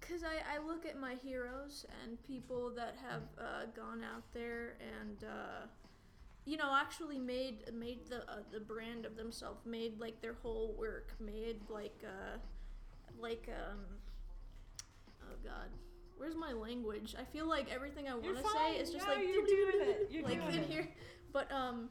Because 0.00 0.22
I, 0.22 0.54
I 0.54 0.64
look 0.64 0.86
at 0.86 0.98
my 0.98 1.14
heroes 1.14 1.84
and 2.04 2.22
people 2.26 2.70
that 2.76 2.96
have 3.08 3.22
uh, 3.38 3.66
gone 3.74 4.04
out 4.04 4.22
there 4.32 4.76
and, 5.00 5.24
uh, 5.24 5.66
you 6.44 6.56
know, 6.56 6.72
actually 6.72 7.18
made 7.18 7.72
made 7.74 8.06
the 8.08 8.18
uh, 8.30 8.42
the 8.52 8.60
brand 8.60 9.04
of 9.04 9.16
themselves, 9.16 9.66
made 9.66 9.98
like 9.98 10.20
their 10.20 10.34
whole 10.34 10.74
work, 10.78 11.12
made 11.18 11.56
like 11.68 12.04
uh, 12.04 12.38
like 13.20 13.48
um, 13.48 13.80
oh 15.22 15.34
god, 15.42 15.70
where's 16.18 16.34
my 16.36 16.52
language? 16.52 17.14
I 17.18 17.24
feel 17.24 17.46
like 17.48 17.72
everything 17.72 18.08
I 18.08 18.14
want 18.14 18.36
to 18.36 18.42
say 18.50 18.76
is 18.76 18.90
just 18.90 19.06
No, 19.06 19.14
like 19.14 19.22
you're 19.26 19.46
doing 19.46 19.88
it. 19.88 20.08
You're 20.10 20.22
like 20.24 20.42
doing 20.42 20.54
in 20.56 20.62
it. 20.64 20.68
here, 20.70 20.88
but 21.32 21.50
um, 21.52 21.88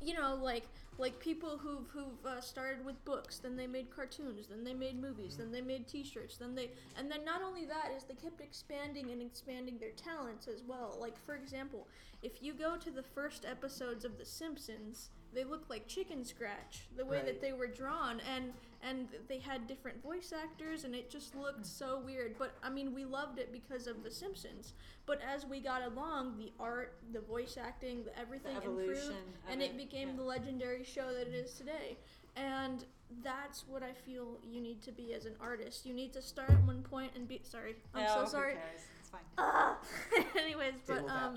you 0.00 0.14
know, 0.14 0.38
like 0.42 0.64
like 0.96 1.18
people 1.18 1.58
who've 1.58 1.88
who've 1.88 2.24
uh, 2.26 2.40
started 2.40 2.84
with 2.84 3.02
books, 3.04 3.38
then 3.38 3.56
they 3.56 3.66
made 3.66 3.90
cartoons, 3.94 4.46
then 4.46 4.62
they 4.62 4.74
made 4.74 5.00
movies, 5.00 5.36
then 5.36 5.50
they 5.50 5.60
made 5.60 5.88
T-shirts, 5.88 6.36
then 6.36 6.54
they 6.54 6.70
and 6.96 7.10
then 7.10 7.24
not 7.24 7.42
only 7.42 7.64
that 7.64 7.90
is 7.96 8.04
they 8.04 8.14
kept 8.14 8.40
expanding 8.40 9.10
and 9.10 9.20
expanding 9.20 9.78
their 9.78 9.90
talents 9.92 10.46
as 10.46 10.62
well. 10.66 10.96
Like 11.00 11.18
for 11.24 11.34
example, 11.34 11.88
if 12.22 12.42
you 12.42 12.52
go 12.54 12.76
to 12.76 12.90
the 12.90 13.02
first 13.02 13.44
episodes 13.44 14.04
of 14.04 14.18
The 14.18 14.24
Simpsons, 14.24 15.10
they 15.32 15.42
look 15.44 15.64
like 15.68 15.88
chicken 15.88 16.24
scratch 16.24 16.86
the 16.96 17.04
way 17.04 17.16
Right. 17.16 17.26
that 17.26 17.40
they 17.40 17.52
were 17.52 17.66
drawn, 17.66 18.20
and 18.34 18.52
and 18.88 19.08
they 19.28 19.38
had 19.38 19.66
different 19.66 20.02
voice 20.02 20.32
actors, 20.32 20.84
and 20.84 20.94
it 20.94 21.10
just 21.10 21.34
looked 21.34 21.66
so 21.66 22.00
weird. 22.04 22.36
But 22.38 22.54
I 22.62 22.70
mean, 22.70 22.94
we 22.94 23.04
loved 23.04 23.38
it 23.38 23.52
because 23.52 23.86
of 23.86 24.02
The 24.02 24.10
Simpsons. 24.10 24.74
But 25.06 25.20
as 25.22 25.46
we 25.46 25.60
got 25.60 25.82
along, 25.82 26.36
the 26.38 26.52
art, 26.60 26.96
the 27.12 27.20
voice 27.20 27.56
acting, 27.60 28.04
the 28.04 28.18
everything 28.18 28.56
improved, 28.56 29.14
and 29.50 29.62
it, 29.62 29.70
it 29.70 29.76
became 29.76 30.08
yeah. 30.10 30.16
the 30.16 30.22
legendary 30.22 30.84
show 30.84 31.12
that 31.12 31.26
it 31.28 31.34
is 31.34 31.54
today. 31.54 31.96
And 32.36 32.84
that's 33.22 33.64
what 33.68 33.82
I 33.82 33.92
feel 33.92 34.38
you 34.42 34.60
need 34.60 34.82
to 34.82 34.92
be 34.92 35.14
as 35.14 35.24
an 35.24 35.34
artist. 35.40 35.86
You 35.86 35.94
need 35.94 36.12
to 36.14 36.22
start 36.22 36.50
at 36.50 36.62
one 36.64 36.82
point 36.82 37.12
and 37.14 37.28
be 37.28 37.40
sorry. 37.42 37.76
I'm 37.94 38.06
Oh, 38.08 38.24
so 38.24 38.30
sorry. 38.30 38.56
It's 39.00 39.08
fine. 39.08 39.20
Ah. 39.38 39.78
Anyways, 40.38 40.74
but 40.86 41.08
um, 41.08 41.36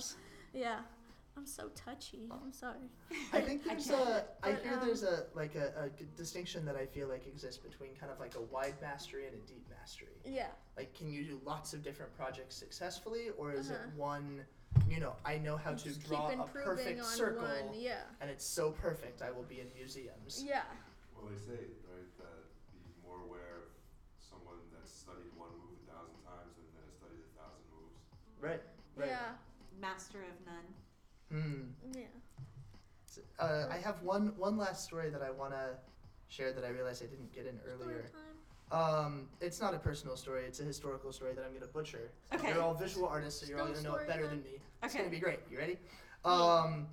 yeah, 0.53 0.79
I'm 1.37 1.45
so 1.45 1.69
touchy. 1.75 2.27
I'm 2.31 2.51
sorry. 2.51 2.89
I 3.31 3.39
think 3.41 3.61
I 3.65 3.69
there's 3.75 3.87
get 3.87 3.99
a. 3.99 4.17
it, 4.17 4.29
I 4.43 4.51
but, 4.53 4.63
hear 4.63 4.73
um, 4.73 4.79
there's 4.85 5.03
a 5.03 5.25
like 5.35 5.53
a, 5.55 5.71
a 5.85 5.89
g- 5.89 6.05
distinction 6.15 6.65
that 6.65 6.75
I 6.75 6.85
feel 6.87 7.07
like 7.07 7.27
exists 7.27 7.59
between 7.63 7.91
kind 7.95 8.11
of 8.11 8.19
like 8.19 8.35
a 8.35 8.41
wide 8.41 8.73
mastery 8.81 9.27
and 9.27 9.35
a 9.35 9.45
deep 9.47 9.65
mastery. 9.79 10.17
Yeah. 10.25 10.47
Like, 10.75 10.93
can 10.95 11.09
you 11.09 11.23
do 11.23 11.39
lots 11.45 11.73
of 11.73 11.83
different 11.83 12.11
projects 12.17 12.55
successfully, 12.55 13.27
or 13.37 13.53
is 13.53 13.69
it 13.69 13.75
Uh-huh. 13.75 13.89
one? 13.95 14.41
You 14.89 14.99
know, 14.99 15.13
I 15.25 15.37
know 15.37 15.57
how 15.57 15.73
to 15.73 15.89
draw 15.99 16.29
a 16.29 16.47
perfect 16.47 16.99
on 16.99 17.05
circle, 17.05 17.43
one. 17.43 17.73
Yeah. 17.73 18.01
and 18.21 18.29
it's 18.29 18.45
so 18.45 18.71
perfect 18.71 19.21
I 19.21 19.31
will 19.31 19.43
be 19.47 19.59
in 19.61 19.67
museums. 19.75 20.43
Yeah. 20.45 20.63
Well, 21.15 21.29
they 21.31 21.37
say, 21.37 21.61
right, 21.87 22.11
that 22.19 22.37
be 22.73 22.91
more 23.05 23.17
aware 23.25 23.63
of 23.63 23.69
someone 24.19 24.57
that's 24.73 24.91
studied 24.91 25.31
one 25.37 25.49
move 25.57 25.77
a 25.87 25.91
thousand 25.91 26.19
times 26.25 26.51
than 26.57 26.65
that 26.75 26.83
has 26.85 26.95
studied 26.99 27.23
a 27.25 27.33
thousand 27.39 27.63
moves. 27.73 27.97
Right. 28.41 28.61
Right. 28.95 29.09
Yeah. 29.09 29.33
Master 29.79 30.19
of 30.19 30.35
none. 30.45 30.67
Hmm. 31.31 31.61
Yeah. 31.93 32.03
Uh, 33.39 33.67
I 33.71 33.77
have 33.77 34.01
one 34.01 34.33
one 34.37 34.57
last 34.57 34.83
story 34.83 35.09
that 35.09 35.21
I 35.21 35.31
want 35.31 35.53
to 35.53 35.71
share 36.27 36.51
that 36.53 36.63
I 36.63 36.69
realized 36.69 37.03
I 37.03 37.07
didn't 37.07 37.33
get 37.33 37.45
in 37.45 37.59
earlier. 37.67 38.05
Um, 38.71 39.27
it's 39.39 39.61
not 39.61 39.73
a 39.73 39.79
personal 39.79 40.15
story; 40.17 40.43
it's 40.45 40.59
a 40.59 40.63
historical 40.63 41.11
story 41.11 41.33
that 41.33 41.43
I'm 41.45 41.53
gonna 41.53 41.67
butcher. 41.67 42.11
Okay. 42.33 42.49
You're 42.49 42.61
all 42.61 42.73
visual 42.73 43.07
artists, 43.07 43.41
so 43.41 43.47
you're 43.47 43.59
all 43.61 43.67
gonna 43.67 43.81
know 43.81 43.95
it 43.95 44.07
better 44.07 44.23
time? 44.23 44.31
than 44.31 44.43
me. 44.43 44.49
Okay. 44.49 44.59
It's 44.83 44.95
gonna 44.95 45.09
be 45.09 45.19
great. 45.19 45.39
You 45.49 45.57
ready? 45.57 45.77
Um, 46.25 46.87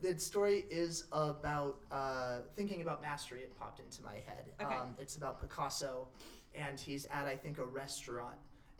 the 0.00 0.18
story 0.18 0.64
is 0.70 1.04
about 1.12 1.78
uh, 1.90 2.38
thinking 2.56 2.82
about 2.82 3.02
mastery. 3.02 3.40
It 3.40 3.58
popped 3.58 3.80
into 3.80 4.02
my 4.02 4.14
head. 4.14 4.50
Okay. 4.60 4.74
Um, 4.74 4.94
it's 4.98 5.16
about 5.16 5.40
Picasso, 5.40 6.08
and 6.54 6.78
he's 6.78 7.06
at 7.06 7.26
I 7.26 7.36
think 7.36 7.58
a 7.58 7.64
restaurant, 7.64 8.36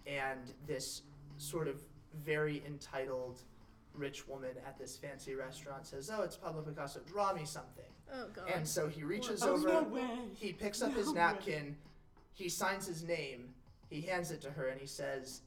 and 0.06 0.52
this 0.66 1.02
sort 1.36 1.68
of 1.68 1.82
very 2.24 2.62
entitled 2.66 3.42
rich 3.94 4.26
woman 4.28 4.50
at 4.66 4.78
this 4.78 4.96
fancy 4.96 5.34
restaurant 5.34 5.86
says, 5.86 6.10
"Oh, 6.12 6.22
it's 6.22 6.36
Pablo 6.36 6.62
Picasso. 6.62 7.00
Draw 7.06 7.32
me 7.34 7.44
something." 7.44 7.84
Oh 8.12 8.26
god. 8.34 8.50
And 8.54 8.66
so 8.66 8.88
he 8.88 9.02
reaches 9.04 9.42
Oh, 9.42 9.54
over. 9.54 9.68
no. 9.68 10.08
He 10.34 10.52
picks 10.52 10.82
up 10.82 10.94
his 10.94 11.06
No 11.06 11.12
way. 11.12 11.18
napkin. 11.18 11.76
He 12.32 12.48
signs 12.48 12.86
his 12.86 13.02
name. 13.02 13.54
He 13.90 14.00
hands 14.02 14.30
it 14.30 14.40
to 14.42 14.50
her, 14.50 14.68
and 14.68 14.80
he 14.80 14.86
says 14.86 15.42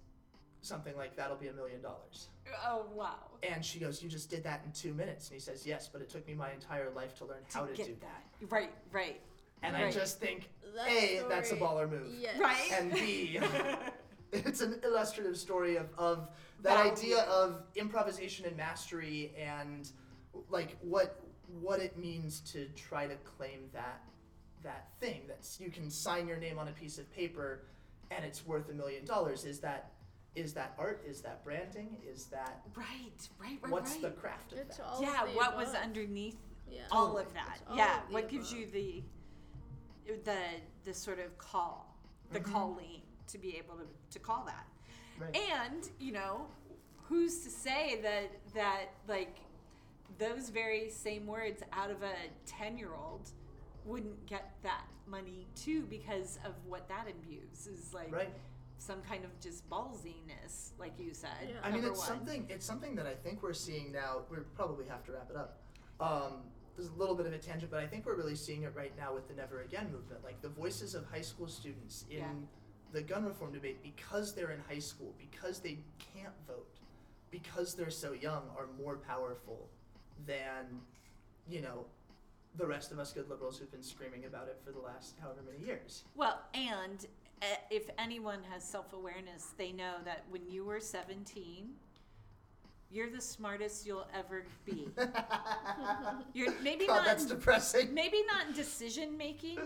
something 0.61 0.95
like, 0.97 1.15
"That'll 1.15 1.37
be 1.37 1.47
a 1.47 1.53
million 1.53 1.81
dollars." 1.81 2.27
Oh 2.65 2.85
wow. 2.93 3.15
And 3.43 3.63
she 3.63 3.79
goes, 3.79 4.01
"You 4.03 4.09
just 4.09 4.29
did 4.29 4.43
that 4.43 4.61
in 4.65 4.71
two 4.73 4.93
minutes." 4.93 5.27
And 5.29 5.35
he 5.35 5.39
says, 5.39 5.65
"Yes, 5.65 5.87
but 5.91 6.01
it 6.01 6.09
took 6.09 6.27
me 6.27 6.33
my 6.33 6.51
entire 6.51 6.89
life 6.91 7.15
to 7.15 7.25
learn 7.25 7.43
how 7.53 7.65
to, 7.65 7.73
get 7.73 7.87
do 7.87 7.95
that." 8.01 8.51
Right, 8.51 8.71
right. 8.91 9.21
And 9.63 9.75
I 9.75 9.91
just 9.91 10.19
think, 10.19 10.49
That 10.75 10.87
a, 10.89 11.21
that's 11.29 11.51
a 11.51 11.55
baller 11.55 11.87
move, 11.89 12.07
Yes. 12.19 12.39
Right. 12.39 12.71
and 12.73 12.91
b, 12.91 13.39
it's 14.31 14.61
an 14.61 14.79
illustrative 14.83 15.37
story 15.37 15.75
of, 15.77 15.87
of 15.99 16.29
that 16.61 16.75
Value. 16.75 16.91
idea 16.91 17.23
of 17.23 17.63
improvisation 17.75 18.45
and 18.45 18.55
mastery 18.57 19.33
and 19.39 19.89
like 20.49 20.77
what 20.81 21.19
what 21.61 21.79
it 21.79 21.97
means 21.97 22.39
to 22.39 22.67
try 22.75 23.07
to 23.07 23.15
claim 23.37 23.61
that 23.73 24.01
that 24.63 24.87
thing 24.99 25.21
that's 25.27 25.59
you 25.59 25.69
can 25.69 25.89
sign 25.89 26.27
your 26.27 26.37
name 26.37 26.57
on 26.59 26.67
a 26.67 26.71
piece 26.71 26.97
of 26.97 27.11
paper 27.13 27.63
and 28.11 28.23
it's 28.23 28.45
worth 28.45 28.69
a 28.69 28.73
million 28.73 29.03
dollars 29.05 29.43
is 29.43 29.59
that 29.59 29.91
is 30.35 30.53
that 30.53 30.73
art 30.77 31.03
is 31.05 31.21
that 31.21 31.43
branding 31.43 31.97
is 32.09 32.25
that 32.25 32.61
Right, 32.75 32.85
right, 33.39 33.57
right, 33.61 33.71
what's 33.71 33.91
right. 33.93 34.01
the 34.03 34.09
craft 34.11 34.53
of 34.53 34.59
It's 34.59 34.77
that 34.77 34.85
yeah, 35.01 35.23
of 35.23 35.29
the 35.29 35.35
what 35.35 35.57
was 35.57 35.73
underneath 35.73 36.37
Yeah. 36.69 36.81
all 36.91 37.17
of 37.17 37.33
that? 37.33 37.59
All 37.69 37.75
Yeah, 37.75 38.01
of 38.01 38.07
the 38.07 38.13
what 38.13 38.29
gives 38.29 38.51
above. 38.53 38.59
you 38.61 38.71
the 38.71 39.03
the 40.23 40.37
the 40.85 40.93
sort 40.93 41.19
of 41.19 41.37
call, 41.37 41.95
the 42.31 42.39
Mhm. 42.39 42.51
calling 42.51 43.01
to 43.27 43.37
be 43.37 43.57
able 43.57 43.75
to, 43.77 43.87
to 44.11 44.19
call 44.19 44.43
that. 44.45 44.65
Right 45.19 45.35
And, 45.35 45.89
you 45.99 46.11
know, 46.11 46.47
who's 47.03 47.43
to 47.43 47.49
say 47.49 47.99
that 48.01 48.31
that 48.53 48.85
like 49.07 49.37
those 50.17 50.49
very 50.49 50.89
same 50.89 51.25
words 51.25 51.63
out 51.73 51.89
of 51.89 52.03
a 52.03 52.13
10-year-old 52.47 53.31
wouldn't 53.85 54.25
get 54.27 54.53
that 54.63 54.85
money 55.07 55.47
too 55.55 55.85
because 55.89 56.37
of 56.45 56.53
what 56.67 56.87
that 56.87 57.07
imbues 57.07 57.67
is 57.67 57.93
like 57.93 58.13
right 58.13 58.29
some 58.81 59.01
kind 59.07 59.23
of 59.23 59.39
just 59.39 59.69
ballsiness 59.69 60.71
like 60.79 60.93
you 60.97 61.13
said. 61.13 61.29
Yeah. 61.47 61.55
I 61.63 61.69
mean, 61.69 61.85
it's 61.85 61.99
one. 61.99 62.07
something. 62.07 62.45
It's 62.49 62.65
something 62.65 62.95
that 62.95 63.05
I 63.05 63.13
think 63.13 63.43
we're 63.43 63.53
seeing 63.53 63.91
now. 63.91 64.21
We 64.29 64.37
probably 64.55 64.85
have 64.87 65.05
to 65.05 65.11
wrap 65.11 65.29
it 65.29 65.37
up. 65.37 65.59
Um, 65.99 66.41
there's 66.75 66.89
a 66.89 66.93
little 66.93 67.13
bit 67.13 67.27
of 67.27 67.33
a 67.33 67.37
tangent, 67.37 67.69
but 67.69 67.79
I 67.79 67.85
think 67.85 68.05
we're 68.05 68.15
really 68.15 68.35
seeing 68.35 68.63
it 68.63 68.73
right 68.75 68.91
now 68.97 69.13
with 69.13 69.27
the 69.27 69.35
Never 69.35 69.61
Again 69.61 69.91
movement. 69.91 70.23
Like 70.23 70.41
the 70.41 70.49
voices 70.49 70.95
of 70.95 71.05
high 71.05 71.21
school 71.21 71.47
students 71.47 72.05
in 72.09 72.17
Yeah. 72.17 72.25
The 72.91 73.01
gun 73.01 73.25
reform 73.25 73.53
debate, 73.53 73.81
because 73.83 74.33
they're 74.33 74.51
in 74.51 74.59
high 74.69 74.79
school, 74.79 75.13
because 75.17 75.59
they 75.59 75.77
can't 76.13 76.33
vote, 76.47 76.67
because 77.29 77.73
they're 77.73 77.89
so 77.89 78.13
young, 78.13 78.43
are 78.57 78.67
more 78.81 78.97
powerful 78.97 79.67
than, 80.25 80.81
you 81.49 81.61
know, 81.61 81.85
the 82.57 82.65
rest 82.67 82.91
of 82.91 82.99
us 82.99 83.13
good 83.13 83.29
liberals 83.29 83.57
who've 83.57 83.71
been 83.71 83.83
screaming 83.83 84.25
about 84.25 84.47
it 84.47 84.59
for 84.65 84.71
the 84.71 84.79
last 84.79 85.15
however 85.21 85.39
many 85.49 85.65
years. 85.65 86.03
Well, 86.15 86.41
and 86.53 87.05
uh, 87.41 87.45
if 87.69 87.83
anyone 87.97 88.39
has 88.51 88.63
self 88.63 88.93
awareness, 88.93 89.53
they 89.57 89.71
know 89.71 89.93
that 90.05 90.23
when 90.29 90.41
you 90.49 90.65
were 90.65 90.79
17, 90.79 91.69
you're 92.91 93.09
the 93.09 93.21
smartest 93.21 93.85
you'll 93.85 94.07
ever 94.13 94.43
be. 94.65 94.89
You're 96.33 96.53
maybe 96.61 96.87
God, 96.87 96.97
not 96.97 97.05
that's 97.05 97.23
in, 97.23 97.29
depressing. 97.29 97.93
maybe 97.93 98.17
not 98.27 98.47
in 98.47 98.53
decision 98.53 99.17
making, 99.17 99.59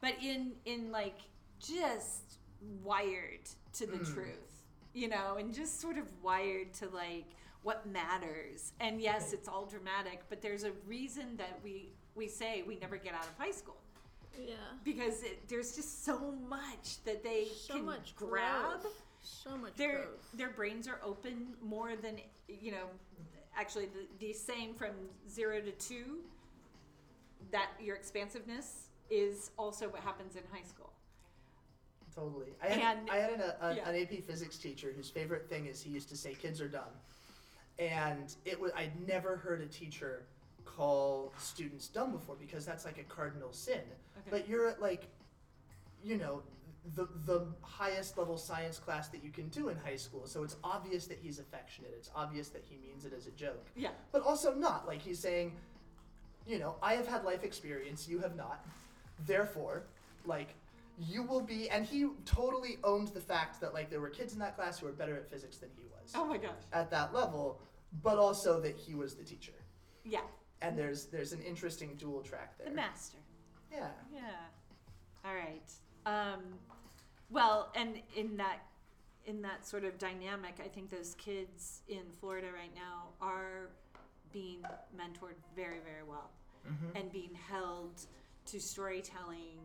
but 0.00 0.14
in 0.22 0.52
in 0.64 0.90
like 0.90 1.18
just 1.60 2.38
wired 2.82 3.48
to 3.74 3.86
the 3.86 3.98
Mm. 3.98 4.14
truth, 4.14 4.64
you 4.94 5.08
know, 5.08 5.36
and 5.36 5.52
just 5.54 5.80
sort 5.80 5.98
of 5.98 6.06
wired 6.22 6.72
to 6.74 6.88
like 6.88 7.26
what 7.62 7.86
matters. 7.86 8.72
And 8.80 9.00
yes, 9.00 9.32
it's 9.32 9.48
all 9.48 9.66
dramatic, 9.66 10.22
but 10.28 10.40
there's 10.42 10.64
a 10.64 10.72
reason 10.86 11.36
that 11.36 11.60
we 11.62 11.92
we 12.14 12.28
say 12.28 12.62
we 12.62 12.76
never 12.76 12.96
get 12.98 13.14
out 13.14 13.24
of 13.26 13.36
high 13.38 13.50
school 13.52 13.80
Yeah. 14.38 14.54
because 14.84 15.22
it, 15.22 15.48
there's 15.48 15.74
just 15.74 16.04
so 16.04 16.32
much 16.48 17.02
that 17.04 17.22
they 17.22 17.46
So 17.46 17.74
can 17.76 17.84
much 17.86 18.14
grab. 18.16 18.82
growth. 18.82 19.02
So 19.22 19.56
much 19.56 19.74
Their 19.76 20.02
growth. 20.06 20.32
their 20.34 20.50
brains 20.50 20.86
are 20.88 21.00
open 21.02 21.56
more 21.62 21.96
than 21.96 22.20
you 22.48 22.72
know. 22.72 22.90
Actually, 23.56 23.86
the, 23.86 24.06
the 24.18 24.32
saying 24.32 24.74
from 24.74 24.90
zero 25.28 25.60
to 25.60 25.72
two, 25.72 26.20
that 27.50 27.70
your 27.80 27.96
expansiveness 27.96 28.88
is 29.10 29.50
also 29.58 29.88
what 29.88 30.00
happens 30.02 30.36
in 30.36 30.42
high 30.52 30.62
school. 30.66 30.92
Totally. 32.14 32.54
I 32.62 32.66
had, 32.68 32.98
And- 32.98 33.10
I 33.10 33.16
had 33.16 33.30
an, 33.32 33.40
a, 33.60 33.74
yeah. 33.76 33.88
an 33.88 33.96
AP 34.02 34.22
physics 34.24 34.58
teacher 34.58 34.92
whose 34.94 35.08
favorite 35.10 35.48
thing 35.48 35.66
is 35.66 35.82
he 35.82 35.90
used 35.90 36.08
to 36.10 36.16
say, 36.16 36.34
"Kids 36.34 36.60
are 36.60 36.68
dumb," 36.68 36.92
and 37.78 38.34
it 38.44 38.60
was 38.60 38.72
I'd 38.76 38.92
never 39.06 39.36
heard 39.36 39.60
a 39.62 39.66
teacher 39.66 40.24
call 40.64 41.32
students 41.38 41.88
dumb 41.88 42.12
before 42.12 42.36
because 42.36 42.64
that's 42.64 42.84
like 42.84 42.98
a 42.98 43.02
cardinal 43.04 43.52
sin. 43.52 43.80
Okay. 44.18 44.30
But 44.30 44.48
you're 44.48 44.68
at 44.68 44.80
like, 44.80 45.06
you 46.04 46.16
know, 46.18 46.42
the 46.94 47.08
the 47.26 47.46
highest 47.62 48.18
level 48.18 48.36
science 48.36 48.78
class 48.78 49.08
that 49.08 49.24
you 49.24 49.30
can 49.30 49.48
do 49.48 49.68
in 49.70 49.76
high 49.78 49.96
school, 49.96 50.26
so 50.26 50.42
it's 50.42 50.56
obvious 50.62 51.06
that 51.06 51.18
he's 51.22 51.38
affectionate. 51.38 51.92
It's 51.96 52.10
obvious 52.14 52.48
that 52.50 52.62
he 52.68 52.76
means 52.76 53.04
it 53.06 53.12
as 53.16 53.26
a 53.26 53.30
joke, 53.30 53.66
yeah, 53.74 53.90
but 54.12 54.22
also 54.22 54.52
not. 54.54 54.86
Like 54.86 55.00
he's 55.00 55.18
saying, 55.18 55.52
you 56.46 56.58
know, 56.58 56.76
I 56.82 56.94
have 56.94 57.06
had 57.06 57.24
life 57.24 57.42
experience, 57.42 58.06
you 58.06 58.18
have 58.18 58.36
not. 58.36 58.66
Therefore, 59.26 59.84
like 60.26 60.48
you 60.98 61.22
will 61.22 61.40
be 61.40 61.68
and 61.70 61.84
he 61.84 62.06
totally 62.24 62.78
owned 62.84 63.08
the 63.08 63.20
fact 63.20 63.60
that 63.60 63.72
like 63.74 63.90
there 63.90 64.00
were 64.00 64.10
kids 64.10 64.32
in 64.34 64.38
that 64.38 64.54
class 64.56 64.78
who 64.78 64.86
were 64.86 64.92
better 64.92 65.16
at 65.16 65.28
physics 65.30 65.56
than 65.58 65.70
he 65.76 65.84
was 65.84 66.12
oh 66.14 66.24
my 66.24 66.36
gosh, 66.36 66.50
at 66.72 66.90
that 66.90 67.12
level, 67.14 67.60
but 68.02 68.18
also 68.18 68.60
that 68.60 68.76
he 68.76 68.94
was 68.94 69.14
the 69.14 69.24
teacher. 69.24 69.52
yeah, 70.04 70.20
And 70.60 70.76
there's 70.78 71.06
there's 71.06 71.32
an 71.32 71.40
interesting 71.42 71.94
dual 71.96 72.20
track 72.22 72.56
there. 72.58 72.68
the 72.68 72.74
master. 72.74 73.18
Yeah. 73.72 73.88
Yeah. 74.12 74.20
All 75.24 75.34
right. 75.34 75.70
Um, 76.04 76.40
well, 77.30 77.72
and 77.74 77.94
in 78.16 78.36
that 78.36 78.58
in 79.24 79.40
that 79.42 79.66
sort 79.66 79.84
of 79.84 79.96
dynamic, 79.98 80.60
I 80.62 80.68
think 80.68 80.90
those 80.90 81.14
kids 81.14 81.82
in 81.88 82.02
Florida 82.20 82.48
right 82.52 82.74
now 82.74 83.10
are 83.20 83.70
being 84.32 84.62
mentored 84.96 85.36
very, 85.56 85.78
very 85.84 86.02
well, 86.08 86.30
Mm-hmm. 86.66 86.96
and 86.96 87.10
being 87.12 87.34
held 87.48 88.06
to 88.46 88.60
storytelling, 88.60 89.58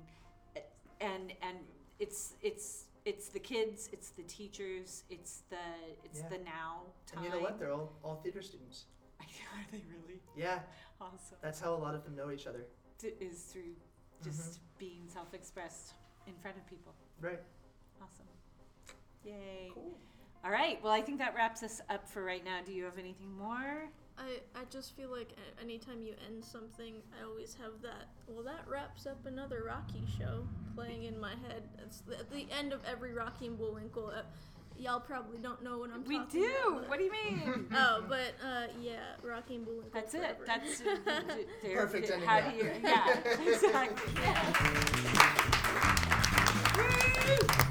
and 1.01 1.33
and 1.41 1.57
it's 1.99 2.33
it's 2.41 2.85
it's 3.05 3.29
the 3.29 3.39
kids, 3.39 3.89
it's 3.93 4.09
the 4.09 4.23
teachers, 4.23 5.03
it's 5.09 5.43
the 5.49 5.57
it's 6.03 6.19
Yeah. 6.19 6.29
the 6.29 6.37
now 6.39 6.81
time. 7.05 7.23
And 7.23 7.25
you 7.25 7.31
know 7.31 7.39
what? 7.43 7.57
They're 7.59 7.71
all, 7.71 7.93
all 8.03 8.15
theater 8.15 8.41
students. 8.41 8.85
are 9.21 9.25
they 9.71 9.83
really 9.89 10.19
Yeah, 10.35 10.59
awesome? 11.01 11.37
that's 11.41 11.59
how 11.59 11.73
a 11.73 11.81
lot 11.85 11.95
of 11.95 12.03
them 12.03 12.15
know 12.15 12.31
each 12.31 12.47
other. 12.47 12.65
T- 12.99 13.13
is 13.19 13.43
through 13.43 13.75
just 14.23 14.39
Mm-hmm. 14.53 14.79
being 14.79 15.01
self-expressed 15.07 15.93
in 16.27 16.33
front 16.41 16.57
of 16.57 16.67
people. 16.67 16.93
Right. 17.21 17.39
Awesome. 18.01 18.25
Yay. 19.23 19.71
Cool. 19.73 19.97
All 20.43 20.51
right. 20.51 20.81
Well, 20.83 20.91
I 20.93 21.01
think 21.01 21.17
that 21.19 21.33
wraps 21.35 21.63
us 21.63 21.81
up 21.89 22.07
for 22.09 22.23
right 22.23 22.43
now. 22.43 22.59
Do 22.65 22.73
you 22.73 22.83
have 22.85 22.97
anything 22.97 23.31
more? 23.37 23.89
I, 24.19 24.39
I 24.59 24.63
just 24.71 24.95
feel 24.95 25.09
like 25.11 25.29
anytime 25.61 26.03
you 26.03 26.13
end 26.27 26.43
something, 26.43 26.95
I 27.19 27.23
always 27.25 27.55
have 27.61 27.81
that. 27.83 28.07
Well, 28.27 28.43
that 28.43 28.65
wraps 28.67 29.05
up 29.05 29.25
another 29.25 29.63
Rocky 29.67 30.03
show 30.17 30.43
playing 30.75 31.03
in 31.03 31.19
my 31.19 31.31
head. 31.47 31.63
It's 31.85 32.01
the, 32.01 32.17
at 32.19 32.29
the 32.31 32.47
end 32.57 32.73
of 32.73 32.79
every 32.85 33.13
Rocky 33.13 33.45
and 33.47 33.57
Bullwinkle. 33.57 34.11
Uh, 34.15 34.23
y'all 34.79 34.99
probably 34.99 35.37
don't 35.39 35.63
know 35.63 35.77
what 35.79 35.91
I'm 35.91 36.03
We 36.05 36.17
talking 36.17 36.41
do. 36.41 36.47
about. 36.69 36.81
but- 36.81 36.89
What 36.89 36.97
do 36.99 37.05
you 37.05 37.11
mean? 37.11 37.67
Oh, 37.75 38.03
but 38.09 38.33
uh, 38.45 38.67
yeah, 38.81 38.99
Rocky 39.23 39.55
and 39.55 39.65
Bullwinkle. 39.65 39.91
That's 39.93 40.13
it. 40.15 40.39
That's 40.45 40.79
d- 40.79 40.85
d- 41.05 41.45
there- 41.63 41.77
Perfect 41.77 42.07
d- 42.07 42.13
ending, 42.13 42.27
How 42.27 42.37
yeah. 42.37 42.51
do 42.51 42.57
you? 42.57 42.71
Yeah. 42.83 43.17
Exactly. 43.53 44.13
Woo! 47.57 47.66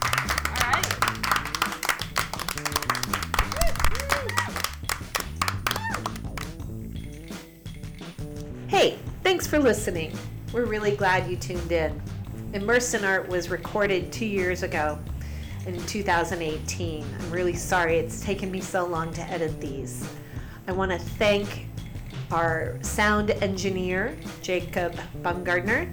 Hey, 8.77 8.99
thanks 9.23 9.47
for 9.47 9.59
listening. 9.59 10.13
We're 10.53 10.67
really 10.67 10.95
glad 10.95 11.31
you 11.31 11.39
tuned 11.39 11.73
in. 11.73 11.99
Immersed 12.53 12.95
in 12.95 13.07
Art 13.07 13.27
was 13.27 13.49
recorded 13.49 14.13
two 14.13 14.27
years 14.27 14.63
ago 14.63 14.99
in 15.65 15.81
2018. 15.87 17.07
I'm 17.19 17.31
really 17.31 17.55
sorry 17.55 17.97
it's 17.97 18.21
taken 18.21 18.51
me 18.51 18.61
so 18.61 18.85
long 18.85 19.15
to 19.15 19.23
edit 19.31 19.59
these. 19.63 20.07
I 20.69 20.73
want 20.73 20.93
to 20.93 20.99
thank 20.99 21.69
our 22.31 22.77
sound 22.83 23.31
engineer, 23.31 24.15
Jacob 24.43 24.95
Bumgardner. 25.23 25.91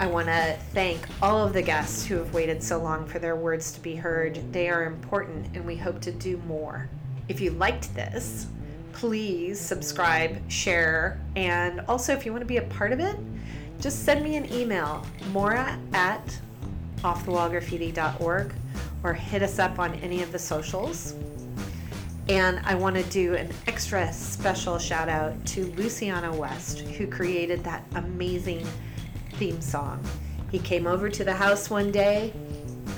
I 0.00 0.06
want 0.06 0.28
to 0.28 0.56
thank 0.72 1.06
all 1.20 1.44
of 1.44 1.52
the 1.52 1.60
guests 1.60 2.06
who 2.06 2.14
have 2.14 2.32
waited 2.32 2.62
so 2.62 2.82
long 2.82 3.04
for 3.04 3.18
their 3.18 3.36
words 3.36 3.70
to 3.72 3.80
be 3.80 3.94
heard. 3.94 4.50
They 4.50 4.70
are 4.70 4.86
important 4.86 5.54
and 5.54 5.66
we 5.66 5.76
hope 5.76 6.00
to 6.00 6.12
do 6.12 6.38
more. 6.46 6.88
If 7.28 7.38
you 7.42 7.50
liked 7.50 7.94
this, 7.94 8.46
please 8.98 9.60
subscribe, 9.60 10.38
share, 10.50 11.20
and 11.36 11.80
also 11.82 12.12
if 12.12 12.26
you 12.26 12.32
want 12.32 12.42
to 12.42 12.46
be 12.46 12.56
a 12.56 12.62
part 12.62 12.92
of 12.92 12.98
it, 12.98 13.16
just 13.78 14.04
send 14.04 14.24
me 14.24 14.34
an 14.34 14.52
email, 14.52 15.06
mora 15.30 15.78
at 15.92 16.36
offthewallgraffiti.org, 17.02 18.52
or 19.04 19.14
hit 19.14 19.40
us 19.40 19.60
up 19.60 19.78
on 19.78 19.94
any 19.96 20.20
of 20.20 20.32
the 20.32 20.38
socials. 20.38 21.14
And 22.28 22.58
I 22.64 22.74
want 22.74 22.96
to 22.96 23.04
do 23.04 23.36
an 23.36 23.48
extra 23.68 24.12
special 24.12 24.80
shout 24.80 25.08
out 25.08 25.46
to 25.46 25.66
Luciano 25.76 26.34
West, 26.34 26.80
who 26.80 27.06
created 27.06 27.62
that 27.62 27.84
amazing 27.94 28.66
theme 29.34 29.60
song. 29.60 30.04
He 30.50 30.58
came 30.58 30.88
over 30.88 31.08
to 31.08 31.22
the 31.22 31.34
house 31.34 31.70
one 31.70 31.92
day, 31.92 32.32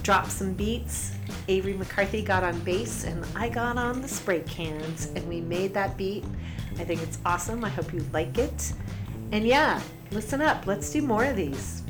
dropped 0.03 0.33
some 0.33 0.55
beats. 0.55 1.13
Avery 1.51 1.73
McCarthy 1.73 2.23
got 2.23 2.45
on 2.45 2.57
bass, 2.61 3.03
and 3.03 3.27
I 3.35 3.49
got 3.49 3.77
on 3.77 4.03
the 4.03 4.07
spray 4.07 4.43
cans, 4.43 5.07
and 5.17 5.29
we 5.29 5.41
made 5.41 5.75
that 5.75 5.97
beat. 5.97 6.25
I 6.79 6.85
think 6.85 7.03
it's 7.03 7.19
awesome. 7.27 7.65
I 7.65 7.69
hope 7.69 7.93
you 7.93 8.07
like 8.13 8.39
it. 8.39 8.73
And 9.33 9.45
yeah, 9.45 9.83
listen 10.13 10.41
up. 10.41 10.69
Let's 10.69 10.91
do 10.91 11.03
more 11.03 11.25
of 11.25 11.35
these. 11.35 11.83